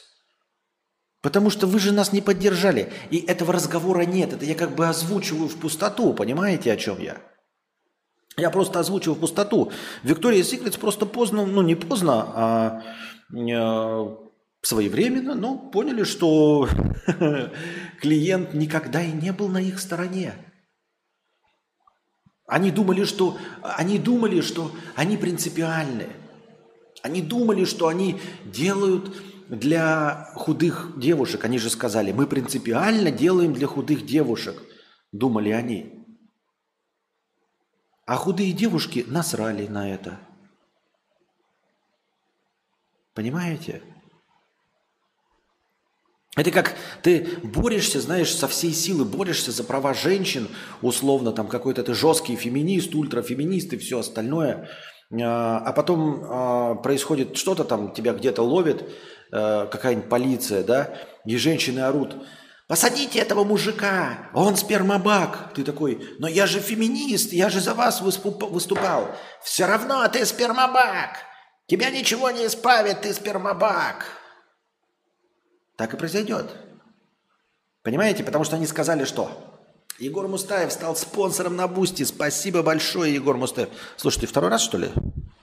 Потому 1.22 1.52
что 1.52 1.68
вы 1.68 1.80
же 1.80 1.92
нас 1.92 2.12
не 2.12 2.22
поддержали. 2.22 2.92
И 3.12 3.20
этого 3.20 3.54
разговора 3.54 4.02
нет. 4.02 4.34
Это 4.34 4.46
я 4.46 4.56
как 4.56 4.74
бы 4.74 4.88
озвучиваю 4.88 5.48
в 5.48 5.56
пустоту. 5.58 6.16
Понимаете, 6.16 6.74
о 6.74 6.76
чем 6.76 7.00
я? 7.00 7.22
Я 8.36 8.50
просто 8.50 8.80
озвучиваю 8.80 9.16
в 9.16 9.20
пустоту. 9.20 9.72
Victoria's 10.04 10.52
Secrets 10.52 10.80
просто 10.80 11.06
поздно, 11.06 11.46
ну 11.46 11.62
не 11.62 11.76
поздно, 11.76 12.24
а 12.34 12.84
э, 13.32 14.16
своевременно, 14.64 15.36
но 15.36 15.56
поняли, 15.56 16.04
что 16.04 16.68
клиент 18.02 18.56
никогда 18.56 19.04
и 19.04 19.12
не 19.12 19.32
был 19.32 19.50
на 19.50 19.60
их 19.60 19.80
стороне. 19.80 20.34
Они 22.54 22.70
думали, 22.70 23.04
что 23.04 23.36
они 23.64 23.98
думали, 23.98 24.42
что 24.42 24.72
они 24.96 25.18
принципиальны. 25.18 26.08
Они 27.02 27.24
думали, 27.24 27.66
что 27.66 27.88
они 27.88 28.22
делают 28.46 29.12
для 29.50 30.32
худых 30.36 31.00
девушек. 31.00 31.44
Они 31.46 31.58
же 31.58 31.72
сказали, 31.72 32.12
мы 32.12 32.28
принципиально 32.28 33.10
делаем 33.10 33.54
для 33.54 33.66
худых 33.66 34.06
девушек, 34.06 34.62
думали 35.12 35.50
они. 35.50 36.06
А 38.06 38.18
худые 38.18 38.54
девушки 38.54 39.04
насрали 39.08 39.66
на 39.66 39.90
это. 39.90 40.20
Понимаете? 43.16 43.82
Это 46.36 46.50
как 46.50 46.74
ты 47.04 47.28
борешься, 47.44 48.02
знаешь, 48.02 48.34
со 48.34 48.48
всей 48.48 48.74
силы 48.74 49.06
борешься 49.06 49.52
за 49.52 49.64
права 49.64 49.94
женщин, 49.94 50.48
условно, 50.82 51.32
там 51.32 51.48
какой-то 51.48 51.84
ты 51.84 51.94
жесткий 51.94 52.36
феминист, 52.36 52.96
ультрафеминист 52.96 53.74
и 53.74 53.78
все 53.78 54.00
остальное, 54.00 54.68
а, 55.12 55.60
а 55.60 55.74
потом 55.74 56.24
а, 56.24 56.76
происходит 56.76 57.38
что-то 57.38 57.64
там, 57.64 57.94
тебя 57.94 58.14
где-то 58.14 58.42
ловит 58.42 58.90
а, 59.32 59.68
какая-нибудь 59.68 60.10
полиция, 60.10 60.64
да, 60.64 60.98
и 61.24 61.38
женщины 61.38 61.82
орут, 61.82 62.16
посадите 62.68 63.20
этого 63.20 63.44
мужика, 63.44 64.32
он 64.34 64.56
спермобак. 64.56 65.54
Ты 65.54 65.64
такой, 65.64 66.04
но 66.18 66.28
я 66.28 66.48
же 66.48 66.60
феминист, 66.62 67.32
я 67.32 67.52
же 67.52 67.60
за 67.60 67.76
вас 67.76 68.02
выступал. 68.02 69.12
Все 69.44 69.68
равно 69.68 70.08
ты 70.08 70.26
спермобак, 70.26 71.20
тебя 71.68 71.92
ничего 71.92 72.32
не 72.32 72.48
исправит, 72.48 73.02
ты 73.02 73.14
спермобак 73.14 74.23
так 75.76 75.94
и 75.94 75.98
произойдет. 75.98 76.50
Понимаете? 77.82 78.24
Потому 78.24 78.44
что 78.44 78.56
они 78.56 78.66
сказали, 78.66 79.04
что 79.06 79.30
Егор 80.00 80.28
Мустаев 80.28 80.72
стал 80.72 80.96
спонсором 80.96 81.56
на 81.56 81.68
Boosty. 81.68 82.04
Спасибо 82.04 82.64
большое, 82.64 83.14
Егор 83.14 83.38
Мустаев. 83.38 83.70
Слушайте, 83.98 84.28
второй 84.28 84.50
раз, 84.50 84.62
что 84.62 84.78
ли? 84.78 84.90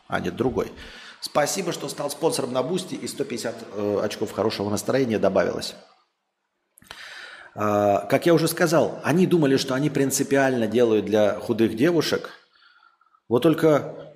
А, 0.09 0.21
нет, 0.21 0.37
другой. 0.37 0.73
Спасибо, 1.21 1.73
что 1.73 1.89
стал 1.89 2.11
спонсором 2.11 2.53
на 2.53 2.63
Boosty, 2.63 2.95
и 2.95 3.07
150 3.07 3.55
э, 3.73 4.01
очков 4.03 4.33
хорошего 4.33 4.71
настроения 4.71 5.19
добавилось. 5.19 5.75
Э, 7.55 8.07
как 8.09 8.27
я 8.27 8.35
уже 8.35 8.49
сказал, 8.49 9.01
они 9.05 9.27
думали, 9.27 9.57
что 9.57 9.75
они 9.75 9.91
принципиально 9.91 10.67
делают 10.67 11.05
для 11.05 11.35
худых 11.39 11.77
девушек. 11.77 12.31
Вот 13.29 13.43
только 13.43 14.15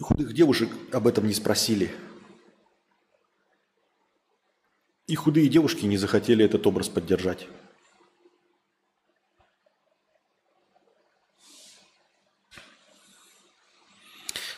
худых 0.00 0.32
девушек 0.32 0.70
об 0.92 1.06
этом 1.06 1.26
не 1.26 1.34
спросили. 1.34 1.94
И 5.06 5.14
худые 5.16 5.48
девушки 5.48 5.84
не 5.84 5.98
захотели 5.98 6.44
этот 6.44 6.66
образ 6.66 6.88
поддержать. 6.88 7.46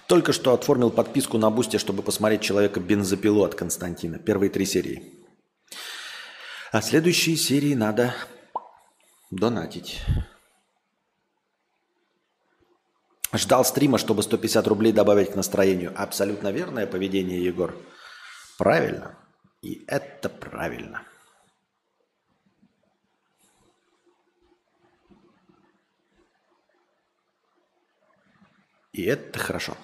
Только 0.06 0.32
что 0.32 0.54
оформил 0.54 0.90
подписку 0.90 1.36
на 1.36 1.50
Бусте, 1.50 1.78
чтобы 1.78 2.04
посмотреть 2.04 2.42
«Человека 2.42 2.78
бензопилу» 2.78 3.42
от 3.42 3.56
Константина. 3.56 4.20
Первые 4.20 4.50
три 4.50 4.64
серии. 4.64 5.02
А 6.70 6.80
следующие 6.80 7.36
серии 7.36 7.74
надо 7.74 8.14
донатить. 9.32 10.00
Ждал 13.32 13.64
стрима, 13.64 13.98
чтобы 13.98 14.22
150 14.22 14.66
рублей 14.68 14.92
добавить 14.92 15.32
к 15.32 15.34
настроению. 15.34 15.92
Абсолютно 15.96 16.52
верное 16.52 16.86
поведение, 16.86 17.44
Егор. 17.44 17.76
Правильно. 18.58 19.18
И 19.66 19.84
это 19.88 20.28
правильно. 20.28 21.02
И 28.92 29.02
это 29.02 29.40
хорошо. 29.40 29.76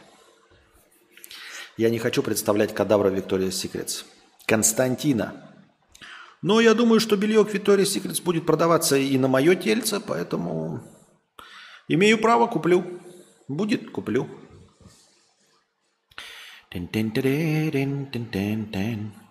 Я 1.76 1.90
не 1.90 1.98
хочу 1.98 2.22
представлять 2.22 2.72
кадавра 2.72 3.08
Виктория 3.08 3.50
Секретс. 3.50 4.04
Константина. 4.46 5.52
Но 6.42 6.60
я 6.60 6.74
думаю, 6.74 7.00
что 7.00 7.16
белье 7.16 7.42
Виктория 7.42 7.84
Секретс 7.84 8.20
будет 8.20 8.46
продаваться 8.46 8.96
и 8.96 9.18
на 9.18 9.26
мое 9.26 9.56
тельце, 9.56 9.98
поэтому 9.98 10.80
имею 11.88 12.18
право, 12.18 12.46
куплю. 12.46 13.00
Будет, 13.48 13.90
куплю. 13.90 14.28
Тен-тен-тен-тен-тен-тен. 16.70 19.21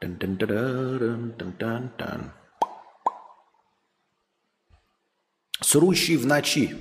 Дun, 0.00 0.16
дун, 0.16 0.36
дун, 0.36 1.34
дун, 1.36 1.54
дун, 1.58 1.90
дун. 1.98 2.32
Срущий 5.60 6.16
в 6.16 6.24
ночи. 6.24 6.76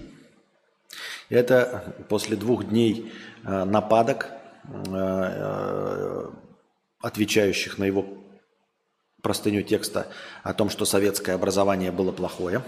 Это 1.29 1.95
после 2.09 2.37
двух 2.37 2.65
дней 2.65 3.11
э, 3.43 3.63
нападок, 3.63 4.27
э, 4.65 4.93
э, 4.93 6.29
отвечающих 7.01 7.79
на 7.79 7.85
его 7.85 8.05
простыню 9.23 9.63
текста 9.63 10.05
о 10.43 10.53
том, 10.53 10.69
что 10.69 10.85
советское 10.85 11.33
образование 11.33 11.91
было 11.91 12.11
плохое. 12.11 12.61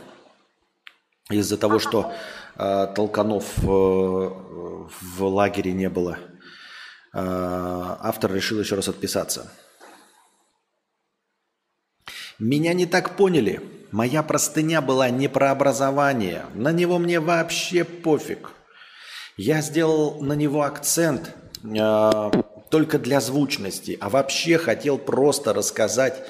Из-за 1.30 1.58
того, 1.58 1.78
что 1.78 2.12
э, 2.56 2.88
толканов 2.96 3.60
э, 3.60 3.68
в 3.68 5.24
лагере 5.24 5.74
не 5.74 5.90
было, 5.90 6.18
э, 7.14 7.20
автор 7.20 8.34
решил 8.34 8.60
еще 8.60 8.74
раз 8.74 8.88
отписаться. 8.88 9.52
Меня 12.40 12.74
не 12.74 12.86
так 12.86 13.18
поняли. 13.18 13.60
Моя 13.92 14.24
простыня 14.24 14.82
была 14.82 15.10
не 15.10 15.28
про 15.28 15.52
образование. 15.52 16.46
На 16.54 16.72
него 16.72 16.98
мне 16.98 17.20
вообще 17.20 17.84
пофиг. 17.84 18.52
Я 19.36 19.62
сделал 19.62 20.22
на 20.22 20.34
него 20.34 20.62
акцент 20.62 21.36
э, 21.64 22.32
только 22.72 22.98
для 22.98 23.20
звучности, 23.20 23.98
а 24.00 24.10
вообще 24.10 24.58
хотел 24.58 24.98
просто 24.98 25.54
рассказать 25.54 26.24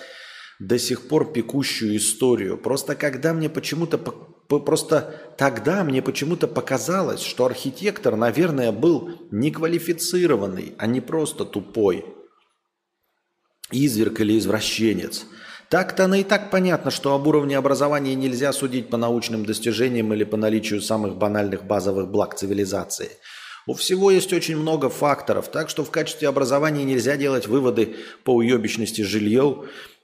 до 0.57 0.79
сих 0.79 1.07
пор 1.07 1.31
пекущую 1.31 1.97
историю. 1.97 2.57
Просто 2.57 2.95
когда 2.95 3.33
мне 3.33 3.47
почему-то 3.47 3.99
просто 3.99 5.15
тогда 5.37 5.83
мне 5.83 6.01
почему-то 6.01 6.47
показалось, 6.47 7.21
что 7.21 7.45
архитектор, 7.45 8.15
наверное, 8.15 8.71
был 8.71 9.11
неквалифицированный, 9.29 10.73
а 10.79 10.87
не 10.87 11.01
просто 11.01 11.45
тупой. 11.45 12.03
Изверг 13.71 14.21
или 14.21 14.39
извращенец– 14.39 15.27
так-то 15.69 16.05
оно 16.05 16.15
и 16.15 16.23
так 16.23 16.49
понятно, 16.51 16.91
что 16.91 17.13
об 17.13 17.27
уровне 17.27 17.57
образования 17.57 18.15
нельзя 18.15 18.51
судить 18.53 18.89
по 18.89 18.97
научным 18.97 19.45
достижениям 19.45 20.13
или 20.13 20.23
по 20.23 20.35
наличию 20.35 20.81
самых 20.81 21.15
банальных 21.15 21.63
базовых 21.63 22.09
благ 22.09 22.35
цивилизации. 22.35 23.11
У 23.67 23.75
всего 23.75 24.09
есть 24.09 24.33
очень 24.33 24.57
много 24.57 24.89
факторов, 24.89 25.51
так 25.51 25.69
что 25.69 25.83
в 25.83 25.91
качестве 25.91 26.27
образования 26.27 26.83
нельзя 26.85 27.17
делать 27.17 27.47
выводы 27.47 27.97
по 28.23 28.33
уебищности 28.33 29.01
жилья, 29.01 29.53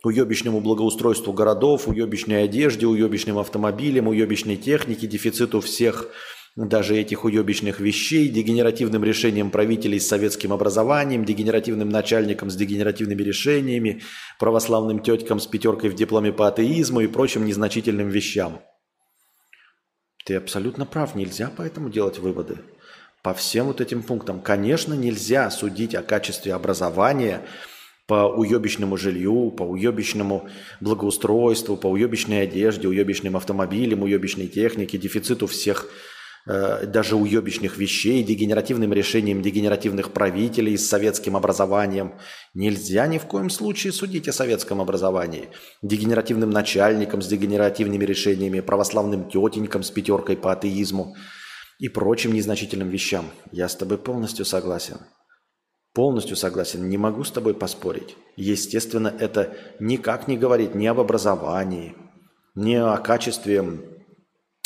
уебищному 0.03 0.61
благоустройству 0.61 1.33
городов, 1.33 1.87
уебищной 1.87 2.43
одежде, 2.43 2.85
уебищным 2.85 3.39
автомобилям, 3.39 4.07
уебищной 4.07 4.57
технике, 4.57 5.07
дефициту 5.07 5.61
всех 5.61 6.09
даже 6.55 6.95
этих 6.97 7.25
уебищных 7.25 7.81
вещей, 7.81 8.29
дегенеративным 8.29 9.03
решением 9.03 9.51
правителей 9.51 9.99
с 9.99 10.07
советским 10.07 10.53
образованием, 10.53 11.25
дегенеративным 11.25 11.89
начальником 11.89 12.49
с 12.49 12.55
дегенеративными 12.55 13.21
решениями, 13.21 14.01
православным 14.39 14.99
теткам 14.99 15.39
с 15.39 15.47
пятеркой 15.47 15.89
в 15.89 15.95
дипломе 15.95 16.31
по 16.31 16.47
атеизму 16.47 17.01
и 17.01 17.07
прочим 17.07 17.45
незначительным 17.45 18.07
вещам. 18.07 18.61
Ты 20.25 20.35
абсолютно 20.35 20.85
прав, 20.85 21.13
нельзя 21.13 21.51
поэтому 21.55 21.89
делать 21.89 22.19
выводы. 22.19 22.59
По 23.21 23.33
всем 23.33 23.67
вот 23.67 23.81
этим 23.81 24.01
пунктам, 24.01 24.39
конечно, 24.39 24.93
нельзя 24.93 25.49
судить 25.49 25.93
о 25.93 26.03
качестве 26.03 26.53
образования 26.53 27.41
по 28.07 28.27
уебищному 28.27 28.97
жилью, 28.97 29.51
по 29.51 29.63
уебищному 29.63 30.47
благоустройству, 30.79 31.75
по 31.75 31.87
уебищной 31.87 32.43
одежде, 32.43 32.87
уебищным 32.87 33.35
автомобилям, 33.35 34.03
уебищной 34.03 34.47
технике, 34.47 34.97
дефициту 34.97 35.47
всех 35.47 35.89
даже 36.45 37.15
уебищных 37.15 37.77
вещей, 37.77 38.23
дегенеративным 38.23 38.93
решением 38.93 39.41
дегенеративных 39.41 40.11
правителей 40.13 40.77
с 40.77 40.87
советским 40.87 41.35
образованием. 41.35 42.13
Нельзя 42.53 43.07
ни 43.07 43.17
в 43.17 43.25
коем 43.25 43.49
случае 43.49 43.93
судить 43.93 44.27
о 44.27 44.33
советском 44.33 44.79
образовании. 44.79 45.49
Дегенеративным 45.81 46.51
начальникам 46.51 47.21
с 47.21 47.27
дегенеративными 47.27 48.05
решениями, 48.05 48.59
православным 48.59 49.27
тетенькам 49.27 49.81
с 49.81 49.89
пятеркой 49.89 50.37
по 50.37 50.51
атеизму 50.51 51.15
и 51.79 51.89
прочим 51.89 52.33
незначительным 52.33 52.89
вещам. 52.89 53.25
Я 53.51 53.67
с 53.67 53.75
тобой 53.75 53.97
полностью 53.97 54.45
согласен. 54.45 54.99
Полностью 55.93 56.35
согласен, 56.35 56.89
не 56.89 56.97
могу 56.97 57.23
с 57.23 57.31
тобой 57.31 57.53
поспорить. 57.53 58.17
Естественно, 58.35 59.13
это 59.17 59.55
никак 59.79 60.27
не 60.27 60.37
говорит 60.37 60.75
ни 60.75 60.85
об 60.87 60.99
образовании, 60.99 61.95
ни 62.53 62.75
о 62.75 62.97
качестве 62.97 63.63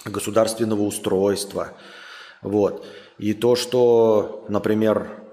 государственного 0.06 0.82
устройства. 0.82 1.74
Вот. 2.42 2.86
И 3.18 3.34
то, 3.34 3.56
что, 3.56 4.46
например, 4.48 5.24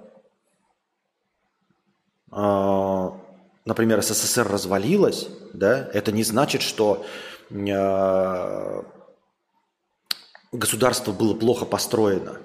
э, 2.33 3.11
например, 3.65 4.03
СССР 4.03 4.49
развалилась, 4.49 5.29
да, 5.53 5.89
это 5.93 6.13
не 6.13 6.25
значит, 6.25 6.63
что 6.63 7.05
э, 7.51 8.83
государство 10.53 11.13
было 11.13 11.35
плохо 11.35 11.65
построено. 11.65 12.39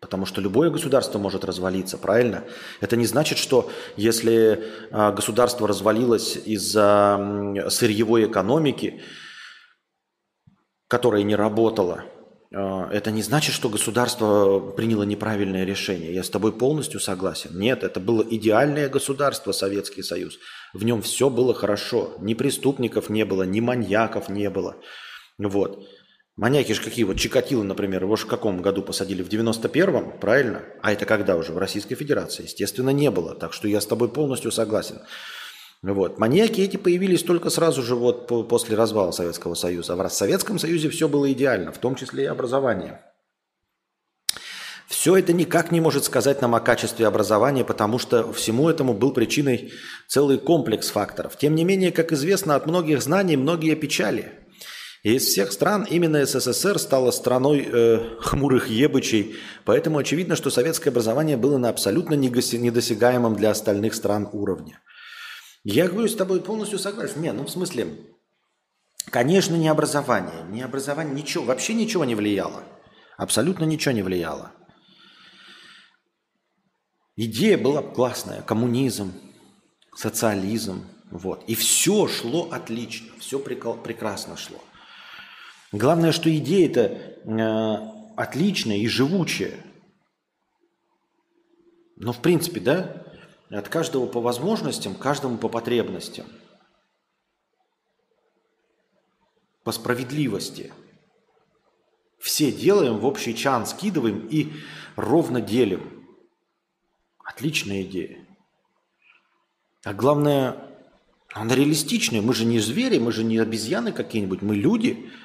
Потому 0.00 0.24
что 0.24 0.40
любое 0.40 0.70
государство 0.70 1.18
может 1.18 1.44
развалиться, 1.44 1.98
правильно? 1.98 2.44
Это 2.80 2.96
не 2.96 3.04
значит, 3.04 3.36
что 3.36 3.70
если 3.96 4.64
а, 4.90 5.12
государство 5.12 5.68
развалилось 5.68 6.38
из-за 6.42 7.66
сырьевой 7.68 8.24
экономики, 8.24 9.02
которая 10.90 11.22
не 11.22 11.36
работала, 11.36 12.04
а, 12.52 12.88
это 12.90 13.12
не 13.12 13.22
значит, 13.22 13.54
что 13.54 13.68
государство 13.68 14.58
приняло 14.58 15.04
неправильное 15.04 15.64
решение. 15.64 16.12
Я 16.12 16.24
с 16.24 16.28
тобой 16.28 16.52
полностью 16.52 16.98
согласен. 16.98 17.50
Нет, 17.54 17.84
это 17.84 18.00
было 18.00 18.26
идеальное 18.28 18.88
государство, 18.88 19.52
Советский 19.52 20.02
Союз. 20.02 20.38
В 20.74 20.84
нем 20.84 21.00
все 21.00 21.30
было 21.30 21.54
хорошо. 21.54 22.16
Ни 22.18 22.34
преступников 22.34 23.08
не 23.08 23.24
было, 23.24 23.44
ни 23.44 23.60
маньяков 23.60 24.28
не 24.28 24.50
было. 24.50 24.76
Вот. 25.38 25.86
Маньяки 26.36 26.72
же 26.72 26.82
какие? 26.82 27.04
Вот 27.04 27.18
Чикатило, 27.18 27.62
например, 27.62 28.02
его 28.02 28.16
же 28.16 28.24
в 28.24 28.28
каком 28.28 28.60
году 28.60 28.82
посадили? 28.82 29.22
В 29.22 29.28
91-м, 29.28 30.18
правильно? 30.18 30.64
А 30.82 30.92
это 30.92 31.06
когда 31.06 31.36
уже? 31.36 31.52
В 31.52 31.58
Российской 31.58 31.94
Федерации. 31.94 32.44
Естественно, 32.44 32.90
не 32.90 33.12
было. 33.12 33.36
Так 33.36 33.52
что 33.52 33.68
я 33.68 33.80
с 33.80 33.86
тобой 33.86 34.08
полностью 34.08 34.50
согласен. 34.50 34.98
Вот. 35.82 36.18
Маньяки 36.18 36.60
эти 36.60 36.76
появились 36.76 37.22
только 37.22 37.48
сразу 37.48 37.82
же 37.82 37.94
вот 37.94 38.26
после 38.48 38.76
развала 38.76 39.12
Советского 39.12 39.54
Союза. 39.54 39.94
А 39.94 40.08
в 40.08 40.12
Советском 40.12 40.58
Союзе 40.58 40.90
все 40.90 41.08
было 41.08 41.32
идеально, 41.32 41.72
в 41.72 41.78
том 41.78 41.94
числе 41.94 42.24
и 42.24 42.26
образование. 42.26 43.00
Все 44.86 45.16
это 45.16 45.32
никак 45.32 45.70
не 45.70 45.80
может 45.80 46.04
сказать 46.04 46.42
нам 46.42 46.54
о 46.54 46.60
качестве 46.60 47.06
образования, 47.06 47.64
потому 47.64 47.98
что 47.98 48.32
всему 48.32 48.68
этому 48.68 48.92
был 48.92 49.12
причиной 49.12 49.72
целый 50.08 50.36
комплекс 50.38 50.90
факторов. 50.90 51.38
Тем 51.38 51.54
не 51.54 51.64
менее, 51.64 51.92
как 51.92 52.12
известно, 52.12 52.56
от 52.56 52.66
многих 52.66 53.00
знаний 53.00 53.36
многие 53.36 53.74
печали– 53.74 54.32
и 55.02 55.14
из 55.14 55.24
всех 55.24 55.50
стран 55.52 55.86
именно 55.88 56.26
СССР 56.26 56.78
стала 56.78 57.10
страной 57.10 57.66
э, 57.66 58.00
хмурых 58.20 58.68
ебычей, 58.68 59.36
поэтому 59.64 59.96
очевидно, 59.96 60.36
что 60.36 60.50
советское 60.50 60.90
образование 60.90 61.38
было 61.38 61.56
на 61.56 61.70
абсолютно 61.70 62.12
недосягаемом 62.14 63.34
для 63.34 63.50
остальных 63.50 63.94
стран 63.94 64.28
уровне. 64.30 64.78
Я 65.62 65.88
говорю 65.88 66.08
с 66.08 66.16
тобой 66.16 66.40
полностью 66.40 66.78
согласен. 66.78 67.20
Не, 67.20 67.32
ну 67.32 67.44
в 67.44 67.50
смысле, 67.50 67.98
конечно, 69.06 69.56
не 69.56 69.68
образование. 69.68 70.44
Не 70.48 70.62
образование, 70.62 71.14
ничего, 71.14 71.44
вообще 71.44 71.74
ничего 71.74 72.04
не 72.04 72.14
влияло. 72.14 72.64
Абсолютно 73.18 73.64
ничего 73.64 73.92
не 73.92 74.02
влияло. 74.02 74.52
Идея 77.16 77.58
была 77.58 77.82
классная. 77.82 78.40
Коммунизм, 78.40 79.12
социализм. 79.94 80.86
Вот. 81.10 81.44
И 81.46 81.54
все 81.54 82.08
шло 82.08 82.50
отлично. 82.50 83.10
Все 83.18 83.38
прекрасно 83.38 84.38
шло. 84.38 84.58
Главное, 85.72 86.12
что 86.12 86.34
идея-то 86.34 86.80
э, 86.80 88.00
отличная 88.16 88.78
и 88.78 88.88
живучая. 88.88 89.62
Но 91.96 92.14
в 92.14 92.22
принципе, 92.22 92.60
да, 92.60 93.09
от 93.58 93.68
каждого 93.68 94.06
по 94.06 94.20
возможностям, 94.20 94.94
каждому 94.94 95.38
по 95.38 95.48
потребностям. 95.48 96.26
По 99.64 99.72
справедливости. 99.72 100.72
Все 102.18 102.52
делаем, 102.52 102.98
в 102.98 103.06
общий 103.06 103.34
чан 103.34 103.66
скидываем 103.66 104.26
и 104.26 104.52
ровно 104.96 105.40
делим. 105.40 106.06
Отличная 107.24 107.82
идея. 107.82 108.26
А 109.84 109.94
главное, 109.94 110.56
она 111.32 111.54
реалистичная. 111.54 112.22
Мы 112.22 112.34
же 112.34 112.44
не 112.44 112.60
звери, 112.60 112.98
мы 112.98 113.12
же 113.12 113.24
не 113.24 113.38
обезьяны 113.38 113.92
какие-нибудь, 113.92 114.42
мы 114.42 114.54
люди– 114.54 115.10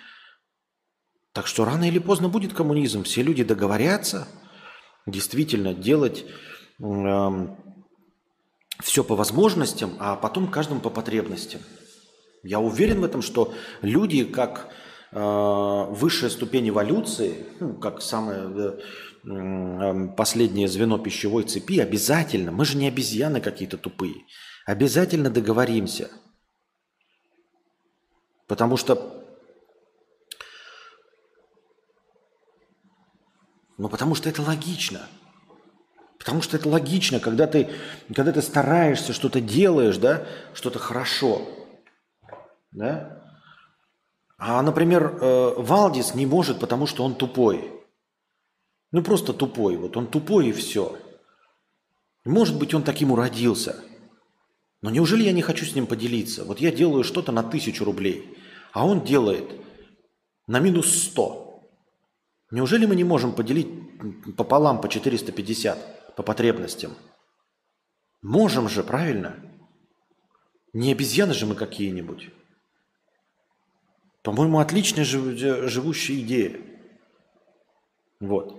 так 1.36 1.48
что 1.48 1.66
рано 1.66 1.86
или 1.86 2.00
поздно 2.00 2.30
будет 2.30 2.54
коммунизм. 2.54 3.04
Все 3.04 3.22
люди 3.22 3.44
договорятся 3.44 4.26
действительно 5.06 5.74
делать 5.74 6.26
эм, 6.80 7.58
все 8.82 9.04
по 9.04 9.16
возможностям, 9.16 9.96
а 10.00 10.16
потом 10.16 10.48
каждому 10.48 10.82
по 10.82 10.90
потребностям. 10.90 11.62
Я 12.44 12.60
уверен 12.60 13.02
в 13.02 13.04
этом, 13.04 13.22
что 13.22 13.54
люди, 13.82 14.24
как 14.24 14.70
э, 15.12 15.86
высшая 15.90 16.30
ступень 16.30 16.70
эволюции, 16.70 17.46
ну, 17.60 17.74
как 17.76 18.02
самое 18.02 18.42
э, 18.44 18.80
э, 19.28 20.16
последнее 20.16 20.68
звено 20.68 21.00
пищевой 21.00 21.44
цепи, 21.44 21.80
обязательно, 21.80 22.52
мы 22.52 22.66
же 22.66 22.78
не 22.78 22.88
обезьяны 22.88 23.42
какие-то 23.42 23.78
тупые, 23.78 24.26
обязательно 24.66 25.30
договоримся. 25.30 26.10
Потому 28.48 28.78
что 28.78 29.26
Ну, 33.78 33.90
потому 33.90 34.16
что 34.16 34.30
это 34.30 34.42
логично. 34.42 35.02
Потому 36.26 36.42
что 36.42 36.58
это 36.58 36.68
логично, 36.68 37.20
когда 37.20 37.46
ты, 37.46 37.70
когда 38.16 38.32
ты 38.32 38.42
стараешься, 38.42 39.14
что-то 39.14 39.40
делаешь, 39.40 39.98
да, 39.98 40.26
что-то 40.56 40.80
хорошо. 40.80 41.48
Да? 42.72 43.24
А, 44.40 44.64
например, 44.64 45.20
э, 45.22 45.54
Валдис 45.56 46.16
не 46.16 46.26
может, 46.26 46.60
потому 46.60 46.88
что 46.88 47.04
он 47.04 47.14
тупой. 47.14 47.72
Ну, 48.92 49.04
просто 49.04 49.34
тупой. 49.34 49.78
Вот 49.78 49.98
он 49.98 50.08
тупой 50.08 50.48
и 50.48 50.52
все. 50.52 50.98
Может 52.26 52.58
быть, 52.58 52.74
он 52.74 52.82
таким 52.82 53.12
уродился. 53.12 53.76
Но 54.82 54.90
неужели 54.90 55.22
я 55.22 55.32
не 55.32 55.44
хочу 55.44 55.64
с 55.64 55.76
ним 55.76 55.86
поделиться? 55.86 56.44
Вот 56.44 56.60
я 56.60 56.72
делаю 56.72 57.04
что-то 57.04 57.32
на 57.32 57.44
тысячу 57.44 57.86
рублей, 57.86 58.36
а 58.74 58.88
он 58.88 59.06
делает 59.06 59.48
на 60.48 60.60
минус 60.60 61.04
сто. 61.04 61.62
Неужели 62.50 62.88
мы 62.88 62.96
не 62.96 63.04
можем 63.04 63.32
поделить 63.34 63.68
пополам 64.36 64.82
по 64.82 64.90
450 64.90 65.95
по 66.16 66.24
потребностям? 66.24 66.96
Можем 68.22 68.70
же, 68.70 68.84
правильно? 68.84 69.36
Не 70.74 70.92
обезьяны 70.92 71.34
же 71.34 71.46
мы 71.46 71.56
какие-нибудь. 71.56 72.30
По-моему, 74.24 74.60
отличная 74.60 75.06
живущая 75.06 76.20
идея. 76.22 76.60
Вот. 78.20 78.56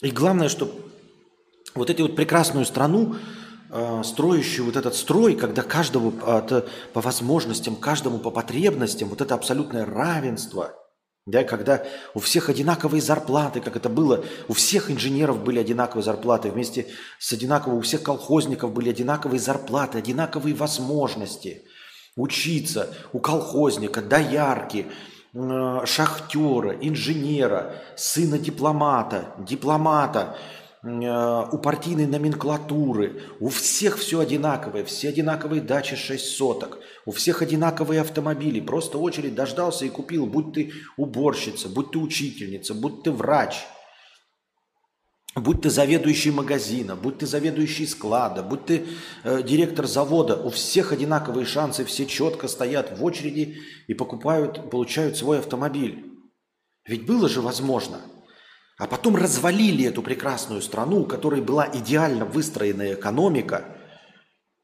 И 0.00 0.10
главное, 0.10 0.48
что 0.48 0.72
вот 1.74 1.90
эту 1.90 2.04
вот 2.04 2.16
прекрасную 2.16 2.64
страну, 2.64 3.16
э, 3.70 4.02
строящую 4.04 4.66
вот 4.66 4.76
этот 4.76 4.94
строй, 4.94 5.34
когда 5.34 5.62
каждому 5.62 6.12
э, 6.22 6.62
по 6.92 7.00
возможностям, 7.00 7.76
каждому 7.76 8.18
по 8.18 8.30
потребностям, 8.30 9.08
вот 9.08 9.20
это 9.20 9.34
абсолютное 9.34 9.84
равенство– 9.84 10.74
да, 11.26 11.44
когда 11.44 11.84
у 12.14 12.20
всех 12.20 12.48
одинаковые 12.48 13.02
зарплаты, 13.02 13.60
как 13.60 13.76
это 13.76 13.88
было, 13.88 14.24
у 14.48 14.54
всех 14.54 14.90
инженеров 14.90 15.42
были 15.42 15.58
одинаковые 15.58 16.02
зарплаты, 16.02 16.50
вместе 16.50 16.86
с 17.18 17.32
одинаково, 17.32 17.74
у 17.74 17.80
всех 17.82 18.02
колхозников 18.02 18.72
были 18.72 18.90
одинаковые 18.90 19.38
зарплаты, 19.38 19.98
одинаковые 19.98 20.54
возможности. 20.54 21.64
Учиться, 22.16 22.94
у 23.12 23.20
колхозника, 23.20 24.00
доярки, 24.02 24.86
э, 25.34 25.80
шахтера, 25.84 26.72
инженера, 26.80 27.74
сына 27.96 28.38
дипломата, 28.38 29.34
дипломата– 29.38 30.36
у 30.82 31.58
партийной 31.58 32.06
номенклатуры, 32.06 33.22
у 33.38 33.50
всех 33.50 33.98
все 33.98 34.18
одинаковое, 34.20 34.82
все 34.84 35.10
одинаковые 35.10 35.60
дачи 35.60 35.94
6 35.94 36.36
соток, 36.36 36.78
у 37.04 37.12
всех 37.12 37.42
одинаковые 37.42 38.00
автомобили, 38.00 38.60
просто 38.60 38.96
очередь 38.96 39.34
дождался 39.34 39.84
и 39.84 39.90
купил, 39.90 40.26
будь 40.26 40.54
ты 40.54 40.72
уборщица, 40.96 41.68
будь 41.68 41.90
ты 41.90 41.98
учительница, 41.98 42.72
будь 42.72 43.02
ты 43.02 43.12
врач, 43.12 43.66
будь 45.34 45.60
ты 45.60 45.68
заведующий 45.68 46.30
магазина, 46.30 46.96
будь 46.96 47.18
ты 47.18 47.26
заведующий 47.26 47.86
склада, 47.86 48.42
будь 48.42 48.64
ты 48.64 48.86
э, 49.22 49.42
директор 49.42 49.86
завода, 49.86 50.36
у 50.42 50.48
всех 50.48 50.92
одинаковые 50.92 51.44
шансы, 51.44 51.84
все 51.84 52.06
четко 52.06 52.48
стоят 52.48 52.98
в 52.98 53.04
очереди 53.04 53.58
и 53.86 53.92
покупают, 53.92 54.70
получают 54.70 55.18
свой 55.18 55.40
автомобиль. 55.40 56.06
Ведь 56.86 57.04
было 57.04 57.28
же 57.28 57.42
возможно– 57.42 58.00
А 58.80 58.86
потом 58.86 59.14
развалили 59.14 59.84
эту 59.84 60.00
прекрасную 60.00 60.62
страну, 60.62 61.02
у 61.02 61.04
которой 61.04 61.42
была 61.42 61.68
идеально 61.70 62.24
выстроенная 62.24 62.94
экономика, 62.94 63.76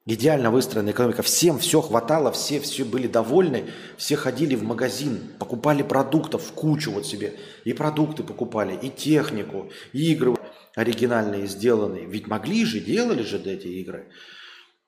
идеально 0.07 0.51
выстроенная 0.51 0.95
экономика, 0.95 1.23
всем 1.23 1.59
все 1.59 1.83
хватало, 1.83 2.33
все, 2.33 2.59
все 2.61 2.87
были 2.87 3.09
довольны, 3.09 3.67
все 3.99 4.17
ходили 4.17 4.55
в 4.55 4.63
магазин, 4.63 5.21
покупали 5.39 5.83
продуктов 5.83 6.45
в 6.45 6.53
кучу 6.53 6.93
вот 6.93 7.07
себе, 7.07 7.35
и 7.65 7.75
продукты 7.75 8.23
покупали, 8.23 8.75
и 8.75 8.89
технику, 8.89 9.71
и 9.93 10.13
игры 10.13 10.35
оригинальные 10.75 11.47
сделанные. 11.47 12.07
Ведь 12.07 12.27
могли 12.27 12.65
же, 12.65 12.81
делали 12.81 13.23
же 13.23 13.37
эти 13.37 13.67
игры. 13.67 14.09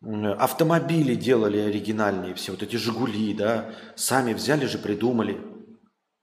Автомобили 0.00 1.14
делали 1.14 1.58
оригинальные 1.58 2.34
все, 2.34 2.52
вот 2.52 2.62
эти 2.62 2.76
«Жигули», 2.76 3.34
да, 3.34 3.74
сами 3.94 4.32
взяли 4.32 4.64
же, 4.64 4.78
придумали. 4.78 5.38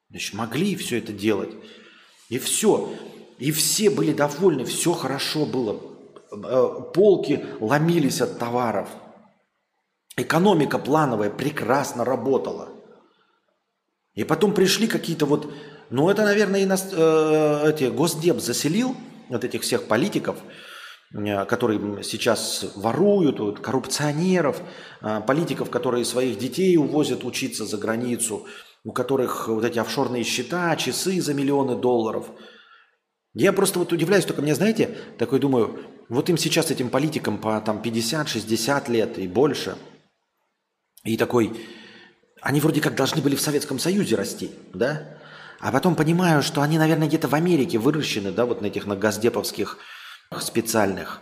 Значит, 0.10 0.34
могли 0.34 0.76
все 0.76 0.98
это 0.98 1.14
делать. 1.14 1.52
И 2.30 2.40
все. 2.40 2.94
И 3.38 3.52
все 3.52 3.90
были 3.90 4.14
довольны, 4.14 4.66
все 4.66 4.94
хорошо 4.94 5.46
было. 5.46 5.80
Э, 6.32 6.92
полки 6.94 7.46
ломились 7.60 8.22
от 8.22 8.40
товаров. 8.40 8.90
Экономика 10.18 10.80
плановая 10.80 11.30
прекрасно 11.30 12.06
работала. 12.06 12.70
И 14.14 14.24
потом 14.24 14.54
пришли 14.54 14.88
какие-то 14.88 15.26
вот, 15.26 15.52
ну 15.90 16.10
это, 16.10 16.24
наверное, 16.24 16.62
и 16.62 16.66
нас, 16.66 16.88
э, 16.92 17.70
эти, 17.70 17.86
Госдеп 17.86 18.40
заселил 18.40 18.96
вот 19.30 19.44
этих 19.44 19.64
всех 19.64 19.88
политиков, 19.88 20.38
Э, 21.16 21.46
которые 21.46 22.04
сейчас 22.04 22.66
воруют, 22.76 23.60
коррупционеров, 23.60 24.62
э, 25.02 25.22
политиков, 25.26 25.70
которые 25.70 26.04
своих 26.04 26.38
детей 26.38 26.76
увозят 26.78 27.24
учиться 27.24 27.66
за 27.66 27.78
границу, 27.78 28.48
у 28.86 28.92
которых 28.92 29.48
вот 29.48 29.66
эти 29.66 29.80
офшорные 29.80 30.24
счета, 30.24 30.74
часы 30.76 31.20
за 31.20 31.34
миллионы 31.34 31.76
долларов. 31.76 32.28
Я 33.34 33.52
просто 33.52 33.80
вот 33.80 33.92
удивляюсь, 33.92 34.26
только 34.26 34.44
мне, 34.44 34.54
знаете, 34.54 34.96
такой 35.18 35.40
думаю, 35.40 35.80
вот 36.08 36.30
им 36.30 36.38
сейчас, 36.38 36.70
этим 36.70 36.90
политикам 36.90 37.40
по 37.40 37.60
там 37.60 37.82
50-60 37.82 38.92
лет 38.92 39.18
и 39.18 39.28
больше, 39.28 39.76
и 41.04 41.18
такой, 41.18 41.60
они 42.42 42.62
вроде 42.62 42.80
как 42.80 42.96
должны 42.96 43.22
были 43.22 43.36
в 43.36 43.42
Советском 43.42 43.80
Союзе 43.80 44.16
расти, 44.16 44.52
да? 44.72 45.18
А 45.60 45.72
потом 45.72 45.96
понимаю, 45.96 46.44
что 46.44 46.62
они, 46.62 46.78
наверное, 46.78 47.08
где-то 47.08 47.28
в 47.28 47.34
Америке 47.34 47.80
выращены, 47.80 48.32
да, 48.32 48.46
вот 48.46 48.62
на 48.62 48.68
этих 48.68 48.86
на 48.86 48.96
газдеповских 48.96 49.80
специальных. 50.40 51.22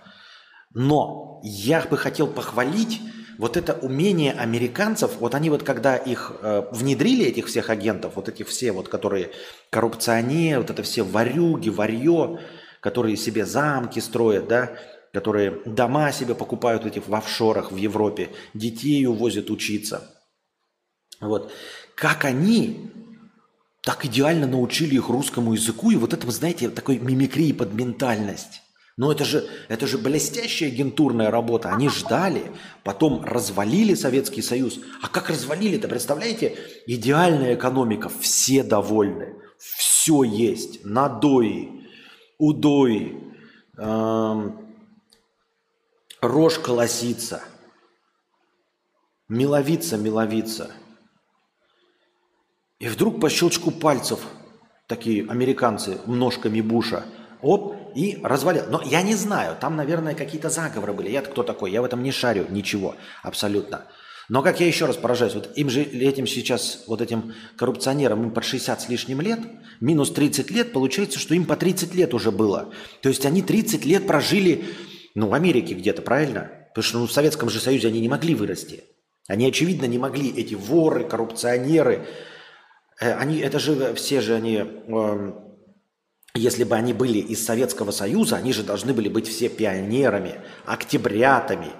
Но 0.73 1.39
я 1.43 1.81
бы 1.81 1.97
хотел 1.97 2.27
похвалить 2.27 3.01
вот 3.37 3.57
это 3.57 3.73
умение 3.73 4.33
американцев, 4.33 5.17
вот 5.19 5.35
они 5.35 5.49
вот 5.49 5.63
когда 5.63 5.95
их 5.95 6.33
э, 6.41 6.63
внедрили, 6.71 7.25
этих 7.25 7.47
всех 7.47 7.69
агентов, 7.69 8.13
вот 8.15 8.29
эти 8.29 8.43
все 8.43 8.71
вот, 8.71 8.89
которые 8.89 9.31
коррупционеры, 9.69 10.61
вот 10.61 10.69
это 10.69 10.83
все 10.83 11.03
варюги, 11.03 11.69
варье, 11.69 12.39
которые 12.79 13.15
себе 13.15 13.45
замки 13.45 13.99
строят, 13.99 14.47
да, 14.47 14.73
которые 15.13 15.61
дома 15.65 16.11
себе 16.11 16.33
покупают 16.33 16.85
этих 16.85 17.07
в 17.07 17.13
офшорах 17.13 17.71
в 17.71 17.75
Европе, 17.75 18.29
детей 18.53 19.05
увозят 19.05 19.49
учиться. 19.51 20.09
Вот. 21.21 21.51
Как 21.95 22.25
они 22.25 22.91
так 23.83 24.05
идеально 24.05 24.47
научили 24.47 24.95
их 24.95 25.09
русскому 25.09 25.53
языку, 25.53 25.91
и 25.91 25.95
вот 25.95 26.13
это, 26.13 26.25
вы 26.25 26.31
знаете, 26.31 26.69
такой 26.69 26.97
мимикрии 26.97 27.51
под 27.51 27.73
ментальность. 27.73 28.62
Но 28.95 29.11
это 29.11 29.25
же, 29.25 29.47
это 29.69 29.87
же 29.87 29.97
блестящая 29.97 30.69
агентурная 30.69 31.31
работа. 31.31 31.69
Они 31.73 31.89
ждали, 31.89 32.51
потом 32.83 33.25
развалили 33.25 33.95
Советский 33.95 34.43
Союз. 34.43 34.79
А 35.01 35.07
как 35.07 35.29
развалили-то, 35.29 35.87
представляете? 35.87 36.57
Идеальная 36.85 37.55
экономика, 37.55 38.09
все 38.09 38.61
довольны. 38.61 39.35
Все 39.57 40.23
есть. 40.23 40.85
Надои, 40.85 41.87
удои, 42.37 43.17
эм, 43.77 44.75
рожь 46.21 46.59
колосится, 46.59 47.41
миловица, 49.27 49.97
миловица. 49.97 50.71
И 52.77 52.87
вдруг 52.87 53.19
по 53.19 53.29
щелчку 53.29 53.71
пальцев 53.71 54.19
такие 54.87 55.27
американцы 55.27 55.99
ножками 56.05 56.61
Буша, 56.61 57.05
оп, 57.41 57.75
и 57.95 58.19
развалил. 58.23 58.63
Но 58.69 58.81
я 58.83 59.01
не 59.01 59.15
знаю, 59.15 59.55
там, 59.59 59.75
наверное, 59.75 60.15
какие-то 60.15 60.49
заговоры 60.49 60.93
были. 60.93 61.09
Я-то 61.09 61.31
кто 61.31 61.43
такой? 61.43 61.71
Я 61.71 61.81
в 61.81 61.85
этом 61.85 62.03
не 62.03 62.11
шарю 62.11 62.45
ничего 62.49 62.95
абсолютно. 63.21 63.85
Но 64.29 64.41
как 64.41 64.59
я 64.61 64.67
еще 64.67 64.85
раз 64.85 64.95
поражаюсь, 64.95 65.33
вот 65.33 65.51
им 65.55 65.69
же 65.69 65.83
этим 65.83 66.25
сейчас, 66.25 66.83
вот 66.87 67.01
этим 67.01 67.33
коррупционерам, 67.57 68.23
им 68.23 68.31
под 68.31 68.45
60 68.45 68.81
с 68.81 68.89
лишним 68.89 69.21
лет, 69.21 69.39
минус 69.81 70.11
30 70.11 70.49
лет, 70.51 70.71
получается, 70.71 71.19
что 71.19 71.35
им 71.35 71.45
по 71.45 71.55
30 71.55 71.93
лет 71.93 72.13
уже 72.13 72.31
было. 72.31 72.71
То 73.01 73.09
есть 73.09 73.25
они 73.25 73.41
30 73.41 73.85
лет 73.85 74.07
прожили, 74.07 74.63
ну, 75.13 75.27
в 75.27 75.33
Америке 75.33 75.73
где-то, 75.73 76.01
правильно? 76.01 76.51
Потому 76.69 76.83
что 76.83 76.99
ну, 76.99 77.07
в 77.07 77.11
Советском 77.11 77.49
же 77.49 77.59
Союзе 77.59 77.89
они 77.89 77.99
не 77.99 78.09
могли 78.09 78.33
вырасти. 78.33 78.85
Они, 79.27 79.45
очевидно, 79.45 79.85
не 79.85 79.97
могли, 79.97 80.29
эти 80.29 80.55
воры, 80.55 81.03
коррупционеры, 81.03 82.07
э, 82.99 83.13
они, 83.13 83.39
это 83.39 83.59
же 83.59 83.93
все 83.93 84.21
же 84.21 84.35
они 84.35 84.63
э, 84.63 85.31
если 86.35 86.63
бы 86.63 86.75
они 86.75 86.93
были 86.93 87.19
из 87.19 87.45
Советского 87.45 87.91
Союза, 87.91 88.37
они 88.37 88.53
же 88.53 88.63
должны 88.63 88.93
были 88.93 89.07
быть 89.07 89.27
все 89.27 89.49
пионерами, 89.49 90.41
октябрятами, 90.65 91.71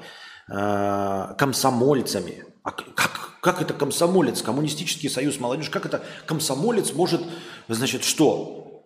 э, 0.48 1.36
комсомольцами. 1.38 2.46
А 2.64 2.72
как, 2.72 3.40
как 3.42 3.62
это 3.62 3.74
комсомолец, 3.74 4.42
коммунистический 4.44 5.10
союз 5.10 5.40
молодежи, 5.40 5.72
как 5.72 5.88
это 5.88 6.04
комсомолец 6.28 6.94
может, 6.94 7.22
значит, 7.68 8.04
что? 8.04 8.86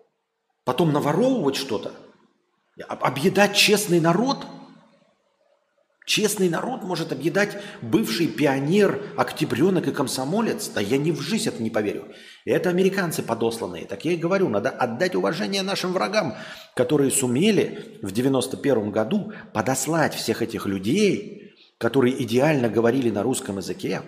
Потом 0.64 0.94
наворовывать 0.94 1.58
что-то? 1.58 1.92
Объедать 2.88 3.56
честный 3.56 4.00
народ– 4.00 4.46
Честный 6.08 6.48
народ 6.48 6.84
может 6.84 7.12
объедать 7.12 7.58
бывший 7.82 8.28
пионер, 8.28 9.12
октябренок 9.18 9.90
и 9.90 9.92
комсомолец? 9.92 10.70
Да 10.70 10.80
я 10.80 10.98
ни 10.98 11.12
в 11.12 11.20
жизнь 11.20 11.50
это 11.50 11.62
не 11.62 11.70
поверю. 11.70 12.08
Это 12.48 12.70
американцы 12.70 13.24
подосланные. 13.24 13.86
Так 13.86 14.06
я 14.06 14.14
и 14.14 14.16
говорю, 14.18 14.48
надо 14.48 14.70
отдать 14.70 15.16
уважение 15.16 15.64
нашим 15.64 15.92
врагам, 15.92 16.36
которые 16.76 17.12
сумели 17.12 18.00
в 18.02 18.12
91 18.12 18.90
году 18.90 19.34
подослать 19.54 20.16
всех 20.16 20.42
этих 20.42 20.66
людей, 20.66 21.56
которые 21.78 22.24
идеально 22.24 22.70
говорили 22.70 23.10
на 23.10 23.22
русском 23.22 23.58
языке, 23.58 24.02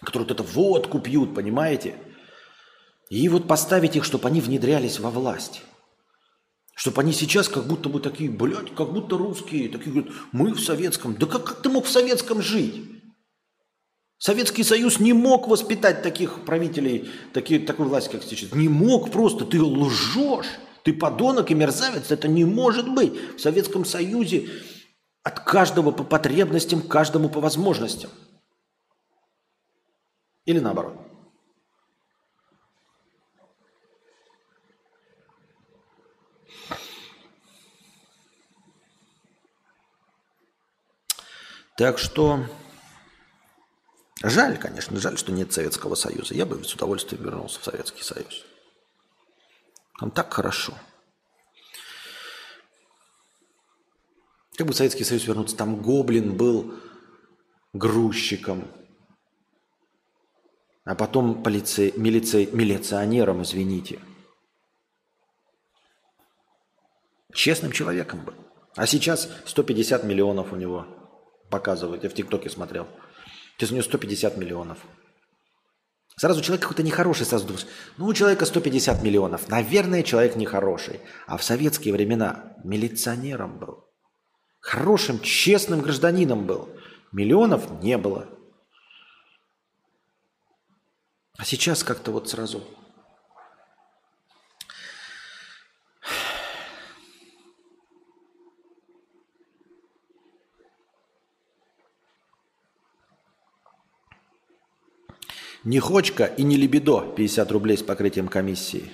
которые 0.00 0.28
вот 0.28 0.30
это 0.30 0.44
водку 0.44 1.00
пьют, 1.00 1.34
понимаете? 1.34 1.96
И 3.10 3.28
вот 3.28 3.48
поставить 3.48 3.96
их, 3.96 4.04
чтобы 4.04 4.28
они 4.28 4.40
внедрялись 4.40 5.00
во 5.00 5.10
власть. 5.10 5.64
Чтобы 6.76 7.02
они 7.02 7.12
сейчас 7.12 7.48
как 7.48 7.66
будто 7.66 7.88
бы 7.88 7.98
такие, 7.98 8.30
блядь, 8.30 8.72
как 8.76 8.92
будто 8.92 9.18
русские, 9.18 9.70
такие 9.70 9.90
говорят, 9.92 10.12
мы 10.30 10.52
в 10.52 10.60
советском. 10.60 11.16
Да 11.16 11.26
как, 11.26 11.44
как 11.44 11.62
ты 11.62 11.68
мог 11.68 11.86
в 11.86 11.90
советском 11.90 12.40
жить? 12.40 12.93
Советский 14.18 14.62
Союз 14.62 15.00
не 15.00 15.12
мог 15.12 15.48
воспитать 15.48 16.02
таких 16.02 16.44
правителей, 16.44 17.10
такие, 17.32 17.60
такую 17.60 17.88
власть, 17.88 18.10
как 18.10 18.22
сейчас. 18.22 18.52
Не 18.52 18.68
мог 18.68 19.10
просто, 19.10 19.44
ты 19.44 19.60
лжешь. 19.62 20.46
Ты 20.84 20.92
подонок 20.92 21.50
и 21.50 21.54
мерзавец, 21.54 22.10
это 22.10 22.28
не 22.28 22.44
может 22.44 22.92
быть. 22.92 23.36
В 23.36 23.40
Советском 23.40 23.86
Союзе 23.86 24.50
от 25.22 25.40
каждого 25.40 25.90
по 25.90 26.04
потребностям, 26.04 26.82
каждому 26.82 27.30
по 27.30 27.40
возможностям. 27.40 28.10
Или 30.44 30.58
наоборот. 30.58 30.94
Так 41.78 41.98
что 41.98 42.44
жаль, 44.28 44.58
конечно, 44.58 44.98
жаль, 44.98 45.18
что 45.18 45.32
нет 45.32 45.52
Советского 45.52 45.94
Союза. 45.94 46.34
Я 46.34 46.46
бы 46.46 46.62
с 46.64 46.74
удовольствием 46.74 47.22
вернулся 47.22 47.60
в 47.60 47.64
Советский 47.64 48.02
Союз. 48.02 48.44
Там 49.98 50.10
так 50.10 50.32
хорошо. 50.32 50.74
Как 54.56 54.66
бы 54.66 54.72
в 54.72 54.76
Советский 54.76 55.04
Союз 55.04 55.26
вернуться, 55.26 55.56
там 55.56 55.82
Гоблин 55.82 56.36
был 56.36 56.74
грузчиком, 57.72 58.68
а 60.84 60.94
потом 60.94 61.42
полиции, 61.42 61.92
милиции, 61.96 62.48
милиционером, 62.52 63.42
извините. 63.42 64.00
Честным 67.32 67.72
человеком 67.72 68.24
был. 68.24 68.34
А 68.76 68.86
сейчас 68.86 69.28
150 69.46 70.04
миллионов 70.04 70.52
у 70.52 70.56
него– 70.56 70.86
показывают. 71.54 72.02
Я 72.02 72.10
в 72.10 72.14
ТикТоке 72.14 72.50
смотрел. 72.50 72.88
Сейчас 73.56 73.70
у 73.70 73.74
него 73.74 73.84
150 73.84 74.36
миллионов. 74.36 74.78
Сразу 76.16 76.42
человек 76.42 76.62
какой-то 76.62 76.84
нехороший, 76.84 77.26
сразу 77.26 77.48
ну, 77.96 78.06
у 78.06 78.14
человека 78.14 78.46
150 78.46 79.02
миллионов. 79.02 79.48
Наверное, 79.48 80.04
человек 80.04 80.36
нехороший. 80.36 81.00
А 81.26 81.36
в 81.36 81.42
советские 81.42 81.92
времена 81.92 82.56
милиционером 82.62 83.58
был. 83.58 83.84
Хорошим, 84.60 85.20
честным 85.20 85.80
гражданином 85.80 86.46
был. 86.46 86.68
Миллионов 87.12 87.82
не 87.82 87.98
было. 87.98 88.28
А 91.36 91.44
сейчас 91.44 91.82
как-то 91.82 92.12
вот 92.12 92.28
сразу... 92.28 92.62
Не 105.64 105.80
хочка 105.80 106.24
и 106.24 106.42
не 106.42 106.56
лебедо 106.56 107.00
50 107.00 107.50
рублей 107.52 107.78
с 107.78 107.82
покрытием 107.82 108.28
комиссии. 108.28 108.90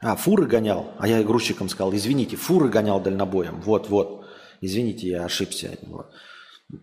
А, 0.00 0.14
фуры 0.14 0.46
гонял. 0.46 0.92
А 0.98 1.08
я 1.08 1.22
грузчикам 1.22 1.68
сказал, 1.68 1.94
извините, 1.94 2.36
фуры 2.36 2.68
гонял 2.68 3.00
дальнобоем. 3.00 3.60
Вот, 3.62 3.88
вот. 3.88 4.26
Извините, 4.60 5.08
я 5.08 5.24
ошибся. 5.24 5.76
Вот. 5.82 6.12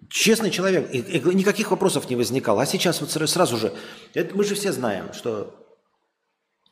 Честный 0.10 0.50
человек, 0.50 0.90
и, 0.92 1.00
и 1.00 1.36
никаких 1.36 1.70
вопросов 1.70 2.10
не 2.10 2.16
возникало. 2.16 2.64
А 2.64 2.66
сейчас 2.66 3.02
вот 3.02 3.12
сразу 3.12 3.58
же, 3.58 3.74
это 4.14 4.36
мы 4.36 4.44
же 4.44 4.56
все 4.56 4.72
знаем, 4.72 5.14
что 5.14 5.56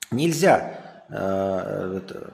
нельзя 0.10 1.06
э, 1.10 1.98
это, 1.98 2.34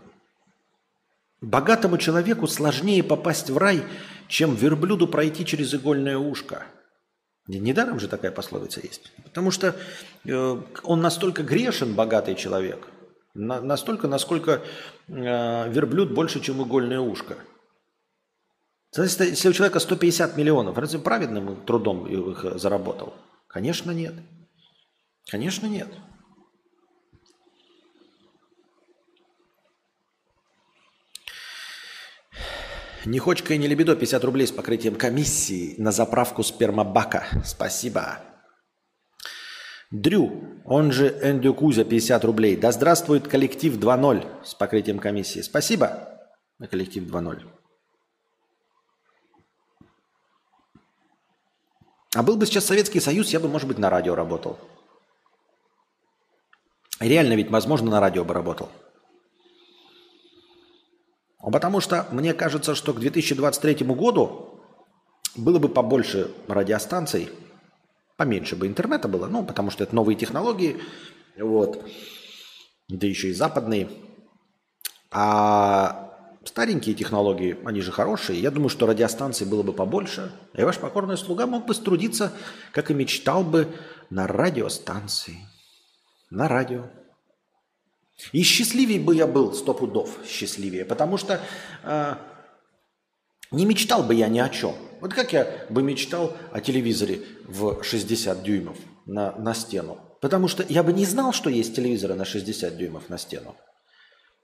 богатому 1.41 1.97
человеку 1.97 2.47
сложнее 2.47 3.03
попасть 3.03 3.49
в 3.49 3.57
рай, 3.57 3.83
чем 4.29 4.55
верблюду 4.55 5.07
пройти 5.07 5.45
через 5.45 5.73
игольное 5.73 6.17
ушко. 6.17 6.65
Недаром 7.57 7.99
же 7.99 8.07
такая 8.07 8.31
пословица 8.31 8.79
есть. 8.81 9.11
Потому 9.23 9.49
что 9.49 9.75
э, 10.25 10.61
он 10.83 11.01
настолько 11.01 11.41
грешен, 11.41 11.95
богатый 11.95 12.35
человек, 12.35 12.87
на, 13.33 13.59
настолько, 13.59 14.07
насколько 14.07 14.61
э, 15.07 15.69
верблюд 15.71 16.13
больше, 16.13 16.41
чем 16.41 16.61
игольное 16.61 16.99
ушко. 16.99 17.37
Если 18.95 19.49
у 19.49 19.53
человека 19.53 19.79
150 19.79 20.37
миллионов, 20.37 20.77
разве 20.77 20.99
праведным 20.99 21.63
трудом 21.65 22.05
их 22.05 22.59
заработал? 22.59 23.15
Конечно, 23.47 23.91
нет. 23.91 24.13
Конечно, 25.27 25.65
нет. 25.65 25.87
Не 33.05 33.19
хочка 33.19 33.53
и 33.53 33.57
не 33.57 33.67
лебедо 33.67 33.95
50 33.95 34.23
рублей 34.23 34.47
с 34.47 34.51
покрытием 34.51 34.95
комиссии 34.95 35.75
на 35.77 35.91
заправку 35.91 36.43
спермобака. 36.43 37.25
Спасибо. 37.45 38.19
Дрю, 39.89 40.61
он 40.65 40.91
же 40.91 41.07
Эндю 41.21 41.53
Кузя, 41.53 41.83
50 41.83 42.25
рублей. 42.25 42.55
Да 42.55 42.71
здравствует 42.71 43.27
коллектив 43.27 43.77
2.0 43.77 44.45
с 44.45 44.53
покрытием 44.53 44.99
комиссии. 44.99 45.39
Спасибо 45.41 46.09
на 46.59 46.67
коллектив 46.67 47.03
2.0. 47.03 47.47
А 52.15 52.23
был 52.23 52.37
бы 52.37 52.45
сейчас 52.45 52.65
Советский 52.65 52.99
Союз, 52.99 53.29
я 53.29 53.39
бы, 53.39 53.47
может 53.47 53.67
быть, 53.67 53.77
на 53.77 53.89
радио 53.89 54.15
работал. 54.15 54.59
Реально 56.99 57.33
ведь, 57.33 57.49
возможно, 57.49 57.89
на 57.89 57.99
радио 57.99 58.25
бы 58.25 58.33
работал. 58.33 58.69
Потому 61.41 61.79
что 61.79 62.07
мне 62.11 62.33
кажется, 62.33 62.75
что 62.75 62.93
к 62.93 62.99
2023 62.99 63.85
году 63.85 64.61
было 65.35 65.59
бы 65.59 65.69
побольше 65.69 66.31
радиостанций, 66.47 67.29
поменьше 68.17 68.55
бы 68.55 68.67
интернета 68.67 69.07
было, 69.07 69.27
ну, 69.27 69.45
потому 69.45 69.71
что 69.71 69.83
это 69.83 69.95
новые 69.95 70.17
технологии, 70.17 70.81
вот, 71.37 71.85
да 72.89 73.07
еще 73.07 73.29
и 73.29 73.33
западные. 73.33 73.89
А 75.11 76.09
старенькие 76.43 76.95
технологии, 76.95 77.57
они 77.65 77.81
же 77.81 77.91
хорошие. 77.91 78.39
Я 78.39 78.51
думаю, 78.51 78.69
что 78.69 78.85
радиостанций 78.85 79.47
было 79.47 79.63
бы 79.63 79.73
побольше. 79.73 80.31
И 80.53 80.63
ваш 80.63 80.77
покорный 80.77 81.17
слуга 81.17 81.47
мог 81.47 81.65
бы 81.65 81.73
струдиться, 81.73 82.33
как 82.73 82.91
и 82.91 82.93
мечтал 82.93 83.43
бы, 83.43 83.67
на 84.09 84.27
радиостанции. 84.27 85.37
На 86.29 86.47
радио. 86.47 86.89
И 88.31 88.43
счастливее 88.43 88.99
бы 88.99 89.15
я 89.15 89.27
был, 89.27 89.53
сто 89.53 89.73
пудов 89.73 90.19
счастливее, 90.27 90.85
потому 90.85 91.17
что 91.17 91.41
э, 91.83 92.15
не 93.51 93.65
мечтал 93.65 94.03
бы 94.03 94.13
я 94.13 94.27
ни 94.27 94.39
о 94.39 94.49
чем. 94.49 94.75
Вот 95.01 95.13
как 95.13 95.33
я 95.33 95.65
бы 95.69 95.81
мечтал 95.81 96.35
о 96.51 96.59
телевизоре 96.59 97.21
в 97.45 97.81
60 97.81 98.43
дюймов 98.43 98.77
на, 99.05 99.31
на 99.37 99.53
стену. 99.53 99.97
Потому 100.21 100.47
что 100.49 100.65
я 100.67 100.83
бы 100.83 100.91
не 100.91 101.05
знал, 101.05 101.31
что 101.31 101.49
есть 101.49 101.75
телевизоры 101.75 102.13
на 102.15 102.25
60 102.25 102.77
дюймов 102.77 103.09
на 103.09 103.17
стену. 103.17 103.55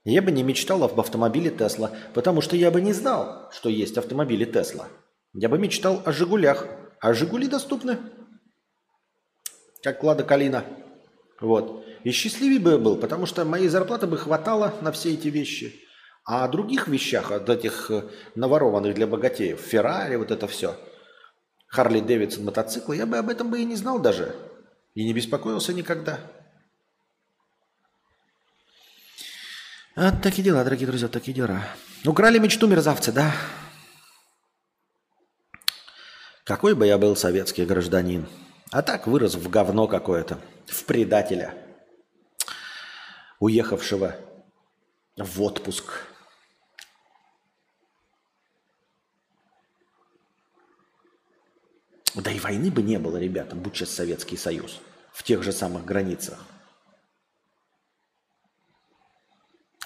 Я 0.05 0.21
бы 0.21 0.31
не 0.31 0.43
мечтал 0.43 0.83
об 0.83 0.99
автомобиле 0.99 1.49
Тесла, 1.49 1.91
потому 2.13 2.41
что 2.41 2.55
я 2.55 2.71
бы 2.71 2.79
не 2.79 2.93
знал, 2.93 3.49
что 3.51 3.69
есть 3.69 3.97
автомобили 3.97 4.45
Тесла. 4.45 4.87
Я 5.33 5.49
бы 5.49 5.57
мечтал 5.57 6.01
о 6.05 6.11
«Жигулях», 6.11 6.67
а 7.01 7.13
«Жигули» 7.13 7.47
доступны, 7.47 7.97
как 9.83 10.01
«Лада 10.03 10.23
Калина». 10.23 10.63
Вот. 11.45 11.85
И 12.03 12.11
счастливее 12.11 12.59
бы 12.59 12.71
я 12.71 12.77
был, 12.79 12.97
потому 12.97 13.27
что 13.27 13.45
моей 13.45 13.67
зарплаты 13.67 14.07
бы 14.07 14.17
хватало 14.17 14.73
на 14.81 14.91
все 14.91 15.13
эти 15.13 15.27
вещи. 15.27 15.79
А 16.25 16.43
о 16.43 16.47
других 16.47 16.87
вещах, 16.87 17.31
от 17.31 17.47
этих 17.47 17.91
э, 17.91 18.09
наворованных 18.33 18.95
для 18.95 19.05
богатеев, 19.05 19.59
Феррари, 19.59 20.15
вот 20.15 20.31
это 20.31 20.47
все, 20.47 20.75
Харли 21.67 21.99
Дэвидсон 21.99 22.45
мотоциклы, 22.45 22.95
я 22.95 23.05
бы 23.05 23.17
об 23.17 23.29
этом 23.29 23.51
бы 23.51 23.61
и 23.61 23.65
не 23.65 23.75
знал 23.75 23.99
даже. 23.99 24.35
И 24.95 25.05
не 25.05 25.13
беспокоился 25.13 25.71
никогда. 25.71 26.19
Вот 29.95 30.15
такие 30.23 30.43
дела, 30.43 30.63
дорогие 30.63 30.87
друзья, 30.87 31.07
такие 31.07 31.35
дела. 31.35 31.61
Украли 32.03 32.39
мечту 32.39 32.65
мерзавцы, 32.65 33.11
да? 33.11 33.31
Какой 36.43 36.73
бы 36.73 36.87
я 36.87 36.97
был 36.97 37.15
советский 37.15 37.65
гражданин. 37.65 38.25
А 38.71 38.81
так 38.81 39.07
вырос 39.07 39.35
в 39.35 39.49
говно 39.49 39.87
какое-то, 39.87 40.39
в 40.65 40.85
предателя, 40.85 41.53
уехавшего 43.39 44.15
в 45.15 45.41
отпуск. 45.41 46.07
Да 52.15 52.31
и 52.31 52.39
войны 52.39 52.71
бы 52.71 52.81
не 52.81 52.97
было, 52.97 53.17
ребята, 53.17 53.55
будь 53.55 53.75
сейчас 53.75 53.91
Советский 53.91 54.37
Союз 54.37 54.81
в 55.11 55.23
тех 55.23 55.43
же 55.43 55.51
самых 55.51 55.85
границах. 55.85 56.39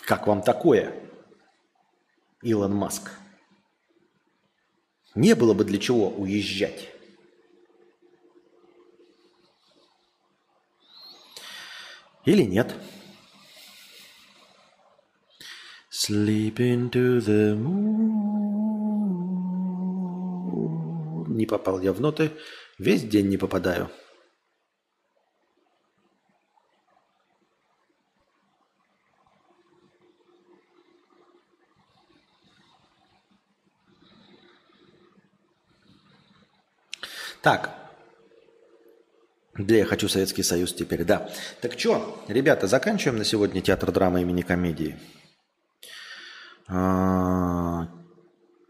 Как 0.06 0.26
вам 0.26 0.42
такое, 0.42 0.94
Илон 2.42 2.74
Маск? 2.74 3.12
Не 5.16 5.36
было 5.36 5.54
бы 5.54 5.66
для 5.66 5.80
чего 5.80 6.10
уезжать. 6.10 6.89
Или 12.30 12.44
нет? 12.44 12.76
Sleep 15.90 16.58
into 16.58 17.20
the 17.20 17.56
moon. 17.56 18.30
Не 21.28 21.48
попал 21.48 21.82
я 21.82 21.92
в 21.92 22.00
ноты. 22.00 22.32
Весь 22.78 23.02
день 23.02 23.30
не 23.30 23.38
попадаю. 23.38 23.90
Так. 37.42 37.79
Да, 39.60 39.76
я 39.76 39.86
хочу 39.86 40.08
Советский 40.08 40.42
Союз 40.42 40.74
теперь, 40.74 41.04
да. 41.04 41.30
Так 41.60 41.78
что, 41.78 42.24
ребята, 42.30 42.66
заканчиваем 42.68 43.18
на 43.18 43.26
сегодня 43.26 43.60
театр 43.60 43.92
драмы 43.92 44.22
имени 44.22 44.42
комедии. 44.42 44.98
А, 46.70 47.90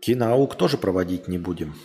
киноаук 0.01 0.55
тоже 0.55 0.77
проводить 0.79 1.27
не 1.27 1.37
будем. 1.37 1.75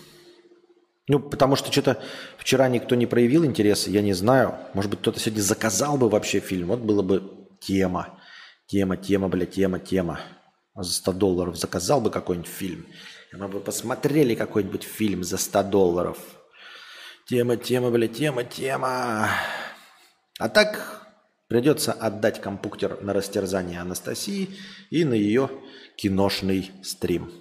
Ну, 1.07 1.21
потому 1.21 1.55
что 1.55 1.71
что-то 1.71 2.03
вчера 2.39 2.67
никто 2.69 2.95
не 2.95 3.05
проявил 3.05 3.45
интереса, 3.45 3.91
я 3.91 4.01
не 4.01 4.15
знаю. 4.15 4.55
Может 4.73 4.91
быть, 4.91 5.01
кто-то 5.01 5.21
сегодня 5.21 5.43
заказал 5.43 5.99
бы 5.99 6.09
вообще 6.09 6.41
фильм. 6.41 6.69
Вот 6.69 6.81
было 6.81 7.03
бы 7.03 7.47
тема. 7.61 8.19
Тема, 8.67 8.97
тема, 8.97 9.29
бля, 9.29 9.45
тема, 9.45 9.81
тема. 9.81 10.21
За 10.75 10.95
100 10.95 11.13
долларов 11.13 11.59
заказал 11.59 12.01
бы 12.01 12.11
какой-нибудь 12.11 12.51
фильм. 12.51 12.87
Мы 13.35 13.49
бы 13.49 13.61
посмотрели 13.61 14.35
какой-нибудь 14.35 14.85
фильм 14.85 15.25
за 15.25 15.37
100 15.37 15.63
долларов. 15.65 16.17
Тема, 17.27 17.57
тема, 17.57 17.91
бля, 17.91 18.07
тема, 18.07 18.45
тема. 18.45 19.31
А 20.39 20.49
так 20.51 21.07
придется 21.49 21.93
отдать 21.93 22.43
компьютер 22.43 23.01
на 23.01 23.15
растерзание 23.15 23.81
Анастасии 23.81 24.55
и 24.91 25.05
на 25.05 25.15
ее 25.15 25.51
киношный 25.97 26.71
стрим. 26.83 27.33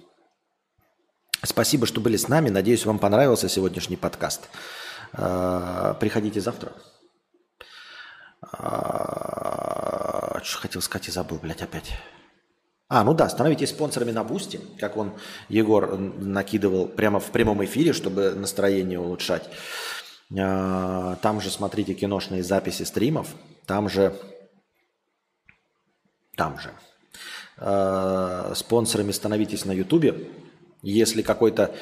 Спасибо, 1.42 1.86
что 1.86 2.00
были 2.00 2.16
с 2.16 2.28
нами. 2.28 2.48
Надеюсь, 2.48 2.86
вам 2.86 2.98
понравился 2.98 3.50
сегодняшний 3.50 3.98
подкаст. 3.98 4.48
А, 5.12 5.92
приходите 6.00 6.40
завтра. 6.40 6.72
А, 8.40 10.40
что 10.42 10.60
хотел 10.60 10.80
сказать 10.80 11.08
и 11.08 11.10
забыл, 11.10 11.38
блядь, 11.38 11.60
опять. 11.60 11.92
А, 12.88 13.02
ну 13.02 13.14
да, 13.14 13.28
становитесь 13.28 13.70
спонсорами 13.70 14.10
на 14.10 14.24
Boosty, 14.24 14.60
как 14.78 14.96
он, 14.96 15.14
Егор, 15.48 15.96
накидывал 15.98 16.86
прямо 16.86 17.18
в 17.18 17.30
прямом 17.30 17.64
эфире, 17.64 17.92
чтобы 17.92 18.34
настроение 18.34 19.00
улучшать. 19.00 19.48
А, 20.38 21.16
там 21.16 21.40
же 21.40 21.50
смотрите 21.50 21.94
киношные 21.94 22.42
записи 22.42 22.82
стримов, 22.82 23.34
там 23.66 23.88
же, 23.88 24.14
там 26.36 26.58
же. 26.58 26.72
А, 27.56 28.52
спонсорами 28.54 29.12
становитесь 29.12 29.64
на 29.64 29.72
Ютубе. 29.72 30.28
Если 30.82 31.22
какой-то 31.22 31.74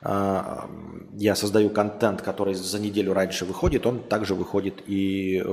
а, 0.00 0.68
я 1.14 1.36
создаю 1.36 1.70
контент, 1.70 2.22
который 2.22 2.54
за 2.54 2.80
неделю 2.80 3.12
раньше 3.12 3.44
выходит, 3.44 3.86
он 3.86 4.02
также 4.02 4.34
выходит 4.34 4.82
и 4.86 5.44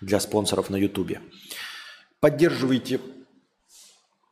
для 0.00 0.20
спонсоров 0.20 0.70
на 0.70 0.76
YouTube. 0.76 1.18
Поддерживайте, 2.20 3.00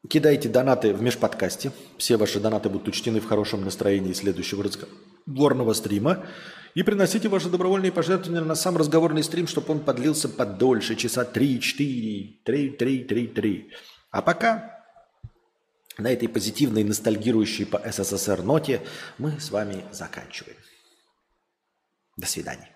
кидайте 0.09 0.49
донаты 0.49 0.95
в 0.95 1.03
межподкасте. 1.03 1.73
Все 1.99 2.17
ваши 2.17 2.41
донаты 2.41 2.69
будут 2.69 2.89
учтены 2.89 3.21
в 3.21 3.27
хорошем 3.27 3.65
настроении 3.65 4.13
следующего 4.13 4.65
разговорного 4.65 5.73
стрима. 5.73 6.27
И 6.75 6.83
приносите 6.83 7.29
ваши 7.29 7.49
добровольные 7.49 7.93
пожертвования 7.93 8.45
на 8.45 8.55
сам 8.55 8.77
разговорный 8.77 9.25
стрим, 9.25 9.47
чтобы 9.47 9.73
он 9.73 9.81
подлился 9.81 10.29
подольше, 10.29 10.95
часа 10.95 11.25
3-4, 11.25 12.45
3-3-3-3. 12.47 13.71
А 14.13 14.23
пока 14.23 14.85
на 15.99 16.13
этой 16.13 16.29
позитивной, 16.29 16.85
ностальгирующей 16.85 17.67
по 17.67 17.79
СССР 17.79 18.43
ноте 18.43 18.83
мы 19.19 19.41
с 19.41 19.51
вами 19.51 19.85
заканчиваем. 19.93 20.57
До 22.17 22.27
свидания. 22.27 22.71